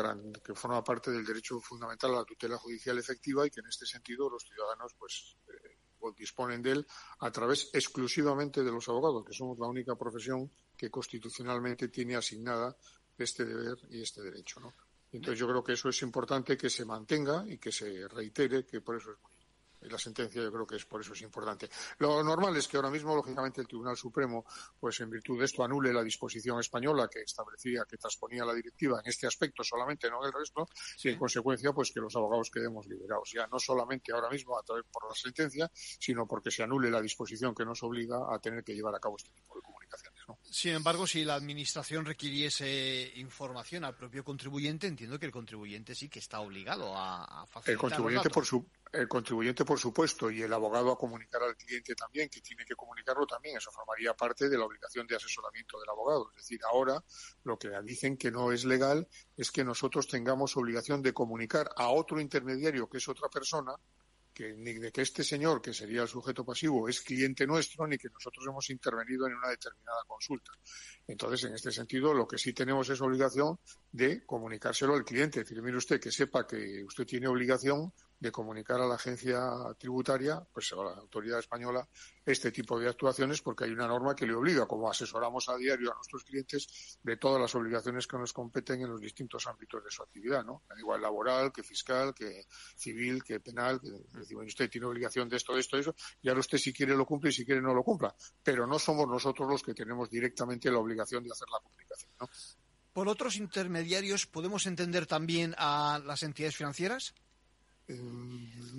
que 0.43 0.55
forma 0.55 0.83
parte 0.83 1.11
del 1.11 1.25
derecho 1.25 1.59
fundamental 1.59 2.11
a 2.13 2.19
la 2.19 2.23
tutela 2.23 2.57
judicial 2.57 2.97
efectiva 2.97 3.45
y 3.45 3.49
que 3.49 3.59
en 3.59 3.67
este 3.67 3.85
sentido 3.85 4.29
los 4.29 4.43
ciudadanos 4.43 4.93
pues 4.97 5.37
eh, 5.49 5.79
disponen 6.17 6.61
de 6.61 6.71
él 6.71 6.87
a 7.19 7.29
través 7.29 7.69
exclusivamente 7.73 8.63
de 8.63 8.71
los 8.71 8.87
abogados, 8.87 9.25
que 9.25 9.33
somos 9.33 9.59
la 9.59 9.67
única 9.67 9.95
profesión 9.95 10.49
que 10.77 10.89
constitucionalmente 10.89 11.89
tiene 11.89 12.15
asignada 12.15 12.75
este 13.17 13.43
deber 13.43 13.77
y 13.89 14.01
este 14.01 14.21
derecho. 14.21 14.61
¿no? 14.61 14.73
Entonces 15.11 15.39
yo 15.39 15.47
creo 15.47 15.63
que 15.63 15.73
eso 15.73 15.89
es 15.89 16.01
importante 16.01 16.57
que 16.57 16.69
se 16.69 16.85
mantenga 16.85 17.43
y 17.47 17.57
que 17.57 17.71
se 17.71 18.07
reitere, 18.07 18.65
que 18.65 18.81
por 18.81 18.97
eso 18.97 19.11
es 19.11 19.17
muy 19.19 19.39
la 19.87 19.97
sentencia 19.97 20.41
yo 20.41 20.51
creo 20.51 20.67
que 20.67 20.75
es 20.75 20.85
por 20.85 21.01
eso 21.01 21.13
es 21.13 21.21
importante. 21.21 21.69
Lo 21.99 22.23
normal 22.23 22.55
es 22.57 22.67
que 22.67 22.77
ahora 22.77 22.89
mismo, 22.89 23.15
lógicamente, 23.15 23.61
el 23.61 23.67
Tribunal 23.67 23.95
Supremo, 23.95 24.45
pues 24.79 24.99
en 24.99 25.09
virtud 25.09 25.39
de 25.39 25.45
esto, 25.45 25.63
anule 25.63 25.93
la 25.93 26.03
disposición 26.03 26.59
española 26.59 27.07
que 27.07 27.21
establecía, 27.21 27.85
que 27.87 27.97
transponía 27.97 28.43
la 28.43 28.53
directiva 28.53 28.99
en 28.99 29.09
este 29.09 29.27
aspecto 29.27 29.63
solamente, 29.63 30.09
no 30.09 30.21
en 30.21 30.27
el 30.27 30.33
resto, 30.33 30.67
y 31.03 31.09
en 31.09 31.17
consecuencia, 31.17 31.71
pues 31.71 31.91
que 31.91 31.99
los 31.99 32.15
abogados 32.15 32.49
quedemos 32.51 32.87
liberados. 32.87 33.31
Ya 33.33 33.47
no 33.47 33.59
solamente 33.59 34.11
ahora 34.11 34.29
mismo 34.29 34.57
a 34.57 34.63
través 34.63 34.85
por 34.91 35.07
la 35.07 35.15
sentencia, 35.15 35.69
sino 35.73 36.27
porque 36.27 36.51
se 36.51 36.63
anule 36.63 36.91
la 36.91 37.01
disposición 37.01 37.55
que 37.55 37.65
nos 37.65 37.81
obliga 37.83 38.33
a 38.33 38.39
tener 38.39 38.63
que 38.63 38.73
llevar 38.73 38.95
a 38.95 38.99
cabo 38.99 39.15
este 39.17 39.31
tipo 39.31 39.55
de 39.55 39.61
Sin 40.43 40.73
embargo, 40.73 41.07
si 41.07 41.23
la 41.23 41.35
Administración 41.35 42.05
requiriese 42.05 43.11
información 43.15 43.83
al 43.83 43.95
propio 43.95 44.23
contribuyente, 44.23 44.87
entiendo 44.87 45.19
que 45.19 45.25
el 45.25 45.31
contribuyente 45.31 45.95
sí 45.95 46.09
que 46.09 46.19
está 46.19 46.39
obligado 46.39 46.95
a, 46.95 47.23
a 47.23 47.45
facilitar 47.47 47.73
El 47.73 47.77
contribuyente, 47.77 48.29
por 48.29 48.45
su 48.45 48.65
el 48.91 49.07
contribuyente, 49.07 49.65
por 49.65 49.79
supuesto, 49.79 50.31
y 50.31 50.41
el 50.41 50.51
abogado 50.51 50.91
a 50.91 50.97
comunicar 50.97 51.43
al 51.43 51.55
cliente 51.55 51.93
también, 51.93 52.27
que 52.27 52.41
tiene 52.41 52.65
que 52.65 52.75
comunicarlo 52.75 53.27
también. 53.27 53.57
Eso 53.57 53.71
formaría 53.71 54.15
parte 54.15 54.49
de 54.49 54.57
la 54.57 54.65
obligación 54.65 55.05
de 55.05 55.15
asesoramiento 55.15 55.79
del 55.79 55.89
abogado. 55.89 56.29
Es 56.31 56.37
decir, 56.37 56.59
ahora 56.71 57.03
lo 57.43 57.57
que 57.57 57.69
dicen 57.83 58.17
que 58.17 58.31
no 58.31 58.51
es 58.51 58.65
legal 58.65 59.07
es 59.37 59.51
que 59.51 59.63
nosotros 59.63 60.07
tengamos 60.07 60.57
obligación 60.57 61.03
de 61.03 61.13
comunicar 61.13 61.69
a 61.75 61.89
otro 61.89 62.19
intermediario, 62.19 62.89
que 62.89 62.97
es 62.97 63.07
otra 63.07 63.29
persona, 63.29 63.75
que 64.39 64.53
ni 64.55 64.73
de 64.75 64.89
que 64.89 65.01
este 65.01 65.21
señor, 65.21 65.61
que 65.61 65.73
sería 65.73 66.03
el 66.03 66.07
sujeto 66.07 66.45
pasivo, 66.45 66.87
es 66.87 67.01
cliente 67.01 67.45
nuestro, 67.45 67.85
ni 67.85 67.97
que 67.97 68.07
nosotros 68.07 68.45
hemos 68.47 68.69
intervenido 68.69 69.27
en 69.27 69.35
una 69.35 69.49
determinada 69.49 70.01
consulta. 70.07 70.53
Entonces, 71.05 71.43
en 71.43 71.55
este 71.55 71.73
sentido, 71.73 72.13
lo 72.13 72.25
que 72.25 72.37
sí 72.37 72.53
tenemos 72.53 72.89
es 72.89 73.01
obligación 73.01 73.59
de 73.91 74.25
comunicárselo 74.25 74.93
al 74.93 75.03
cliente. 75.03 75.41
Es 75.41 75.49
decir, 75.49 75.61
mire 75.61 75.75
usted 75.75 75.99
que 75.99 76.09
sepa 76.09 76.47
que 76.47 76.85
usted 76.85 77.05
tiene 77.05 77.27
obligación 77.27 77.91
de 78.19 78.31
comunicar 78.31 78.81
a 78.81 78.85
la 78.85 78.95
agencia 78.95 79.39
tributaria, 79.77 80.41
pues 80.51 80.71
a 80.73 80.83
la 80.83 80.91
autoridad 80.91 81.39
española, 81.39 81.87
este 82.25 82.51
tipo 82.51 82.79
de 82.79 82.89
actuaciones, 82.89 83.41
porque 83.41 83.63
hay 83.63 83.71
una 83.71 83.87
norma 83.87 84.15
que 84.15 84.25
le 84.25 84.33
obliga, 84.33 84.67
como 84.67 84.89
asesoramos 84.89 85.47
a 85.49 85.55
diario 85.55 85.91
a 85.91 85.95
nuestros 85.95 86.23
clientes, 86.23 86.99
de 87.01 87.17
todas 87.17 87.41
las 87.41 87.55
obligaciones 87.55 88.07
que 88.07 88.17
nos 88.17 88.33
competen 88.33 88.81
en 88.81 88.89
los 88.89 88.99
distintos 88.99 89.47
ámbitos 89.47 89.83
de 89.83 89.89
su 89.89 90.03
actividad, 90.03 90.43
¿no? 90.43 90.63
Igual 90.77 91.01
laboral, 91.01 91.51
que 91.51 91.63
fiscal, 91.63 92.13
que 92.13 92.45
civil, 92.75 93.23
que 93.23 93.39
penal, 93.39 93.79
que 93.79 93.89
decimos, 94.19 94.45
usted 94.45 94.69
tiene 94.69 94.87
obligación 94.87 95.29
de 95.29 95.37
esto, 95.37 95.53
de 95.53 95.61
esto, 95.61 95.77
de 95.77 95.81
eso, 95.81 95.95
y 96.21 96.29
ahora 96.29 96.41
usted 96.41 96.57
si 96.57 96.73
quiere 96.73 96.95
lo 96.95 97.05
cumple 97.05 97.29
y 97.29 97.33
si 97.33 97.45
quiere 97.45 97.61
no 97.61 97.73
lo 97.73 97.83
cumpla. 97.83 98.13
Pero 98.43 98.67
no 98.67 98.77
somos 98.77 99.07
nosotros 99.07 99.49
los 99.49 99.63
que 99.63 99.73
tenemos 99.73 100.09
directamente 100.09 100.69
la 100.69 100.79
obligación 100.79 101.23
de 101.23 101.31
hacer 101.31 101.47
la 101.51 101.59
comunicación, 101.59 102.11
¿no? 102.19 102.29
¿Por 102.93 103.07
otros 103.07 103.37
intermediarios 103.37 104.25
podemos 104.25 104.65
entender 104.65 105.05
también 105.05 105.55
a 105.57 106.01
las 106.03 106.23
entidades 106.23 106.57
financieras? 106.57 107.13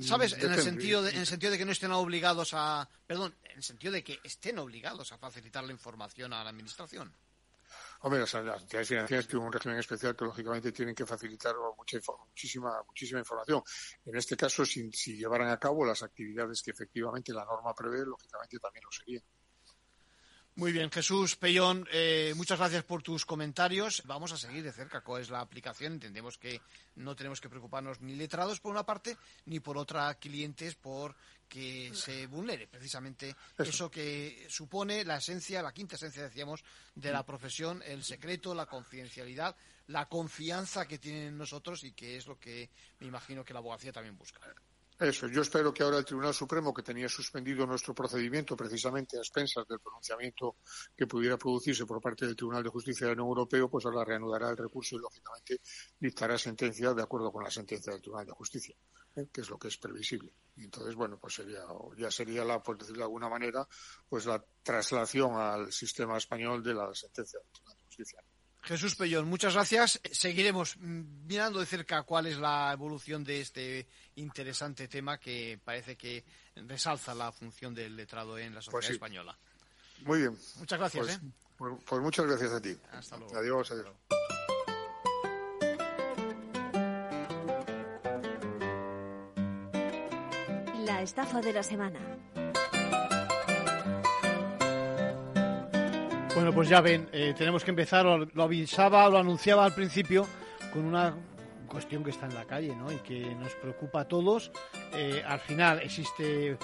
¿Sabes? 0.02 0.34
En 0.34 0.52
el, 0.52 0.60
sentido 0.60 1.02
de, 1.02 1.10
en 1.10 1.18
el 1.18 1.26
sentido 1.26 1.52
de 1.52 1.58
que 1.58 1.64
no 1.64 1.72
estén 1.72 1.90
obligados 1.92 2.54
a. 2.54 2.88
Perdón, 3.06 3.34
en 3.44 3.56
el 3.56 3.62
sentido 3.62 3.92
de 3.92 4.04
que 4.04 4.20
estén 4.22 4.58
obligados 4.58 5.12
a 5.12 5.18
facilitar 5.18 5.64
la 5.64 5.72
información 5.72 6.32
a 6.32 6.44
la 6.44 6.50
Administración. 6.50 7.12
Hombre, 8.02 8.20
las 8.20 8.34
entidades 8.34 8.88
financieras 8.88 9.28
tienen 9.28 9.46
un 9.46 9.52
régimen 9.52 9.78
especial 9.78 10.16
que 10.16 10.24
lógicamente 10.24 10.72
tienen 10.72 10.94
que 10.94 11.04
facilitar 11.04 11.54
mucha, 11.76 11.98
muchísima, 12.26 12.82
muchísima 12.86 13.20
información. 13.20 13.62
En 14.06 14.16
este 14.16 14.36
caso, 14.36 14.64
si, 14.64 14.90
si 14.92 15.16
llevaran 15.16 15.48
a 15.48 15.58
cabo 15.58 15.84
las 15.84 16.02
actividades 16.02 16.62
que 16.62 16.70
efectivamente 16.70 17.34
la 17.34 17.44
norma 17.44 17.74
prevé, 17.74 18.04
lógicamente 18.06 18.58
también 18.58 18.84
lo 18.84 18.92
serían. 18.92 19.22
Muy 20.60 20.72
bien, 20.72 20.90
Jesús 20.90 21.36
Pellón, 21.36 21.88
eh, 21.90 22.34
muchas 22.36 22.58
gracias 22.58 22.84
por 22.84 23.02
tus 23.02 23.24
comentarios. 23.24 24.02
Vamos 24.04 24.30
a 24.32 24.36
seguir 24.36 24.62
de 24.62 24.72
cerca 24.72 25.00
cuál 25.00 25.22
es 25.22 25.30
la 25.30 25.40
aplicación. 25.40 25.94
Entendemos 25.94 26.36
que 26.36 26.60
no 26.96 27.16
tenemos 27.16 27.40
que 27.40 27.48
preocuparnos 27.48 28.02
ni 28.02 28.14
letrados 28.14 28.60
por 28.60 28.70
una 28.70 28.84
parte, 28.84 29.16
ni 29.46 29.60
por 29.60 29.78
otra 29.78 30.12
clientes 30.16 30.74
por 30.74 31.16
que 31.48 31.92
se 31.94 32.26
vulnere 32.26 32.66
precisamente 32.66 33.34
eso. 33.56 33.90
que 33.90 34.46
supone 34.50 35.02
la 35.02 35.16
esencia, 35.16 35.62
la 35.62 35.72
quinta 35.72 35.96
esencia, 35.96 36.24
decíamos, 36.24 36.62
de 36.94 37.10
la 37.10 37.24
profesión, 37.24 37.82
el 37.82 38.04
secreto, 38.04 38.54
la 38.54 38.66
confidencialidad, 38.66 39.56
la 39.86 40.10
confianza 40.10 40.86
que 40.86 40.98
tienen 40.98 41.38
nosotros 41.38 41.84
y 41.84 41.92
que 41.92 42.18
es 42.18 42.26
lo 42.26 42.38
que 42.38 42.68
me 42.98 43.06
imagino 43.06 43.46
que 43.46 43.54
la 43.54 43.60
abogacía 43.60 43.92
también 43.92 44.18
busca. 44.18 44.40
Eso, 45.00 45.28
yo 45.28 45.40
espero 45.40 45.72
que 45.72 45.82
ahora 45.82 45.96
el 45.96 46.04
Tribunal 46.04 46.34
Supremo, 46.34 46.74
que 46.74 46.82
tenía 46.82 47.08
suspendido 47.08 47.66
nuestro 47.66 47.94
procedimiento 47.94 48.54
precisamente 48.54 49.16
a 49.16 49.20
expensas 49.20 49.66
del 49.66 49.80
pronunciamiento 49.80 50.56
que 50.94 51.06
pudiera 51.06 51.38
producirse 51.38 51.86
por 51.86 52.02
parte 52.02 52.26
del 52.26 52.36
Tribunal 52.36 52.62
de 52.62 52.68
Justicia 52.68 53.06
de 53.06 53.14
la 53.14 53.22
Unión 53.22 53.38
Europea, 53.38 53.66
pues 53.66 53.86
ahora 53.86 54.04
reanudará 54.04 54.50
el 54.50 54.58
recurso 54.58 54.96
y, 54.96 54.98
lógicamente, 54.98 55.62
dictará 55.98 56.36
sentencia 56.36 56.92
de 56.92 57.02
acuerdo 57.02 57.32
con 57.32 57.42
la 57.42 57.50
sentencia 57.50 57.92
del 57.94 58.02
Tribunal 58.02 58.26
de 58.26 58.32
Justicia, 58.32 58.76
¿eh? 59.16 59.26
que 59.32 59.40
es 59.40 59.48
lo 59.48 59.58
que 59.58 59.68
es 59.68 59.78
previsible. 59.78 60.34
Y 60.56 60.64
entonces, 60.64 60.94
bueno, 60.94 61.16
pues 61.18 61.32
sería, 61.32 61.60
ya 61.96 62.10
sería 62.10 62.44
la, 62.44 62.62
por 62.62 62.76
decirlo 62.76 62.98
de 62.98 63.04
alguna 63.04 63.30
manera, 63.30 63.66
pues 64.06 64.26
la 64.26 64.44
traslación 64.62 65.34
al 65.34 65.72
sistema 65.72 66.18
español 66.18 66.62
de 66.62 66.74
la 66.74 66.94
sentencia 66.94 67.40
del 67.40 67.48
Tribunal 67.48 67.78
de 67.78 67.84
Justicia. 67.84 68.22
Jesús 68.62 68.94
Pellón, 68.94 69.26
muchas 69.26 69.54
gracias. 69.54 70.00
Seguiremos 70.12 70.76
mirando 70.76 71.60
de 71.60 71.66
cerca 71.66 72.02
cuál 72.02 72.26
es 72.26 72.36
la 72.36 72.72
evolución 72.72 73.24
de 73.24 73.40
este 73.40 73.86
interesante 74.20 74.86
tema 74.88 75.18
que 75.18 75.58
parece 75.64 75.96
que 75.96 76.24
resalza 76.56 77.14
la 77.14 77.32
función 77.32 77.74
del 77.74 77.96
letrado 77.96 78.38
en 78.38 78.54
la 78.54 78.60
sociedad 78.60 78.72
Pues 78.72 78.86
sí. 78.86 78.92
española. 78.92 79.36
Muy 80.04 80.18
bien. 80.20 80.38
Muchas 80.58 80.78
gracias. 80.78 81.06
Pues, 81.06 81.16
¿eh? 81.16 81.20
pues- 81.56 81.74
pues 81.86 82.02
muchas 82.02 82.26
gracias 82.26 82.52
a 82.52 82.60
ti. 82.60 82.76
Hasta 82.92 83.16
luego. 83.16 83.36
Adiós, 83.36 83.70
adiós. 83.70 83.94
La 90.84 91.02
estafa 91.02 91.40
de 91.40 91.52
la 91.52 91.62
semana. 91.62 91.98
Bueno, 96.34 96.52
pues 96.54 96.68
ya 96.68 96.80
ven, 96.80 97.08
eh, 97.12 97.34
tenemos 97.36 97.64
que 97.64 97.70
empezar, 97.70 98.04
lo, 98.04 98.24
lo 98.24 98.42
avisaba, 98.44 99.08
lo 99.08 99.18
anunciaba 99.18 99.64
al 99.64 99.74
principio, 99.74 100.26
con 100.72 100.84
una 100.84 101.14
cuestión 101.70 102.04
que 102.04 102.10
está 102.10 102.26
en 102.26 102.34
la 102.34 102.44
calle, 102.44 102.74
¿no? 102.76 102.92
Y 102.92 102.96
que 102.96 103.34
nos 103.36 103.54
preocupa 103.54 104.00
a 104.02 104.04
todos. 104.08 104.50
Eh, 104.92 105.22
al 105.26 105.40
final 105.40 105.80
existe 105.80 106.58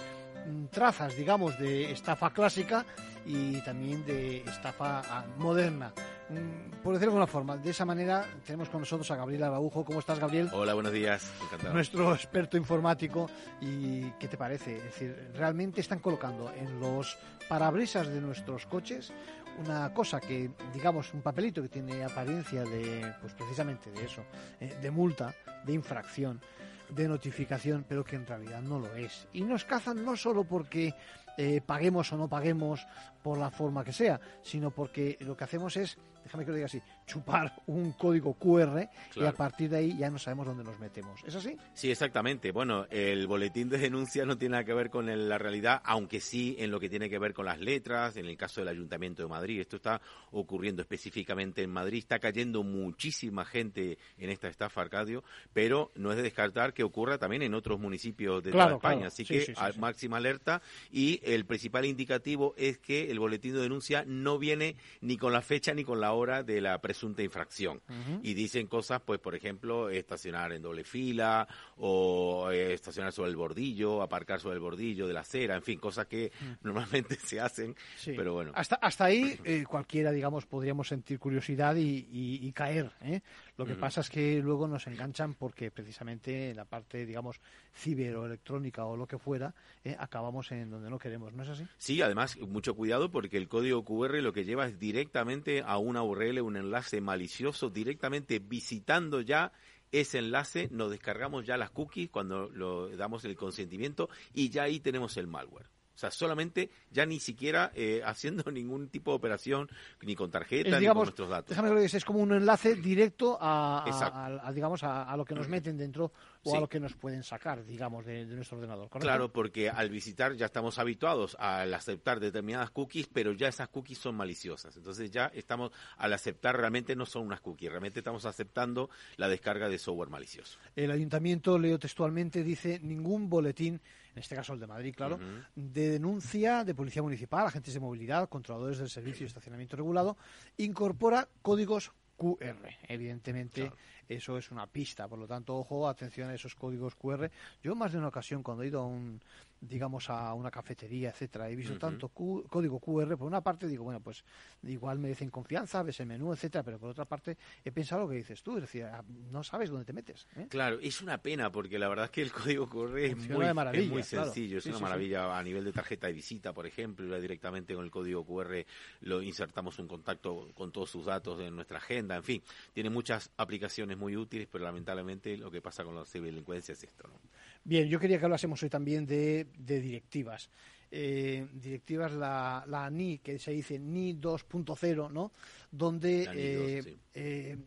mm, 0.46 0.66
trazas, 0.66 1.16
digamos, 1.16 1.58
de 1.58 1.92
estafa 1.92 2.30
clásica 2.30 2.84
y 3.24 3.60
también 3.62 4.04
de 4.04 4.38
estafa 4.38 5.02
ah, 5.08 5.24
moderna. 5.38 5.92
Mm, 6.28 6.82
Por 6.82 6.94
decirlo 6.94 6.98
de 6.98 7.18
alguna 7.20 7.26
forma, 7.26 7.56
de 7.56 7.70
esa 7.70 7.84
manera 7.84 8.26
tenemos 8.44 8.68
con 8.68 8.80
nosotros 8.80 9.10
a 9.10 9.16
Gabriel 9.16 9.44
Araujo. 9.44 9.84
¿Cómo 9.84 10.00
estás, 10.00 10.18
Gabriel? 10.18 10.50
Hola, 10.52 10.74
buenos 10.74 10.92
días. 10.92 11.30
Encantado. 11.44 11.72
nuestro 11.72 12.12
experto 12.12 12.56
informático. 12.56 13.30
¿Y 13.60 14.10
qué 14.18 14.28
te 14.28 14.36
parece? 14.36 14.76
Es 14.76 14.84
decir, 14.84 15.30
realmente 15.34 15.80
están 15.80 16.00
colocando 16.00 16.52
en 16.52 16.80
los 16.80 17.16
parabrisas 17.48 18.08
de 18.08 18.20
nuestros 18.20 18.66
coches 18.66 19.12
una 19.58 19.92
cosa 19.92 20.20
que, 20.20 20.50
digamos, 20.72 21.12
un 21.14 21.22
papelito 21.22 21.62
que 21.62 21.68
tiene 21.68 22.04
apariencia 22.04 22.62
de, 22.62 23.14
pues 23.20 23.32
precisamente 23.34 23.90
de 23.90 24.04
eso, 24.04 24.22
eh, 24.60 24.76
de 24.80 24.90
multa, 24.90 25.34
de 25.64 25.72
infracción, 25.72 26.40
de 26.88 27.08
notificación, 27.08 27.84
pero 27.88 28.04
que 28.04 28.16
en 28.16 28.26
realidad 28.26 28.60
no 28.60 28.78
lo 28.78 28.94
es. 28.96 29.26
Y 29.32 29.42
nos 29.42 29.64
cazan 29.64 30.04
no 30.04 30.16
solo 30.16 30.44
porque 30.44 30.94
eh, 31.36 31.60
paguemos 31.64 32.12
o 32.12 32.16
no 32.16 32.28
paguemos 32.28 32.86
por 33.26 33.38
la 33.38 33.50
forma 33.50 33.82
que 33.82 33.92
sea, 33.92 34.20
sino 34.40 34.70
porque 34.70 35.16
lo 35.22 35.36
que 35.36 35.42
hacemos 35.42 35.76
es, 35.76 35.98
déjame 36.22 36.44
que 36.44 36.50
lo 36.52 36.54
diga 36.58 36.66
así, 36.66 36.80
chupar 37.08 37.56
un 37.66 37.90
código 37.94 38.34
QR 38.34 38.78
y 38.78 38.82
a 38.84 38.90
Claro. 39.12 39.36
partir 39.36 39.68
de 39.70 39.78
ahí 39.78 39.96
ya 39.98 40.08
no 40.10 40.18
sabemos 40.20 40.46
dónde 40.46 40.62
nos 40.62 40.78
metemos. 40.78 41.20
¿Es 41.26 41.34
así? 41.34 41.56
Sí, 41.74 41.90
exactamente. 41.90 42.52
Bueno, 42.52 42.86
el 42.88 43.26
boletín 43.26 43.68
de 43.68 43.78
denuncia 43.78 44.24
no 44.24 44.38
tiene 44.38 44.52
nada 44.52 44.64
que 44.64 44.74
ver 44.74 44.90
con 44.90 45.06
la 45.28 45.38
realidad, 45.38 45.82
aunque 45.84 46.20
sí 46.20 46.54
en 46.60 46.70
lo 46.70 46.78
que 46.78 46.88
tiene 46.88 47.10
que 47.10 47.18
ver 47.18 47.34
con 47.34 47.46
las 47.46 47.58
letras, 47.58 48.16
en 48.16 48.26
el 48.26 48.36
caso 48.36 48.60
del 48.60 48.68
Ayuntamiento 48.68 49.22
de 49.24 49.28
Madrid. 49.28 49.60
Esto 49.60 49.74
está 49.74 50.00
ocurriendo 50.30 50.82
específicamente 50.82 51.64
en 51.64 51.70
Madrid. 51.70 51.98
Está 51.98 52.20
cayendo 52.20 52.62
muchísima 52.62 53.44
gente 53.44 53.98
en 54.18 54.30
esta 54.30 54.46
estafa, 54.46 54.82
Arcadio, 54.82 55.24
pero 55.52 55.90
no 55.96 56.12
es 56.12 56.16
de 56.16 56.22
descartar 56.22 56.72
que 56.74 56.84
ocurra 56.84 57.18
también 57.18 57.42
en 57.42 57.54
otros 57.54 57.80
municipios 57.80 58.44
de 58.44 58.52
Claro, 58.52 58.76
toda 58.76 58.76
España. 58.76 58.94
claro. 58.98 59.08
Así 59.08 59.24
Sí, 59.24 59.34
que 59.34 59.40
sí, 59.40 59.52
sí. 59.72 59.78
máxima 59.80 60.18
alerta 60.18 60.62
y 60.92 61.20
el 61.24 61.44
principal 61.44 61.84
indicativo 61.86 62.54
es 62.58 62.76
que 62.78 63.10
el 63.16 63.20
boletín 63.20 63.54
de 63.54 63.60
denuncia 63.60 64.04
no 64.06 64.38
viene 64.38 64.76
ni 65.00 65.16
con 65.16 65.32
la 65.32 65.40
fecha 65.40 65.72
ni 65.72 65.84
con 65.84 66.00
la 66.00 66.12
hora 66.12 66.42
de 66.42 66.60
la 66.60 66.78
presunta 66.80 67.22
infracción. 67.22 67.80
Y 68.22 68.34
dicen 68.34 68.66
cosas, 68.66 69.00
pues, 69.04 69.18
por 69.20 69.34
ejemplo, 69.34 69.88
estacionar 69.88 70.52
en 70.52 70.62
doble 70.62 70.84
fila 70.84 71.48
o 71.78 72.50
eh, 72.50 72.74
estacionar 72.74 73.12
sobre 73.12 73.30
el 73.30 73.36
bordillo, 73.36 74.02
aparcar 74.02 74.40
sobre 74.40 74.56
el 74.56 74.60
bordillo 74.60 75.06
de 75.06 75.14
la 75.14 75.20
acera, 75.20 75.56
en 75.56 75.62
fin, 75.62 75.78
cosas 75.78 76.06
que 76.06 76.30
normalmente 76.62 77.16
se 77.16 77.40
hacen, 77.40 77.74
pero 78.04 78.34
bueno. 78.34 78.52
Hasta, 78.54 78.76
hasta 78.76 79.06
ahí 79.06 79.38
eh, 79.44 79.64
cualquiera, 79.66 80.12
digamos, 80.12 80.46
podríamos 80.46 80.88
sentir 80.88 81.18
curiosidad 81.18 81.74
y, 81.76 82.52
caer. 82.52 82.90
¿eh? 83.02 83.20
Lo 83.56 83.64
que 83.64 83.74
pasa 83.74 84.02
es 84.02 84.10
que 84.10 84.40
luego 84.42 84.68
nos 84.68 84.86
enganchan 84.86 85.34
porque 85.34 85.70
precisamente 85.70 86.50
en 86.50 86.56
la 86.56 86.64
parte, 86.64 87.06
digamos, 87.06 87.40
ciber 87.74 88.16
o 88.16 88.26
electrónica 88.26 88.84
o 88.84 88.96
lo 88.96 89.06
que 89.06 89.18
fuera, 89.18 89.54
acabamos 89.98 90.52
en 90.52 90.70
donde 90.70 90.90
no 90.90 90.98
queremos, 90.98 91.32
¿no 91.32 91.42
es 91.42 91.48
así? 91.48 91.64
Sí, 91.78 92.02
además, 92.02 92.36
mucho 92.38 92.74
cuidado 92.74 93.10
porque 93.10 93.38
el 93.38 93.48
código 93.48 93.84
QR 93.84 94.22
lo 94.22 94.32
que 94.32 94.44
lleva 94.44 94.66
es 94.66 94.78
directamente 94.78 95.62
a 95.64 95.78
una 95.78 96.02
URL, 96.02 96.40
un 96.42 96.56
enlace 96.56 97.00
malicioso, 97.00 97.70
directamente 97.70 98.38
visitando 98.38 99.20
ya 99.20 99.52
ese 99.92 100.18
enlace, 100.18 100.68
nos 100.70 100.90
descargamos 100.90 101.46
ya 101.46 101.56
las 101.56 101.70
cookies 101.70 102.10
cuando 102.10 102.50
lo 102.50 102.88
damos 102.96 103.24
el 103.24 103.36
consentimiento 103.36 104.08
y 104.34 104.50
ya 104.50 104.64
ahí 104.64 104.80
tenemos 104.80 105.16
el 105.16 105.26
malware. 105.26 105.75
O 105.96 105.98
sea, 105.98 106.10
solamente 106.10 106.70
ya 106.90 107.06
ni 107.06 107.18
siquiera 107.20 107.72
eh, 107.74 108.02
haciendo 108.06 108.50
ningún 108.50 108.88
tipo 108.88 109.10
de 109.12 109.16
operación 109.16 109.68
ni 110.02 110.14
con 110.14 110.30
tarjeta 110.30 110.78
ni 110.78 110.86
con 110.86 110.98
nuestros 110.98 111.28
datos. 111.28 111.50
Déjame 111.50 111.74
que 111.74 111.96
es 111.96 112.04
como 112.04 112.20
un 112.20 112.34
enlace 112.34 112.74
directo 112.74 113.38
a, 113.40 114.52
digamos 114.54 114.82
a, 114.82 115.16
lo 115.16 115.24
que 115.24 115.34
nos 115.34 115.48
meten 115.48 115.76
dentro 115.78 116.12
o 116.44 116.56
a 116.56 116.60
lo 116.60 116.68
que 116.68 116.78
nos 116.78 116.94
pueden 116.94 117.22
sacar, 117.22 117.64
digamos, 117.64 118.04
de, 118.04 118.26
nuestro 118.26 118.58
ordenador. 118.58 118.88
Claro, 118.90 119.32
porque 119.32 119.70
al 119.70 119.88
visitar 119.88 120.34
ya 120.34 120.46
estamos 120.46 120.78
habituados 120.78 121.36
al 121.40 121.72
aceptar 121.72 122.20
determinadas 122.20 122.70
cookies, 122.70 123.08
pero 123.12 123.32
ya 123.32 123.48
esas 123.48 123.68
cookies 123.68 123.98
son 123.98 124.14
maliciosas. 124.16 124.76
Entonces 124.76 125.10
ya 125.10 125.26
estamos 125.34 125.72
al 125.96 126.12
aceptar 126.12 126.56
realmente 126.56 126.94
no 126.94 127.06
son 127.06 127.26
unas 127.26 127.40
cookies, 127.40 127.70
realmente 127.70 128.00
estamos 128.00 128.26
aceptando 128.26 128.90
la 129.16 129.28
descarga 129.28 129.68
de 129.68 129.78
software 129.78 130.10
malicioso. 130.10 130.58
El 130.74 130.90
ayuntamiento 130.90 131.58
leo 131.58 131.78
textualmente 131.78 132.42
dice 132.42 132.78
ningún 132.82 133.28
boletín 133.28 133.80
en 134.16 134.20
este 134.20 134.34
caso 134.34 134.54
el 134.54 134.60
de 134.60 134.66
Madrid, 134.66 134.94
claro, 134.96 135.18
de 135.54 135.90
denuncia 135.90 136.64
de 136.64 136.74
policía 136.74 137.02
municipal, 137.02 137.46
agentes 137.46 137.74
de 137.74 137.80
movilidad, 137.80 138.30
controladores 138.30 138.78
del 138.78 138.88
servicio 138.88 139.24
de 139.24 139.28
estacionamiento 139.28 139.76
regulado, 139.76 140.16
incorpora 140.56 141.28
códigos 141.42 141.92
QR. 142.16 142.66
Evidentemente, 142.88 143.70
eso 144.08 144.38
es 144.38 144.50
una 144.50 144.66
pista. 144.66 145.06
Por 145.06 145.18
lo 145.18 145.26
tanto, 145.26 145.54
ojo, 145.54 145.86
atención 145.86 146.30
a 146.30 146.34
esos 146.34 146.54
códigos 146.54 146.94
QR. 146.94 147.30
Yo 147.62 147.74
más 147.74 147.92
de 147.92 147.98
una 147.98 148.08
ocasión, 148.08 148.42
cuando 148.42 148.62
he 148.62 148.68
ido 148.68 148.80
a 148.80 148.86
un, 148.86 149.20
digamos, 149.60 150.10
a 150.10 150.34
una 150.34 150.50
cafetería, 150.50 151.10
etcétera, 151.10 151.48
he 151.48 151.56
visto 151.56 151.78
tanto 151.78 152.08
código 152.08 152.78
QR, 152.78 153.16
por 153.16 153.26
una 153.26 153.40
parte 153.40 153.66
digo, 153.66 153.84
bueno, 153.84 154.00
pues 154.00 154.24
igual 154.62 154.98
merecen 154.98 155.30
confianza, 155.30 155.82
ves 155.82 156.00
el 156.00 156.06
menú, 156.06 156.32
etcétera, 156.32 156.62
pero 156.62 156.78
por 156.78 156.90
otra 156.90 157.04
parte 157.04 157.36
he 157.64 157.72
pensado 157.72 158.02
lo 158.02 158.08
que 158.08 158.16
dices 158.16 158.42
tú, 158.42 158.56
es 158.56 158.62
decir, 158.62 158.84
ah, 158.84 159.02
no 159.30 159.42
sabes 159.42 159.70
dónde 159.70 159.84
te 159.84 159.92
metes. 159.92 160.26
¿eh? 160.36 160.46
Claro, 160.48 160.78
es 160.80 161.00
una 161.00 161.18
pena, 161.18 161.50
porque 161.50 161.78
la 161.78 161.88
verdad 161.88 162.06
es 162.06 162.10
que 162.10 162.22
el 162.22 162.32
código 162.32 162.68
QR 162.68 162.98
es 162.98 163.16
muy, 163.16 163.88
muy, 163.88 164.02
sencillo, 164.02 164.58
es 164.58 164.66
una 164.66 164.78
maravilla 164.78 165.38
a 165.38 165.42
nivel 165.42 165.64
de 165.64 165.72
tarjeta 165.72 166.06
de 166.06 166.12
visita, 166.12 166.52
por 166.52 166.66
ejemplo, 166.66 167.06
ya 167.06 167.18
directamente 167.18 167.74
con 167.74 167.84
el 167.84 167.90
código 167.90 168.24
QR 168.24 168.64
lo 169.00 169.22
insertamos 169.22 169.78
un 169.78 169.88
contacto 169.88 170.50
con 170.54 170.72
todos 170.72 170.90
sus 170.90 171.06
datos 171.06 171.40
en 171.40 171.54
nuestra 171.54 171.78
agenda, 171.78 172.16
en 172.16 172.24
fin, 172.24 172.42
tiene 172.72 172.90
muchas 172.90 173.30
aplicaciones 173.36 173.96
muy 173.96 174.16
útiles, 174.16 174.48
pero 174.50 174.64
lamentablemente 174.64 175.36
lo 175.36 175.50
que 175.50 175.60
pasa 175.60 175.84
con 175.84 175.94
la 175.94 176.04
ciberdelincuencia 176.04 176.72
es 176.72 176.84
esto. 176.84 177.08
¿no? 177.08 177.20
Bien, 177.66 177.88
yo 177.88 177.98
quería 177.98 178.20
que 178.20 178.24
hablásemos 178.24 178.62
hoy 178.62 178.68
también 178.68 179.04
de, 179.04 179.48
directivas. 179.58 180.48
Eh, 180.88 181.48
directivas, 181.52 182.12
la, 182.12 182.62
la 182.68 182.88
NI, 182.88 183.18
que 183.18 183.40
se 183.40 183.50
dice 183.50 183.76
NI 183.76 184.14
2.0, 184.14 185.10
¿no? 185.10 185.32
Donde 185.72 186.28
eh, 186.32 186.96
eh, 187.12 187.58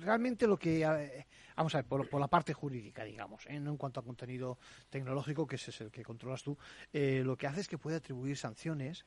realmente 0.00 0.46
lo 0.46 0.58
que 0.58 0.84
vamos 1.56 1.74
a 1.74 1.78
ver, 1.78 1.86
por, 1.86 2.20
la 2.20 2.28
parte 2.28 2.52
jurídica, 2.54 3.04
digamos, 3.04 3.44
¿eh? 3.46 3.60
no 3.60 3.70
en 3.70 3.76
cuanto 3.76 4.00
a 4.00 4.02
contenido 4.02 4.58
tecnológico, 4.88 5.46
que 5.46 5.56
ese 5.56 5.70
es 5.70 5.80
el 5.82 5.90
que 5.90 6.02
controlas 6.02 6.42
tú, 6.42 6.56
eh, 6.92 7.22
lo 7.24 7.36
que 7.36 7.46
hace 7.46 7.60
es 7.60 7.68
que 7.68 7.78
puede 7.78 7.96
atribuir 7.96 8.36
sanciones, 8.36 9.04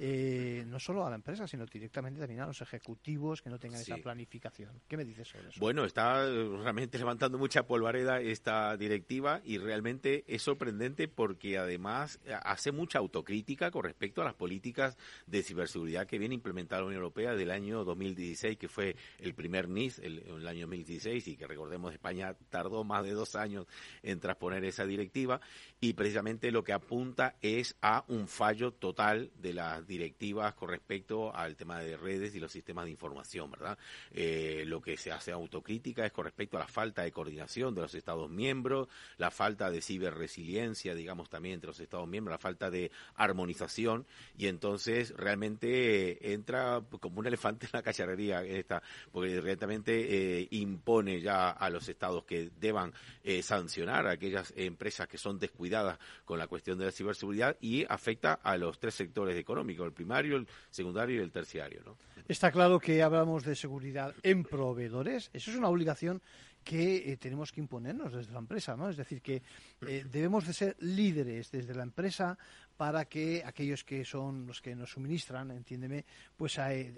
¿eh? 0.00 0.64
no 0.66 0.80
solo 0.80 1.06
a 1.06 1.10
la 1.10 1.16
empresa, 1.16 1.46
sino 1.46 1.66
directamente 1.66 2.18
también 2.20 2.40
a 2.40 2.46
los 2.46 2.60
ejecutivos 2.62 3.42
que 3.42 3.50
no 3.50 3.58
tengan 3.58 3.80
esa 3.80 3.96
planificación. 3.98 4.80
¿Qué 4.88 4.96
me 4.96 5.04
dices 5.04 5.28
sobre 5.28 5.48
eso? 5.50 5.60
Bueno, 5.60 5.84
está 5.84 6.24
realmente 6.24 6.98
levantando 6.98 7.38
mucha 7.38 7.66
polvareda 7.66 8.20
esta 8.20 8.76
directiva 8.76 9.40
y 9.44 9.58
realmente 9.58 10.24
es 10.26 10.42
sorprendente 10.42 11.06
porque 11.06 11.58
además 11.58 12.18
hace 12.42 12.72
mucha 12.72 12.98
autocrítica 12.98 13.70
con 13.70 13.84
respecto 13.84 14.22
a 14.22 14.24
las 14.24 14.34
políticas 14.34 14.96
de 15.26 15.42
ciberseguridad 15.42 16.06
que 16.06 16.18
viene 16.18 16.34
implementada 16.34 16.80
la 16.82 16.88
Unión 16.88 17.02
Europea 17.02 17.34
del 17.34 17.50
año 17.50 17.84
2016, 17.84 18.56
que 18.56 18.68
fue 18.68 18.96
el 19.18 19.34
primer 19.34 19.68
NIS, 19.68 19.98
el, 19.98 20.20
el 20.20 20.48
año 20.48 20.62
2016, 20.62 21.28
y 21.28 21.36
que 21.36 21.46
recordemos 21.46 21.92
España 21.92 22.34
tardó 22.48 22.84
más 22.84 23.04
de 23.04 23.12
dos 23.12 23.36
años 23.36 23.66
en 24.02 24.18
transponer 24.20 24.64
esa 24.64 24.86
directiva 24.86 25.40
y 25.80 25.92
precisamente 25.92 26.50
lo 26.50 26.64
que 26.64 26.72
apunta 26.72 27.36
es 27.42 27.76
a 27.82 28.04
un 28.08 28.28
fallo 28.28 28.72
total 28.72 29.30
de 29.36 29.52
las 29.52 29.86
directivas 29.90 30.54
con 30.54 30.68
respecto 30.68 31.34
al 31.34 31.56
tema 31.56 31.80
de 31.80 31.96
redes 31.96 32.34
y 32.34 32.40
los 32.40 32.52
sistemas 32.52 32.84
de 32.84 32.92
información, 32.92 33.50
¿verdad? 33.50 33.76
Eh, 34.12 34.62
lo 34.66 34.80
que 34.80 34.96
se 34.96 35.10
hace 35.10 35.32
autocrítica 35.32 36.06
es 36.06 36.12
con 36.12 36.24
respecto 36.24 36.56
a 36.56 36.60
la 36.60 36.68
falta 36.68 37.02
de 37.02 37.10
coordinación 37.10 37.74
de 37.74 37.82
los 37.82 37.94
Estados 37.94 38.30
miembros, 38.30 38.88
la 39.18 39.30
falta 39.32 39.68
de 39.70 39.82
ciberresiliencia, 39.82 40.94
digamos, 40.94 41.28
también 41.28 41.54
entre 41.54 41.68
los 41.68 41.80
Estados 41.80 42.06
miembros, 42.06 42.34
la 42.34 42.38
falta 42.38 42.70
de 42.70 42.92
armonización 43.16 44.06
y 44.38 44.46
entonces 44.46 45.12
realmente 45.16 46.32
entra 46.32 46.82
como 47.00 47.18
un 47.18 47.26
elefante 47.26 47.66
en 47.66 47.70
la 47.72 47.82
cacharrería 47.82 48.44
esta, 48.44 48.82
porque 49.10 49.34
directamente 49.34 50.40
eh, 50.40 50.48
impone 50.52 51.20
ya 51.20 51.50
a 51.50 51.68
los 51.68 51.88
estados 51.88 52.24
que 52.24 52.50
deban 52.60 52.94
eh, 53.24 53.42
sancionar 53.42 54.06
a 54.06 54.12
aquellas 54.12 54.52
empresas 54.56 55.08
que 55.08 55.18
son 55.18 55.40
descuidadas 55.40 55.98
con 56.24 56.38
la 56.38 56.46
cuestión 56.46 56.78
de 56.78 56.84
la 56.84 56.92
ciberseguridad 56.92 57.56
y 57.60 57.84
afecta 57.88 58.34
a 58.34 58.56
los 58.56 58.78
tres 58.78 58.94
sectores 58.94 59.36
económicos, 59.36 59.79
el 59.84 59.92
primario, 59.92 60.36
el 60.36 60.46
secundario 60.70 61.16
y 61.16 61.22
el 61.22 61.30
terciario. 61.30 61.96
Está 62.28 62.52
claro 62.52 62.78
que 62.78 63.02
hablamos 63.02 63.44
de 63.44 63.56
seguridad 63.56 64.14
en 64.22 64.44
proveedores. 64.44 65.30
Eso 65.32 65.50
es 65.50 65.56
una 65.56 65.68
obligación 65.68 66.22
que 66.64 67.12
eh, 67.12 67.16
tenemos 67.16 67.52
que 67.52 67.60
imponernos 67.60 68.12
desde 68.12 68.32
la 68.32 68.38
empresa, 68.38 68.76
¿no? 68.76 68.88
Es 68.88 68.96
decir, 68.96 69.22
que 69.22 69.42
eh, 69.86 70.04
debemos 70.10 70.46
de 70.46 70.52
ser 70.52 70.76
líderes 70.80 71.50
desde 71.50 71.74
la 71.74 71.82
empresa 71.82 72.38
para 72.80 73.04
que 73.04 73.42
aquellos 73.44 73.84
que 73.84 74.06
son 74.06 74.46
los 74.46 74.62
que 74.62 74.74
nos 74.74 74.92
suministran, 74.92 75.50
entiéndeme, 75.50 76.02
pues 76.34 76.56
eh, 76.56 76.94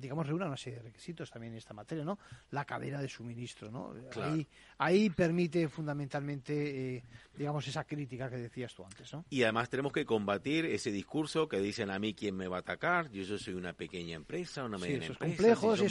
digamos 0.00 0.26
reúnan 0.26 0.48
una 0.48 0.56
serie 0.56 0.78
de 0.78 0.84
requisitos 0.84 1.30
también 1.30 1.52
en 1.52 1.58
esta 1.58 1.74
materia, 1.74 2.02
¿no? 2.02 2.18
La 2.52 2.64
cadena 2.64 2.98
de 2.98 3.10
suministro, 3.10 3.70
¿no? 3.70 3.92
Ahí, 4.22 4.48
ahí 4.78 5.10
permite 5.10 5.68
fundamentalmente, 5.68 7.04
digamos, 7.36 7.68
esa 7.68 7.84
crítica 7.84 8.30
que 8.30 8.38
decías 8.38 8.74
tú 8.74 8.86
antes, 8.86 9.12
¿no? 9.12 9.26
Y 9.28 9.42
además 9.42 9.68
tenemos 9.68 9.92
que 9.92 10.06
combatir 10.06 10.64
ese 10.64 10.90
discurso 10.90 11.46
que 11.46 11.60
dicen 11.60 11.90
a 11.90 11.98
mí 11.98 12.14
quién 12.14 12.34
me 12.34 12.48
va 12.48 12.56
a 12.56 12.60
atacar, 12.60 13.10
yo, 13.10 13.36
soy 13.36 13.52
una 13.52 13.74
pequeña 13.74 14.16
empresa, 14.16 14.64
una 14.64 14.78
mediana 14.78 15.08
empresa, 15.08 15.26
complejos, 15.26 15.82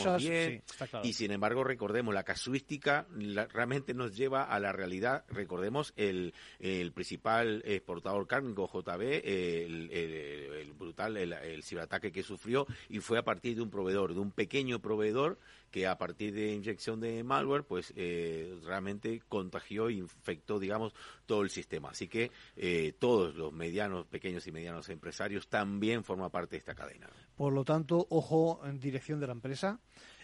y 1.04 1.14
sin 1.14 1.30
embargo 1.30 1.64
recordemos 1.64 2.12
la 2.12 2.24
casuística 2.24 3.06
realmente 3.54 3.94
nos 3.94 4.18
lleva 4.18 4.46
a 4.46 4.60
la 4.60 4.72
realidad. 4.72 5.26
Recordemos 5.30 5.94
el, 5.96 6.34
el 6.60 6.92
principal 6.92 7.62
exportador 7.66 8.26
cárnico, 8.26 8.68
JB, 8.68 9.27
el, 9.28 10.74
brutal, 10.78 11.18
el, 11.18 11.64
ciberataque 11.64 12.12
que 12.12 12.24
sufrió 12.24 12.66
y 12.90 13.00
fue 13.00 13.20
a 13.20 13.24
partir 13.24 13.56
de 13.56 13.62
un 13.62 13.70
proveedor, 13.70 14.14
de 14.14 14.20
un 14.20 14.32
pequeño 14.32 14.80
proveedor 14.80 15.38
que 15.72 15.86
a 15.86 15.98
partir 15.98 16.34
de 16.34 16.54
inyección 16.54 17.00
de 17.00 17.24
malware, 17.24 17.64
pues 17.64 17.94
eh, 17.96 18.58
realmente 18.64 19.22
contagió 19.28 19.90
e 19.90 19.94
infectó, 19.94 20.60
digamos, 20.60 20.94
todo 21.26 21.42
el 21.42 21.50
sistema. 21.50 21.90
Así 21.90 22.08
que 22.08 22.32
eh, 22.56 22.94
todos 22.98 23.36
los 23.36 23.52
medianos, 23.52 24.06
pequeños 24.08 24.48
y 24.48 24.52
medianos 24.52 24.90
empresarios 24.90 25.48
también 25.50 26.04
forman 26.04 26.32
parte 26.32 26.52
de 26.52 26.60
esta 26.60 26.76
cadena. 26.76 27.10
Por 27.36 27.54
lo 27.54 27.66
tanto, 27.66 28.08
ojo 28.10 28.62
en 28.66 28.80
dirección 28.80 29.20
de 29.20 29.28
la 29.28 29.34
empresa. 29.34 29.80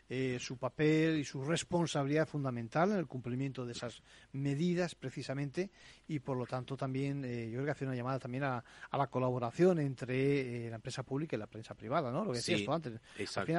Eh, 0.09 0.37
su 0.37 0.57
papel 0.57 1.17
y 1.17 1.23
su 1.23 1.45
responsabilidad 1.45 2.27
fundamental 2.27 2.91
en 2.91 2.97
el 2.97 3.07
cumplimiento 3.07 3.65
de 3.65 3.71
esas 3.71 4.03
medidas 4.33 4.95
precisamente 4.95 5.71
y 6.09 6.19
por 6.19 6.35
lo 6.35 6.45
tanto 6.45 6.75
también 6.75 7.23
eh, 7.23 7.45
yo 7.49 7.53
creo 7.53 7.65
que 7.65 7.71
hace 7.71 7.85
una 7.85 7.95
llamada 7.95 8.19
también 8.19 8.43
a, 8.43 8.63
la 8.91 9.07
colaboración 9.07 9.79
entre 9.79 10.65
eh, 10.65 10.69
la 10.69 10.75
empresa 10.75 11.03
pública 11.03 11.37
y 11.37 11.39
la 11.39 11.47
prensa 11.47 11.73
privada, 11.73 12.11
¿no? 12.11 12.25
Lo 12.25 12.31
que 12.31 12.39
decías 12.39 12.65
tú 12.65 12.73
antes. 12.73 12.99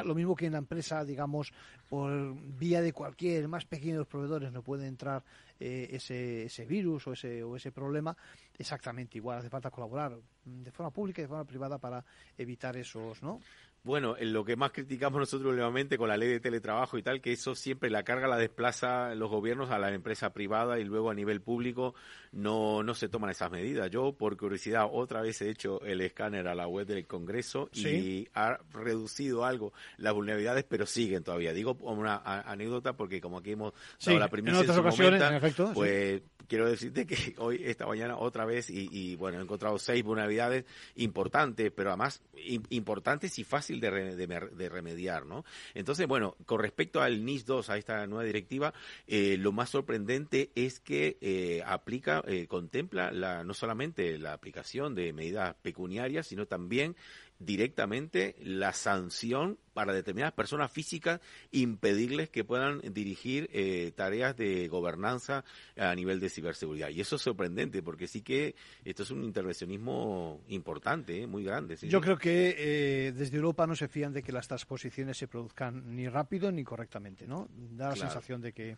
lo 0.04 0.14
mismo 0.14 0.36
que 0.36 0.44
en 0.44 0.52
la 0.52 0.58
empresa, 0.58 1.02
digamos, 1.02 1.50
por 1.88 2.34
vía 2.58 2.82
de 2.82 2.92
cualquier 2.92 3.48
más 3.48 3.64
pequeños 3.64 4.06
proveedores 4.06 4.52
no 4.52 4.62
puede 4.62 4.86
entrar 4.86 5.24
ese, 5.58 6.44
ese 6.44 6.66
virus 6.66 7.06
o 7.06 7.14
ese, 7.14 7.42
o 7.42 7.56
ese 7.56 7.72
problema, 7.72 8.14
exactamente 8.58 9.16
igual. 9.16 9.38
Hace 9.38 9.48
falta 9.48 9.70
colaborar 9.70 10.18
de 10.44 10.70
forma 10.70 10.90
pública 10.90 11.22
y 11.22 11.24
de 11.24 11.28
forma 11.28 11.44
privada 11.46 11.78
para 11.78 12.04
evitar 12.36 12.76
esos, 12.76 13.22
¿no? 13.22 13.40
Bueno, 13.84 14.16
lo 14.18 14.46
que 14.46 14.56
más 14.56 14.72
criticamos 14.72 15.20
nosotros 15.20 15.50
últimamente 15.50 15.98
con 15.98 16.08
la 16.08 16.16
ley 16.16 16.30
de 16.30 16.40
teletrabajo 16.40 16.96
y 16.96 17.02
tal, 17.02 17.20
que 17.20 17.32
eso 17.32 17.54
siempre 17.54 17.90
la 17.90 18.02
carga 18.02 18.26
la 18.26 18.38
desplaza 18.38 19.14
los 19.14 19.28
gobiernos 19.28 19.70
a 19.70 19.78
la 19.78 19.92
empresa 19.92 20.32
privada 20.32 20.80
y 20.80 20.84
luego 20.84 21.10
a 21.10 21.14
nivel 21.14 21.42
público 21.42 21.94
no, 22.32 22.82
no 22.82 22.94
se 22.94 23.10
toman 23.10 23.28
esas 23.28 23.50
medidas. 23.50 23.90
Yo, 23.90 24.14
por 24.14 24.38
curiosidad, 24.38 24.88
otra 24.90 25.20
vez 25.20 25.42
he 25.42 25.50
hecho 25.50 25.82
el 25.82 26.00
escáner 26.00 26.48
a 26.48 26.54
la 26.54 26.66
web 26.66 26.86
del 26.86 27.06
Congreso 27.06 27.68
y 27.74 28.26
ha 28.32 28.58
reducido 28.72 29.44
algo 29.44 29.74
las 29.98 30.14
vulnerabilidades, 30.14 30.64
pero 30.64 30.86
siguen 30.86 31.22
todavía. 31.22 31.52
Digo 31.52 31.76
una 31.80 32.22
anécdota 32.24 32.94
porque 32.94 33.20
como 33.20 33.36
aquí 33.36 33.52
hemos 33.52 33.74
dado 34.02 34.18
la 34.18 34.28
primera 34.28 34.60
en, 34.60 34.70
ocasiones, 34.70 35.20
en 35.20 35.34
efecto, 35.34 35.72
pues 35.74 36.22
quiero 36.48 36.68
decirte 36.68 37.06
que 37.06 37.34
hoy, 37.38 37.60
esta 37.64 37.86
mañana, 37.86 38.16
otra 38.16 38.44
vez, 38.44 38.70
y, 38.70 39.16
bueno, 39.16 39.38
he 39.38 39.42
encontrado 39.42 39.78
seis 39.78 40.02
vulnerabilidades 40.02 40.64
importantes, 40.96 41.72
pero 41.74 41.90
además 41.90 42.22
importantes 42.70 43.38
y 43.38 43.44
fácil 43.44 43.80
de, 43.80 43.90
de, 44.16 44.68
remediar, 44.68 45.26
¿no? 45.26 45.44
Entonces, 45.74 46.06
bueno, 46.06 46.36
con 46.46 46.60
respecto 46.60 47.00
al 47.00 47.24
NIS 47.24 47.46
2, 47.46 47.70
a 47.70 47.76
esta 47.76 48.06
nueva 48.06 48.24
directiva, 48.24 48.74
eh, 49.06 49.36
lo 49.38 49.52
más 49.52 49.70
sorprendente 49.70 50.50
es 50.54 50.80
que 50.80 51.18
eh, 51.20 51.62
aplica, 51.66 52.22
eh, 52.26 52.46
contempla 52.46 53.10
la, 53.10 53.44
no 53.44 53.54
solamente 53.54 54.18
la 54.18 54.32
aplicación 54.32 54.94
de 54.94 55.12
medidas 55.12 55.54
pecuniarias, 55.62 56.26
sino 56.26 56.46
también 56.46 56.96
directamente 57.38 58.36
la 58.40 58.72
sanción 58.72 59.58
para 59.72 59.92
determinadas 59.92 60.34
personas 60.34 60.70
físicas, 60.70 61.20
impedirles 61.50 62.30
que 62.30 62.44
puedan 62.44 62.80
dirigir 62.92 63.50
eh, 63.52 63.92
tareas 63.94 64.36
de 64.36 64.68
gobernanza 64.68 65.44
a 65.76 65.94
nivel 65.94 66.20
de 66.20 66.30
ciberseguridad. 66.30 66.90
Y 66.90 67.00
eso 67.00 67.16
es 67.16 67.22
sorprendente, 67.22 67.82
porque 67.82 68.06
sí 68.06 68.22
que 68.22 68.54
esto 68.84 69.02
es 69.02 69.10
un 69.10 69.24
intervencionismo 69.24 70.42
importante, 70.48 71.22
eh, 71.22 71.26
muy 71.26 71.42
grande. 71.42 71.76
Yo 71.82 72.00
creo 72.00 72.16
que 72.16 72.54
eh, 72.56 73.12
desde 73.12 73.36
Europa 73.36 73.66
no 73.66 73.74
se 73.74 73.88
fían 73.88 74.12
de 74.12 74.22
que 74.22 74.30
las 74.30 74.46
transposiciones 74.46 75.16
se 75.16 75.26
produzcan 75.26 75.94
ni 75.94 76.08
rápido 76.08 76.52
ni 76.52 76.62
correctamente, 76.62 77.26
¿no? 77.26 77.48
Da 77.50 77.88
la 77.90 77.96
sensación 77.96 78.40
de 78.40 78.52
que 78.52 78.76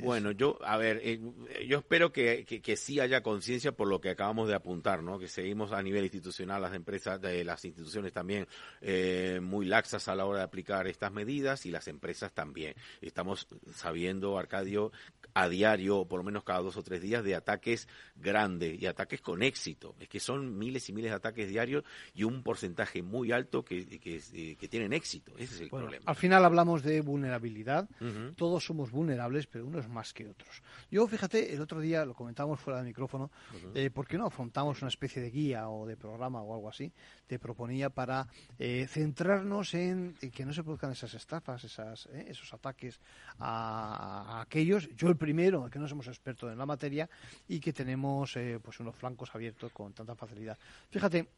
bueno, 0.00 0.30
yo, 0.30 0.58
a 0.64 0.76
ver, 0.78 1.00
eh, 1.02 1.20
yo 1.66 1.78
espero 1.78 2.12
que, 2.12 2.44
que, 2.44 2.76
sí 2.76 3.00
haya 3.00 3.22
conciencia 3.22 3.72
por 3.72 3.88
lo 3.88 4.00
que 4.00 4.10
acabamos 4.10 4.48
de 4.48 4.54
apuntar, 4.54 5.02
¿no? 5.02 5.18
Que 5.18 5.28
seguimos 5.28 5.72
a 5.72 5.82
nivel 5.82 6.04
institucional, 6.04 6.62
las 6.62 6.74
empresas, 6.74 7.20
de 7.20 7.44
las 7.44 7.64
instituciones 7.64 8.12
también 8.12 8.46
eh, 8.80 9.40
muy 9.42 9.66
laxas 9.66 10.08
a 10.08 10.14
la 10.14 10.24
hora 10.24 10.38
de 10.38 10.44
aplicar 10.44 10.86
estas 10.86 11.12
medidas 11.12 11.66
y 11.66 11.70
las 11.70 11.86
empresas 11.88 12.32
también. 12.32 12.74
Estamos 13.02 13.46
sabiendo, 13.74 14.38
Arcadio, 14.38 14.90
a 15.34 15.48
diario, 15.48 16.06
por 16.06 16.18
lo 16.18 16.24
menos 16.24 16.44
cada 16.44 16.60
dos 16.60 16.76
o 16.76 16.82
tres 16.82 17.02
días, 17.02 17.22
de 17.22 17.34
ataques 17.34 17.88
grandes 18.16 18.80
y 18.80 18.86
ataques 18.86 19.20
con 19.20 19.42
éxito. 19.42 19.94
Es 20.00 20.08
que 20.08 20.20
son 20.20 20.56
miles 20.56 20.88
y 20.88 20.92
miles 20.92 21.10
de 21.10 21.16
ataques 21.16 21.48
diarios 21.48 21.84
y 22.14 22.24
un 22.24 22.42
porcentaje 22.42 23.02
muy 23.02 23.32
alto 23.32 23.64
que, 23.64 23.86
que, 23.98 24.20
eh, 24.32 24.68
tienen 24.68 24.92
éxito. 24.92 25.32
Ese 25.36 25.54
es 25.56 25.60
el 25.62 25.68
problema. 25.68 26.04
Al 26.06 26.16
final 26.16 26.44
hablamos 26.44 26.82
de 26.82 27.00
vulnerabilidad. 27.00 27.88
Todos 28.36 28.64
somos 28.64 28.90
vulnerables, 28.90 29.46
pero 29.46 29.57
unos 29.62 29.88
más 29.88 30.12
que 30.12 30.28
otros. 30.28 30.62
Yo, 30.90 31.06
fíjate, 31.06 31.54
el 31.54 31.60
otro 31.60 31.80
día 31.80 32.04
lo 32.04 32.14
comentábamos 32.14 32.60
fuera 32.60 32.78
del 32.78 32.86
micrófono, 32.86 33.30
eh, 33.74 33.90
¿por 33.90 34.06
qué 34.06 34.18
no 34.18 34.26
afrontamos 34.26 34.80
una 34.82 34.88
especie 34.88 35.22
de 35.22 35.30
guía 35.30 35.68
o 35.68 35.86
de 35.86 35.96
programa 35.96 36.42
o 36.42 36.54
algo 36.54 36.68
así? 36.68 36.92
Te 37.26 37.38
proponía 37.38 37.90
para 37.90 38.26
eh, 38.58 38.86
centrarnos 38.88 39.74
en, 39.74 40.14
que 40.32 40.44
no 40.44 40.52
se 40.52 40.62
produzcan 40.62 40.92
esas 40.92 41.14
estafas, 41.14 41.64
esas, 41.64 42.06
eh, 42.06 42.26
esos 42.28 42.52
ataques 42.52 43.00
a, 43.38 44.40
aquellos, 44.40 44.88
yo 44.96 45.08
el 45.08 45.16
primero, 45.16 45.68
que 45.70 45.78
no 45.78 45.88
somos 45.88 46.08
expertos 46.08 46.52
en 46.52 46.58
la 46.58 46.66
materia 46.66 47.08
y 47.46 47.60
que 47.60 47.72
tenemos 47.72 48.36
pues 48.62 48.80
unos 48.80 48.94
flancos 48.94 49.34
abiertos 49.34 49.72
con 49.72 49.92
tanta 49.92 50.14
facilidad. 50.14 50.56
Fíjate, 50.90 51.28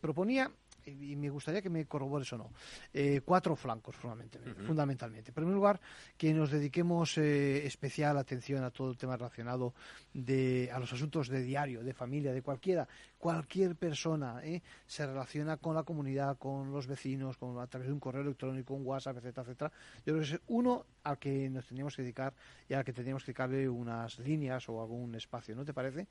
proponía 0.00 0.50
y 0.86 1.16
me 1.16 1.30
gustaría 1.30 1.62
que 1.62 1.70
me 1.70 1.86
corrobores 1.86 2.32
o 2.32 2.38
no, 2.38 2.50
eh, 2.92 3.20
cuatro 3.24 3.56
flancos 3.56 3.96
fundamentalmente, 3.96 4.62
fundamentalmente. 4.64 5.30
En 5.30 5.34
primer 5.34 5.54
lugar, 5.54 5.80
que 6.16 6.32
nos 6.32 6.50
dediquemos 6.50 7.18
eh, 7.18 7.66
especial 7.66 8.18
atención 8.18 8.64
a 8.64 8.70
todo 8.70 8.90
el 8.90 8.96
tema 8.96 9.16
relacionado 9.16 9.74
de, 10.12 10.70
a 10.72 10.78
los 10.78 10.92
asuntos 10.92 11.28
de 11.28 11.42
diario, 11.42 11.82
de 11.82 11.94
familia, 11.94 12.32
de 12.32 12.42
cualquiera, 12.42 12.86
cualquier 13.24 13.74
persona 13.74 14.42
eh, 14.44 14.60
se 14.86 15.06
relaciona 15.06 15.56
con 15.56 15.74
la 15.74 15.82
comunidad, 15.82 16.36
con 16.36 16.70
los 16.70 16.86
vecinos, 16.86 17.38
con, 17.38 17.58
a 17.58 17.66
través 17.66 17.88
de 17.88 17.94
un 17.94 17.98
correo 17.98 18.20
electrónico, 18.20 18.74
un 18.74 18.84
WhatsApp, 18.84 19.16
etcétera, 19.16 19.44
etcétera. 19.44 19.72
Yo 20.04 20.12
creo 20.12 20.18
que 20.18 20.34
es 20.34 20.40
uno 20.48 20.84
al 21.04 21.18
que 21.18 21.48
nos 21.48 21.64
tendríamos 21.66 21.96
que 21.96 22.02
dedicar 22.02 22.34
y 22.68 22.74
al 22.74 22.84
que 22.84 22.92
tendríamos 22.92 23.22
que 23.22 23.28
dedicarle 23.28 23.66
unas 23.66 24.18
líneas 24.18 24.68
o 24.68 24.78
algún 24.78 25.14
espacio, 25.14 25.56
¿no 25.56 25.64
te 25.64 25.72
parece? 25.72 26.06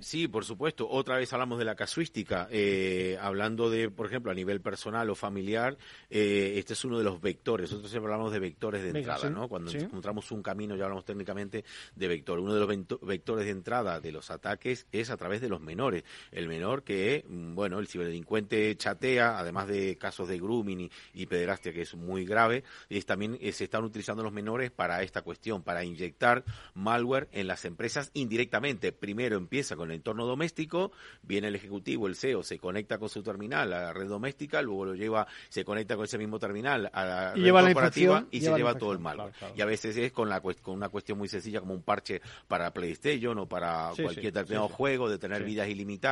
Sí, 0.00 0.28
por 0.28 0.44
supuesto. 0.44 0.86
Otra 0.86 1.16
vez 1.16 1.32
hablamos 1.32 1.58
de 1.58 1.64
la 1.64 1.74
casuística, 1.74 2.46
eh, 2.50 3.16
hablando 3.18 3.70
de, 3.70 3.90
por 3.90 4.04
ejemplo, 4.04 4.30
a 4.30 4.34
nivel 4.34 4.60
personal 4.60 5.08
o 5.08 5.14
familiar, 5.14 5.78
eh, 6.10 6.56
este 6.56 6.74
es 6.74 6.84
uno 6.84 6.98
de 6.98 7.04
los 7.04 7.22
vectores. 7.22 7.70
Nosotros 7.70 7.90
siempre 7.90 8.12
hablamos 8.12 8.34
de 8.34 8.38
vectores 8.38 8.82
de 8.82 8.98
entrada, 8.98 9.30
¿no? 9.30 9.48
Cuando 9.48 9.70
encontramos 9.70 10.30
un 10.30 10.42
camino, 10.42 10.76
ya 10.76 10.84
hablamos 10.84 11.06
técnicamente 11.06 11.64
de 11.96 12.08
vector. 12.08 12.38
Uno 12.38 12.52
de 12.52 12.60
los 12.60 13.00
vectores 13.00 13.46
de 13.46 13.50
entrada 13.50 13.98
de 13.98 14.12
los 14.12 14.30
ataques 14.30 14.86
es 14.92 15.08
a 15.08 15.16
través 15.16 15.40
de 15.40 15.48
los 15.48 15.62
menores 15.62 16.04
el 16.32 16.48
menor 16.48 16.82
que, 16.82 17.24
mm, 17.28 17.54
bueno, 17.54 17.78
el 17.78 17.88
ciberdelincuente 17.88 18.76
chatea, 18.76 19.38
además 19.38 19.68
de 19.68 19.96
casos 19.96 20.28
de 20.28 20.38
grooming 20.38 20.90
y, 21.14 21.26
pederastia 21.26 21.72
que 21.72 21.82
es 21.82 21.94
muy 21.94 22.24
grave, 22.24 22.64
es 22.88 23.04
también 23.06 23.36
eh, 23.40 23.52
se 23.52 23.64
están 23.64 23.84
utilizando 23.84 24.22
los 24.22 24.32
menores 24.32 24.70
para 24.70 25.02
esta 25.02 25.22
cuestión, 25.22 25.62
para 25.62 25.84
inyectar 25.84 26.44
malware 26.74 27.28
en 27.32 27.46
las 27.46 27.64
empresas 27.64 28.10
indirectamente. 28.14 28.92
Primero 28.92 29.36
empieza 29.36 29.76
con 29.76 29.90
el 29.90 29.96
entorno 29.96 30.26
doméstico, 30.26 30.92
viene 31.22 31.48
el 31.48 31.54
ejecutivo, 31.54 32.06
el 32.06 32.16
CEO, 32.16 32.42
se 32.42 32.58
conecta 32.58 32.98
con 32.98 33.08
su 33.08 33.22
terminal 33.22 33.72
a 33.72 33.80
la 33.82 33.92
red 33.92 34.08
doméstica, 34.08 34.62
luego 34.62 34.86
lo 34.86 34.94
lleva, 34.94 35.26
se 35.48 35.64
conecta 35.64 35.96
con 35.96 36.04
ese 36.04 36.18
mismo 36.18 36.38
terminal 36.38 36.90
a 36.92 37.04
la 37.04 37.34
red 37.34 37.50
corporativa 37.50 38.26
y 38.30 38.40
se 38.40 38.54
lleva 38.54 38.74
todo 38.74 38.92
el 38.92 38.98
malware. 38.98 39.32
Y 39.54 39.60
a 39.60 39.66
veces 39.66 39.96
es 39.96 40.12
con, 40.12 40.28
la, 40.28 40.40
con 40.40 40.74
una 40.74 40.88
cuestión 40.88 41.18
muy 41.18 41.28
sencilla 41.28 41.60
como 41.60 41.74
un 41.74 41.82
parche 41.82 42.20
para 42.46 42.72
PlayStation 42.72 43.38
o 43.38 43.46
para 43.46 43.90
cualquier 44.00 44.32
determinado 44.32 44.68
juego 44.68 45.08
de 45.08 45.18
tener 45.18 45.44
vidas 45.44 45.68
ilimitadas 45.68 46.07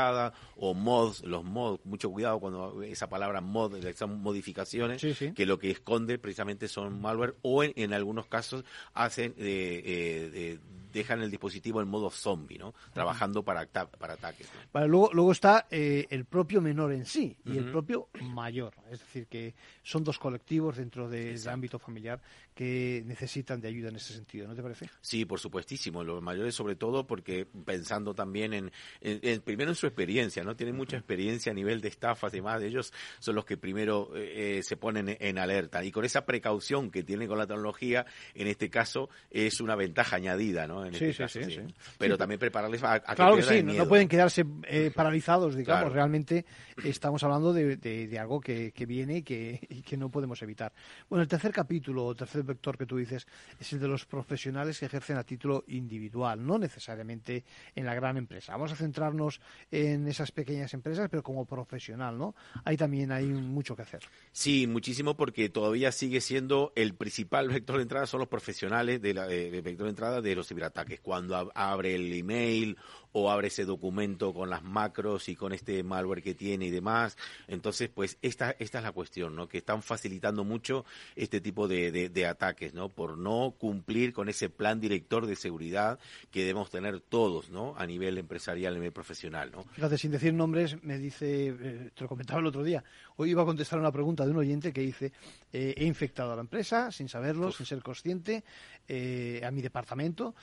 o 0.57 0.75
mods, 0.75 1.23
los 1.25 1.45
mods, 1.45 1.85
mucho 1.85 2.11
cuidado 2.11 2.41
cuando 2.41 2.83
esa 2.83 3.09
palabra 3.09 3.41
mod, 3.41 3.77
son 3.95 4.21
modificaciones, 4.21 5.03
que 5.35 5.47
lo 5.47 5.59
que 5.59 5.71
esconde 5.71 6.19
precisamente 6.19 6.69
son 6.69 7.01
malware 7.01 7.37
o 7.43 7.63
en, 7.63 7.93
algunos 7.93 8.27
casos 8.27 8.65
hacen 8.95 9.35
eh, 9.39 10.31
eh, 10.35 10.59
dejan 10.97 11.21
el 11.21 11.31
dispositivo 11.31 11.81
en 11.83 11.89
modo 11.89 12.11
zombie, 12.11 12.59
¿no? 12.59 12.75
Trabajando 12.93 13.43
para, 13.43 13.67
para 13.67 14.15
ataques. 14.15 14.49
luego, 14.73 15.11
luego 15.13 15.33
está 15.33 15.67
eh, 15.71 16.07
el 16.11 16.25
propio 16.25 16.61
menor 16.61 16.93
en 16.93 17.05
sí 17.05 17.37
y 17.45 17.59
el 17.59 17.71
propio 17.71 18.09
mayor. 18.23 18.75
Es 18.91 19.01
decir, 19.01 19.27
que 19.27 19.55
son 19.83 20.05
dos 20.05 20.19
colectivos 20.19 20.77
dentro 20.77 21.09
del 21.09 21.47
ámbito 21.49 21.79
familiar 21.79 22.21
que 22.57 23.03
necesitan 23.05 23.61
de 23.61 23.69
ayuda 23.69 23.91
en 23.91 23.97
ese 23.97 24.15
sentido, 24.15 24.49
¿no 24.49 24.55
te 24.55 24.63
parece? 24.63 24.89
Sí, 25.03 25.27
por 25.27 25.39
supuestísimo. 25.39 26.03
Los 26.03 26.23
mayores 26.23 26.55
sobre 26.55 26.75
todo 26.75 27.07
porque 27.07 27.47
pensando 27.67 28.15
también 28.15 28.55
en, 28.55 29.43
primero 29.43 29.73
en 29.73 29.75
su 29.75 29.87
experiencia, 29.87 30.43
¿no? 30.43 30.57
Tienen 30.57 30.75
mucha 30.75 30.97
experiencia 30.97 31.53
a 31.53 31.55
nivel 31.55 31.83
de 31.83 31.89
estafas 31.89 32.33
y 32.33 32.39
demás. 32.39 32.63
Ellos 32.63 32.95
son 33.19 33.35
los 33.35 33.45
que 33.45 33.59
primero 33.59 34.11
eh, 34.17 34.63
se 34.63 34.79
ponen 34.79 35.19
en 35.21 35.37
alerta. 35.37 35.85
Y 35.85 35.93
con 35.93 36.07
esa 36.07 36.25
precaución 36.25 36.91
que 36.91 37.03
tienen 37.03 37.29
con 37.29 37.37
la 37.37 37.47
tecnología, 37.47 38.07
en 38.35 38.47
este 38.47 38.71
caso, 38.71 39.11
es 39.31 39.61
una 39.61 39.77
ventaja 39.77 40.17
añadida, 40.17 40.67
¿no? 40.67 40.91
sí, 40.93 41.05
este 41.05 41.29
sí, 41.29 41.45
sí, 41.45 41.61
Pero 41.99 42.17
también 42.17 42.39
prepararles 42.39 42.83
a, 42.83 43.01
que 43.01 43.15
Claro 43.17 43.37
que 43.37 43.43
sí, 43.43 43.63
no, 43.63 43.87
pueden 43.87 44.09
quedarse 44.09 44.47
eh, 44.67 44.91
paralizados, 44.95 45.57
digamos. 45.57 45.93
Realmente 45.93 46.47
estamos 46.83 47.23
hablando 47.23 47.53
de, 47.53 48.19
algo 48.19 48.41
que, 48.41 48.73
viene 48.89 49.19
y 49.19 49.23
que, 49.23 49.61
y 49.69 49.83
que, 49.83 49.99
no 49.99 50.09
podemos 50.09 50.41
evitar. 50.41 50.73
Bueno, 51.11 51.23
el 51.23 51.29
tercer 51.29 51.53
capítulo, 51.53 52.07
o 52.07 52.15
tercer 52.15 52.46
vector 52.47 52.79
que 52.79 52.87
tú 52.87 52.97
dices, 52.97 53.27
es 53.59 53.73
el 53.73 53.81
de 53.81 53.89
los 53.89 54.07
profesionales 54.07 54.79
que 54.79 54.87
ejercen 54.87 55.17
a 55.17 55.25
título 55.25 55.65
individual, 55.69 56.45
no 56.45 56.59
necesariamente 56.59 57.45
en 57.75 57.87
la 57.87 57.95
gran 57.95 58.17
empresa. 58.17 58.53
Vamos 58.53 58.73
a 58.73 58.77
centrarnos 58.77 59.41
en 59.71 60.09
esas 60.09 60.33
pequeñas 60.33 60.73
empresas, 60.75 61.09
pero 61.11 61.23
como 61.23 61.45
profesional, 61.45 62.17
¿no? 62.17 62.35
Ahí 62.65 62.77
también 62.77 63.13
hay 63.13 63.27
mucho 63.27 63.77
que 63.77 63.83
hacer. 63.83 64.03
Sí, 64.33 64.67
muchísimo, 64.67 65.17
porque 65.17 65.49
todavía 65.49 65.93
sigue 65.93 66.21
siendo 66.21 66.73
el 66.75 66.95
principal 66.95 67.49
vector 67.49 67.77
de 67.77 67.83
entrada 67.83 68.07
son 68.07 68.21
los 68.21 68.29
profesionales 68.29 69.03
de 69.03 69.15
la, 69.15 69.27
vector 69.27 69.85
de 69.85 69.91
entrada 69.91 70.21
de 70.21 70.35
los 70.35 70.49
ciberataques 70.49 70.87
que 70.87 70.99
cuando 70.99 71.51
abre 71.55 71.95
el 71.95 72.13
email 72.13 72.77
o 73.13 73.31
abre 73.31 73.49
ese 73.49 73.65
documento 73.65 74.35
con 74.35 74.51
las 74.51 74.63
macros 74.63 75.29
y 75.29 75.37
con 75.37 75.53
este 75.53 75.83
malware 75.83 76.23
que 76.23 76.35
tiene 76.35 76.67
y 76.67 76.71
demás. 76.71 77.17
Entonces, 77.49 77.89
pues 77.89 78.19
esta, 78.23 78.55
esta 78.59 78.79
es 78.79 78.85
la 78.85 78.93
cuestión, 78.93 79.35
¿no? 79.35 79.49
Que 79.49 79.59
están 79.59 79.83
facilitando 79.83 80.45
mucho 80.45 80.85
este 81.15 81.41
tipo 81.41 81.67
de, 81.67 82.11
de, 82.11 82.27
ataques, 82.37 82.75
¿no? 82.75 82.89
Por 82.91 83.19
no 83.19 83.55
cumplir 83.59 84.13
con 84.13 84.29
ese 84.29 84.49
plan 84.49 84.81
director 84.81 85.27
de 85.27 85.37
seguridad 85.37 85.99
que 86.31 86.41
debemos 86.41 86.71
tener 86.71 87.01
todos, 87.01 87.51
¿no? 87.51 87.75
A 87.77 87.87
nivel 87.87 88.19
empresarial, 88.19 88.75
a 88.75 88.77
nivel 88.77 88.93
profesional, 88.93 89.51
¿no? 89.51 89.65
Fíjate, 89.73 89.99
sin 89.99 90.11
decir 90.11 90.35
nombres, 90.35 90.83
me 90.83 90.99
dice, 90.99 91.49
eh, 91.49 91.91
te 91.95 92.03
lo 92.03 92.09
comentaba 92.09 92.41
el 92.41 92.47
otro 92.47 92.63
día, 92.63 92.85
hoy 93.17 93.31
iba 93.31 93.43
a 93.43 93.45
contestar 93.45 93.79
una 93.79 93.93
pregunta 93.93 94.25
de 94.25 94.31
un 94.31 94.39
oyente 94.39 94.73
que 94.73 94.81
dice, 94.81 95.13
eh, 95.53 95.75
he 95.77 95.85
infectado 95.85 96.33
a 96.33 96.37
la 96.37 96.43
empresa 96.43 96.91
sin 96.93 97.09
saberlo, 97.09 97.53
sin 97.53 97.67
ser 97.67 97.83
consciente, 97.83 98.45
eh, 98.89 99.43
a 99.45 99.51
mi 99.51 99.63
departamento, 99.63 100.35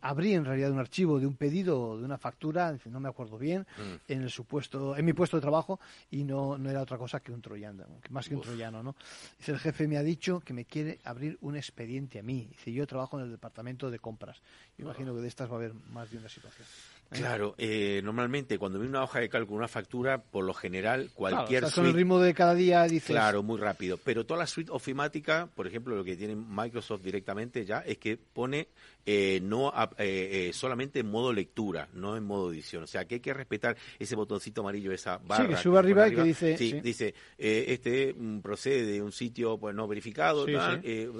abrí 0.00 0.34
en 0.34 0.44
realidad 0.44 0.70
un 0.70 0.78
archivo 0.78 1.18
de 1.18 1.26
un 1.26 1.34
pedido, 1.34 1.98
de 1.98 2.04
una 2.04 2.18
factura, 2.18 2.76
no 2.86 3.00
me 3.00 3.08
acuerdo 3.08 3.38
bien, 3.38 3.62
mm. 3.76 4.12
en 4.12 4.22
el 4.22 4.30
supuesto, 4.30 4.96
en 4.96 5.04
mi 5.04 5.12
puesto 5.12 5.36
de 5.36 5.40
trabajo 5.40 5.80
y 6.10 6.24
no, 6.24 6.58
no 6.58 6.70
era 6.70 6.82
otra 6.82 6.98
cosa 6.98 7.20
que 7.20 7.32
un 7.32 7.42
troyano, 7.42 7.84
más 8.10 8.28
que 8.28 8.34
un 8.34 8.42
troyano, 8.42 8.82
¿no? 8.82 8.94
Dice, 9.38 9.52
el 9.52 9.58
jefe 9.58 9.88
me 9.88 9.96
ha 9.96 10.02
dicho 10.02 10.40
que 10.40 10.52
me 10.52 10.64
quiere 10.64 11.00
abrir 11.04 11.38
un 11.40 11.56
expediente 11.56 12.18
a 12.18 12.22
mí. 12.22 12.46
Dice, 12.50 12.72
yo 12.72 12.86
trabajo 12.86 13.18
en 13.18 13.24
el 13.24 13.30
departamento 13.30 13.90
de 13.90 13.98
compras. 13.98 14.40
Yo 14.76 14.84
imagino 14.84 15.14
que 15.14 15.20
de 15.20 15.28
estas 15.28 15.48
va 15.50 15.54
a 15.54 15.56
haber 15.56 15.74
más 15.74 16.10
de 16.10 16.18
una 16.18 16.28
situación. 16.28 16.66
Claro, 17.10 17.54
eh, 17.56 18.02
normalmente 18.04 18.58
cuando 18.58 18.78
viene 18.78 18.90
una 18.90 19.04
hoja 19.04 19.20
de 19.20 19.30
cálculo, 19.30 19.56
una 19.56 19.68
factura, 19.68 20.18
por 20.18 20.44
lo 20.44 20.52
general, 20.52 21.10
cualquier 21.14 21.64
claro, 21.64 21.88
el 21.88 21.94
ritmo 21.94 22.20
de 22.20 22.34
cada 22.34 22.54
día 22.54 22.82
dices... 22.84 23.10
Claro, 23.10 23.42
muy 23.42 23.58
rápido. 23.58 23.96
Pero 23.96 24.26
toda 24.26 24.40
la 24.40 24.46
suite 24.46 24.70
ofimática, 24.70 25.48
por 25.54 25.66
ejemplo, 25.66 25.96
lo 25.96 26.04
que 26.04 26.16
tiene 26.16 26.36
Microsoft 26.36 27.00
directamente 27.00 27.64
ya, 27.64 27.78
es 27.78 27.96
que 27.96 28.18
pone 28.18 28.68
eh, 29.10 29.40
no 29.42 29.72
eh, 29.96 30.50
solamente 30.52 31.00
en 31.00 31.10
modo 31.10 31.32
lectura, 31.32 31.88
no 31.94 32.14
en 32.14 32.24
modo 32.24 32.52
edición. 32.52 32.82
O 32.82 32.86
sea, 32.86 33.06
que 33.06 33.14
hay 33.14 33.20
que 33.20 33.32
respetar 33.32 33.74
ese 33.98 34.14
botoncito 34.14 34.60
amarillo, 34.60 34.92
esa 34.92 35.16
barra. 35.16 35.44
Sí, 35.44 35.50
que 35.54 35.56
sube 35.56 35.78
arriba, 35.78 36.08
y 36.08 36.14
que 36.14 36.22
dice... 36.22 36.58
Sí, 36.58 36.78
dice, 36.82 37.14
este 37.38 38.12
mm, 38.12 38.40
procede 38.40 38.84
de 38.84 39.00
un 39.00 39.12
sitio 39.12 39.56
pues 39.56 39.74
no 39.74 39.88
verificado, 39.88 40.44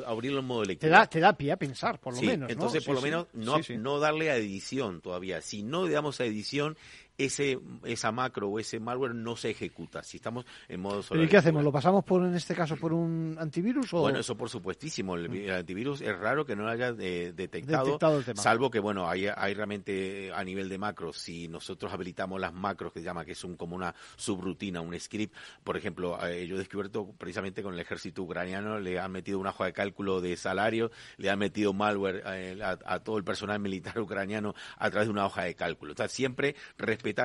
abrirlo 0.06 0.40
en 0.40 0.44
modo 0.44 0.64
lectura. 0.64 0.90
Te 0.90 0.98
da, 0.98 1.06
te 1.06 1.20
da 1.20 1.32
pie 1.32 1.52
a 1.52 1.56
pensar, 1.56 1.98
por 1.98 2.14
lo 2.14 2.20
menos, 2.20 2.50
Entonces, 2.50 2.84
por 2.84 2.94
lo 2.94 3.00
menos, 3.00 3.26
no, 3.32 3.56
no 3.78 3.98
darle 3.98 4.30
a 4.30 4.36
edición 4.36 5.00
todavía. 5.00 5.40
Si 5.40 5.62
no 5.62 5.86
le 5.86 5.92
damos 5.94 6.20
a 6.20 6.26
edición, 6.26 6.76
ese 7.18 7.58
esa 7.84 8.12
macro 8.12 8.48
o 8.48 8.58
ese 8.58 8.80
malware 8.80 9.14
no 9.14 9.36
se 9.36 9.50
ejecuta. 9.50 10.02
Si 10.02 10.16
estamos 10.16 10.46
en 10.68 10.80
modo 10.80 11.02
¿Pero 11.08 11.22
¿Y 11.22 11.28
qué 11.28 11.36
hacemos? 11.36 11.62
¿Lo 11.62 11.72
pasamos 11.72 12.04
por 12.04 12.24
en 12.24 12.34
este 12.34 12.54
caso 12.54 12.76
por 12.76 12.92
un 12.92 13.36
antivirus 13.38 13.92
o 13.92 14.00
Bueno, 14.00 14.20
eso 14.20 14.36
por 14.36 14.48
supuestísimo, 14.48 15.16
el, 15.16 15.50
antivirus 15.50 16.00
es 16.00 16.16
raro 16.18 16.46
que 16.46 16.56
no 16.56 16.62
lo 16.62 16.70
haya 16.70 16.94
eh, 16.98 17.32
detectado, 17.34 17.98
salvo 18.34 18.70
que 18.70 18.80
bueno, 18.80 19.08
hay, 19.08 19.26
hay 19.26 19.54
realmente 19.54 20.32
a 20.32 20.42
nivel 20.44 20.68
de 20.68 20.78
macros, 20.78 21.18
si 21.18 21.48
nosotros 21.48 21.92
habilitamos 21.92 22.40
las 22.40 22.54
macros 22.54 22.92
que 22.92 23.00
se 23.00 23.04
llama 23.04 23.24
que 23.24 23.32
es 23.32 23.44
un 23.44 23.56
como 23.56 23.76
una 23.76 23.94
subrutina, 24.16 24.80
un 24.80 24.98
script, 24.98 25.34
por 25.64 25.76
ejemplo, 25.76 26.18
eh, 26.26 26.46
yo 26.46 26.54
he 26.54 26.58
descubierto 26.58 27.12
precisamente 27.18 27.62
con 27.62 27.74
el 27.74 27.80
ejército 27.80 28.22
ucraniano 28.22 28.78
le 28.78 28.98
han 28.98 29.10
metido 29.10 29.38
una 29.38 29.50
hoja 29.50 29.66
de 29.66 29.72
cálculo 29.72 30.20
de 30.20 30.36
salario, 30.36 30.90
le 31.16 31.30
han 31.30 31.38
metido 31.38 31.72
malware 31.72 32.22
eh, 32.26 32.60
a, 32.62 33.00
todo 33.00 33.18
el 33.18 33.24
personal 33.24 33.58
militar 33.60 33.98
ucraniano 34.00 34.54
a 34.76 34.90
través 34.90 35.08
de 35.08 35.12
una 35.12 35.26
hoja 35.26 35.44
de 35.44 35.54
cálculo. 35.54 35.92
O 35.92 35.96
sea, 35.96 36.08
siempre 36.08 36.54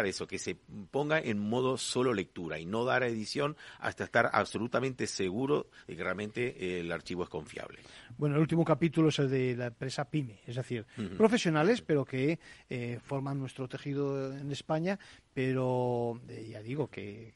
eso, 0.06 0.28
que 0.28 0.40
se 0.40 0.56
ponga 0.92 1.20
en 1.20 1.40
modo 1.40 1.78
solo 1.78 2.14
lectura 2.14 2.60
y 2.60 2.66
no 2.66 2.86
dar 2.86 3.04
a 3.04 3.08
edición 3.08 3.56
hasta 3.80 4.04
estar 4.04 4.30
absolutamente 4.34 5.08
seguro 5.08 5.68
de 5.88 5.96
que 5.96 6.04
realmente 6.04 6.56
eh, 6.58 6.80
el 6.82 6.92
archivo 6.92 7.24
es 7.24 7.30
confiable. 7.30 7.80
Bueno, 8.18 8.36
el 8.36 8.42
último 8.42 8.64
capítulo 8.66 9.10
es 9.10 9.20
el 9.20 9.30
de 9.30 9.56
la 9.56 9.68
empresa 9.68 10.10
PYME, 10.10 10.42
es 10.46 10.56
decir, 10.56 10.86
profesionales, 11.18 11.82
pero 11.82 12.06
que 12.06 12.40
eh, 12.70 13.00
forman 13.04 13.40
nuestro 13.40 13.68
tejido 13.68 14.36
en 14.36 14.52
España, 14.52 15.00
pero 15.34 16.22
eh, 16.30 16.48
ya 16.52 16.62
digo 16.62 16.88
que, 16.88 17.34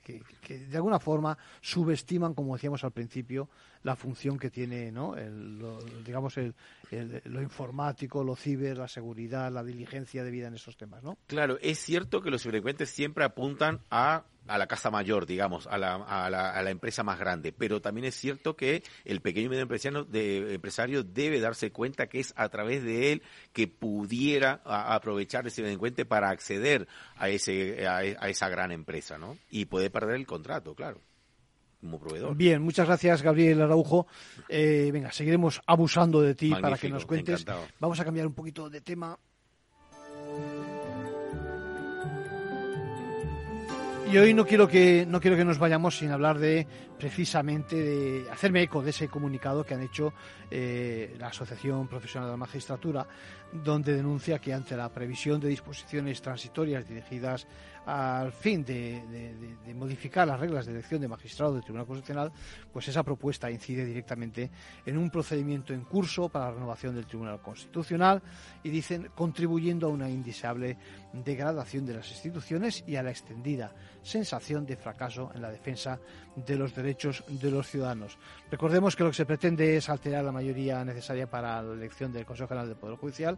de 0.48 0.78
alguna 0.78 1.00
forma 1.00 1.38
subestiman, 1.62 2.34
como 2.34 2.56
decíamos 2.56 2.84
al 2.84 2.92
principio, 2.92 3.50
la 3.84 3.96
función 3.96 4.38
que 4.38 4.50
tiene, 4.50 4.92
¿no? 4.92 5.16
lo, 5.16 5.80
digamos, 6.06 6.36
lo 6.38 7.42
informático, 7.42 8.24
lo 8.24 8.36
ciber, 8.36 8.78
la 8.78 8.88
seguridad, 8.88 9.52
la 9.52 9.64
diligencia 9.64 10.24
de 10.24 10.32
vida 10.32 10.48
en 10.48 10.56
esos 10.56 10.78
temas, 10.78 11.04
¿no? 11.04 11.18
Claro, 11.28 11.58
es 11.62 11.80
cierto 11.80 12.22
que 12.22 12.30
los 12.30 12.44
delincuentes 12.44 12.90
siempre 12.90 13.24
apuntan 13.24 13.82
a 13.90 14.26
a 14.48 14.58
la 14.58 14.68
casa 14.68 14.90
mayor, 14.90 15.26
digamos, 15.26 15.68
a 15.68 15.78
la, 15.78 15.96
a, 15.96 16.30
la, 16.30 16.52
a 16.52 16.62
la, 16.62 16.70
empresa 16.70 17.04
más 17.04 17.20
grande. 17.20 17.52
Pero 17.52 17.82
también 17.82 18.06
es 18.06 18.16
cierto 18.16 18.56
que 18.56 18.84
el 19.06 19.22
pequeño 19.22 19.48
y 19.48 19.50
medio 19.50 19.64
empresario, 19.64 20.04
de, 20.04 20.54
empresario 20.54 21.04
debe 21.04 21.40
darse 21.40 21.72
cuenta 21.72 22.08
que 22.08 22.20
es 22.20 22.34
a 22.36 22.50
través 22.50 22.84
de 22.84 23.12
él 23.12 23.24
que 23.54 23.68
pudiera 23.68 24.62
aprovechar 24.66 25.46
ese 25.48 25.62
delincuente 25.62 26.06
para 26.06 26.30
acceder 26.30 26.88
a, 27.16 27.30
ese, 27.30 27.88
a, 27.88 28.04
esa 28.04 28.50
gran 28.50 28.72
empresa, 28.72 29.18
¿no? 29.18 29.38
Y 29.50 29.66
puede 29.66 29.90
perder 29.90 30.16
el 30.16 30.26
contrato, 30.26 30.76
claro. 30.76 31.02
Como 31.80 32.00
proveedor. 32.00 32.36
Bien, 32.36 32.62
muchas 32.62 32.88
gracias 32.88 33.22
Gabriel 33.22 33.62
Araujo. 33.62 34.08
Eh, 34.50 34.90
venga, 34.92 35.12
seguiremos 35.12 35.62
abusando 35.68 36.22
de 36.22 36.34
ti 36.34 36.50
para 36.50 36.76
que 36.76 36.90
nos 36.90 37.06
cuentes. 37.06 37.46
Vamos 37.80 38.00
a 38.00 38.06
cambiar 38.06 38.26
un 38.26 38.34
poquito 38.34 38.68
de 38.68 38.82
tema. 38.82 39.18
Y 44.12 44.18
hoy 44.18 44.34
no 44.34 44.46
quiero 44.46 44.70
que 44.70 45.06
no 45.06 45.20
quiero 45.20 45.36
que 45.36 45.44
nos 45.44 45.60
vayamos 45.60 45.98
sin 45.98 46.12
hablar 46.12 46.40
de 46.40 46.66
precisamente 46.98 47.76
de 47.76 48.30
hacerme 48.30 48.64
eco 48.64 48.82
de 48.82 48.90
ese 48.90 49.08
comunicado 49.08 49.64
que 49.64 49.74
han 49.74 49.84
hecho 49.84 50.14
eh, 50.50 51.16
la 51.20 51.28
Asociación 51.28 51.88
Profesional 51.88 52.28
de 52.28 52.34
la 52.34 52.38
Magistratura, 52.38 53.08
donde 53.52 53.94
denuncia 53.94 54.40
que 54.40 54.54
ante 54.54 54.76
la 54.76 54.90
previsión 54.90 55.40
de 55.40 55.50
disposiciones 55.50 56.22
transitorias 56.22 56.88
dirigidas 56.88 57.48
al 57.86 58.34
fin 58.34 58.66
de, 58.66 59.02
modificar 59.74 60.28
las 60.28 60.40
reglas 60.40 60.66
de 60.66 60.74
elección 60.74 61.00
de 61.00 61.08
magistrado 61.08 61.54
del 61.54 61.64
Tribunal 61.64 61.88
Constitucional, 61.88 62.34
pues 62.74 62.86
esa 62.90 63.02
propuesta 63.02 63.50
incide 63.50 63.86
directamente 63.86 64.52
en 64.86 64.98
un 64.98 65.10
procedimiento 65.10 65.74
en 65.74 65.86
curso 65.86 66.28
para 66.28 66.48
la 66.48 66.52
renovación 66.52 66.96
del 66.96 67.06
Tribunal 67.06 67.42
Constitucional 67.42 68.22
y 68.62 68.70
dicen 68.70 69.10
contribuyendo 69.16 69.88
a 69.88 69.90
una 69.90 70.10
indeseable 70.10 70.78
degradación 71.14 71.86
de 71.86 71.94
las 71.94 72.12
instituciones 72.12 72.84
y 72.86 72.98
a 72.98 73.04
la 73.04 73.12
extendida 73.12 73.74
sensación 74.02 74.66
de 74.66 74.76
fracaso 74.76 75.32
en 75.34 75.42
la 75.42 75.52
defensa 75.52 75.98
de 76.36 76.56
los 76.58 76.76
derechos 76.76 76.87
de 76.96 77.52
los 77.52 77.68
ciudadanos. 77.68 78.18
Recordemos 78.50 78.96
que 78.96 79.04
lo 79.04 79.10
que 79.10 79.16
se 79.16 79.26
pretende 79.26 79.78
es 79.78 79.90
alterar 79.90 80.24
la 80.24 80.32
mayoría 80.32 80.84
necesaria 80.86 81.30
para 81.30 81.62
la 81.62 81.74
elección 81.74 82.12
del 82.14 82.26
Consejo 82.26 82.48
General 82.48 82.68
del 82.68 82.78
Poder 82.78 82.98
Judicial. 82.98 83.38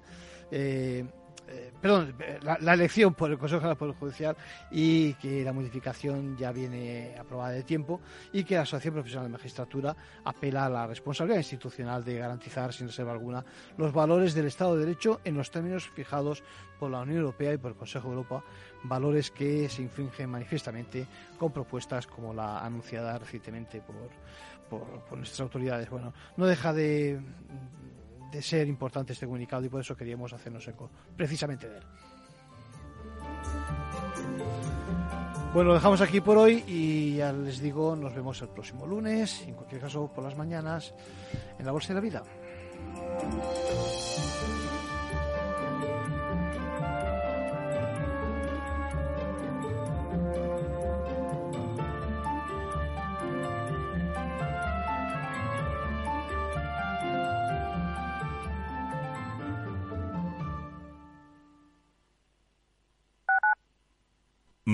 Eh, 0.51 1.05
eh, 1.51 1.71
perdón, 1.81 2.15
la, 2.41 2.73
elección 2.73 3.13
por 3.13 3.31
el 3.31 3.37
Consejo 3.37 3.61
General 3.61 3.75
del 3.75 3.79
Poder 3.79 3.95
Judicial 3.95 4.37
y 4.71 5.13
que 5.15 5.43
la 5.43 5.53
modificación 5.53 6.37
ya 6.37 6.51
viene 6.51 7.15
aprobada 7.19 7.51
de 7.51 7.63
tiempo 7.63 8.01
y 8.31 8.43
que 8.43 8.55
la 8.55 8.61
Asociación 8.61 8.93
Profesional 8.93 9.27
de 9.27 9.31
Magistratura 9.31 9.95
apela 10.23 10.65
a 10.65 10.69
la 10.69 10.87
responsabilidad 10.87 11.39
institucional 11.39 12.03
de 12.03 12.17
garantizar 12.17 12.73
sin 12.73 12.87
reserva 12.87 13.13
alguna 13.13 13.43
los 13.77 13.91
valores 13.91 14.33
del 14.33 14.45
Estado 14.45 14.75
de 14.75 14.85
Derecho 14.85 15.21
en 15.23 15.35
los 15.35 15.49
términos 15.49 15.89
fijados 15.89 16.43
por 16.79 16.91
la 16.91 17.01
Unión 17.01 17.19
Europea 17.19 17.53
y 17.53 17.57
por 17.57 17.71
el 17.71 17.77
Consejo 17.77 18.07
de 18.09 18.15
Europa, 18.15 18.43
valores 18.83 19.31
que 19.31 19.67
se 19.69 19.81
infringen 19.81 20.29
manifiestamente 20.29 21.05
con 21.37 21.51
propuestas 21.51 22.07
como 22.07 22.33
la 22.33 22.63
anunciada 22.63 23.17
recientemente 23.17 23.81
por, 23.81 24.89
por 25.01 25.17
nuestras 25.17 25.41
autoridades. 25.41 25.89
Bueno, 25.89 26.13
no 26.37 26.45
deja 26.45 26.71
de 26.73 27.19
de 28.31 28.41
ser 28.41 28.67
importante 28.67 29.13
este 29.13 29.25
comunicado 29.25 29.65
y 29.65 29.69
por 29.69 29.81
eso 29.81 29.95
queríamos 29.95 30.33
hacernos 30.33 30.67
eco 30.67 30.89
precisamente 31.15 31.69
de 31.69 31.77
él. 31.77 31.83
Bueno, 35.53 35.69
lo 35.69 35.73
dejamos 35.73 35.99
aquí 36.01 36.21
por 36.21 36.37
hoy 36.37 36.63
y 36.67 37.15
ya 37.15 37.33
les 37.33 37.59
digo, 37.59 37.95
nos 37.95 38.13
vemos 38.13 38.39
el 38.43 38.49
próximo 38.49 38.85
lunes, 38.85 39.41
en 39.47 39.55
cualquier 39.55 39.81
caso 39.81 40.11
por 40.13 40.23
las 40.23 40.37
mañanas, 40.37 40.93
en 41.57 41.65
la 41.65 41.71
Bolsa 41.71 41.89
de 41.89 41.95
la 41.95 42.01
Vida. 42.01 42.23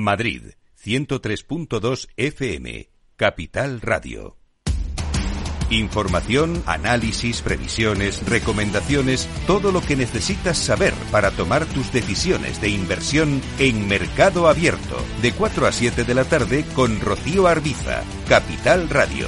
Madrid, 0.06 0.52
103.2 0.80 2.10
FM, 2.16 2.90
Capital 3.16 3.82
Radio. 3.82 4.38
Información, 5.72 6.62
análisis, 6.68 7.42
previsiones, 7.42 8.24
recomendaciones, 8.30 9.28
todo 9.48 9.72
lo 9.72 9.82
que 9.82 9.96
necesitas 9.96 10.60
saber 10.60 10.94
para 11.12 11.32
tomar 11.32 11.66
tus 11.66 11.92
decisiones 11.92 12.62
de 12.62 12.70
inversión 12.70 13.42
en 13.58 13.88
Mercado 13.88 14.48
Abierto, 14.48 14.96
de 15.24 15.32
4 15.32 15.66
a 15.66 15.72
7 15.72 16.04
de 16.04 16.14
la 16.14 16.26
tarde 16.26 16.66
con 16.76 17.02
Rocío 17.02 17.48
Arbiza, 17.48 18.04
Capital 18.30 18.88
Radio. 18.90 19.28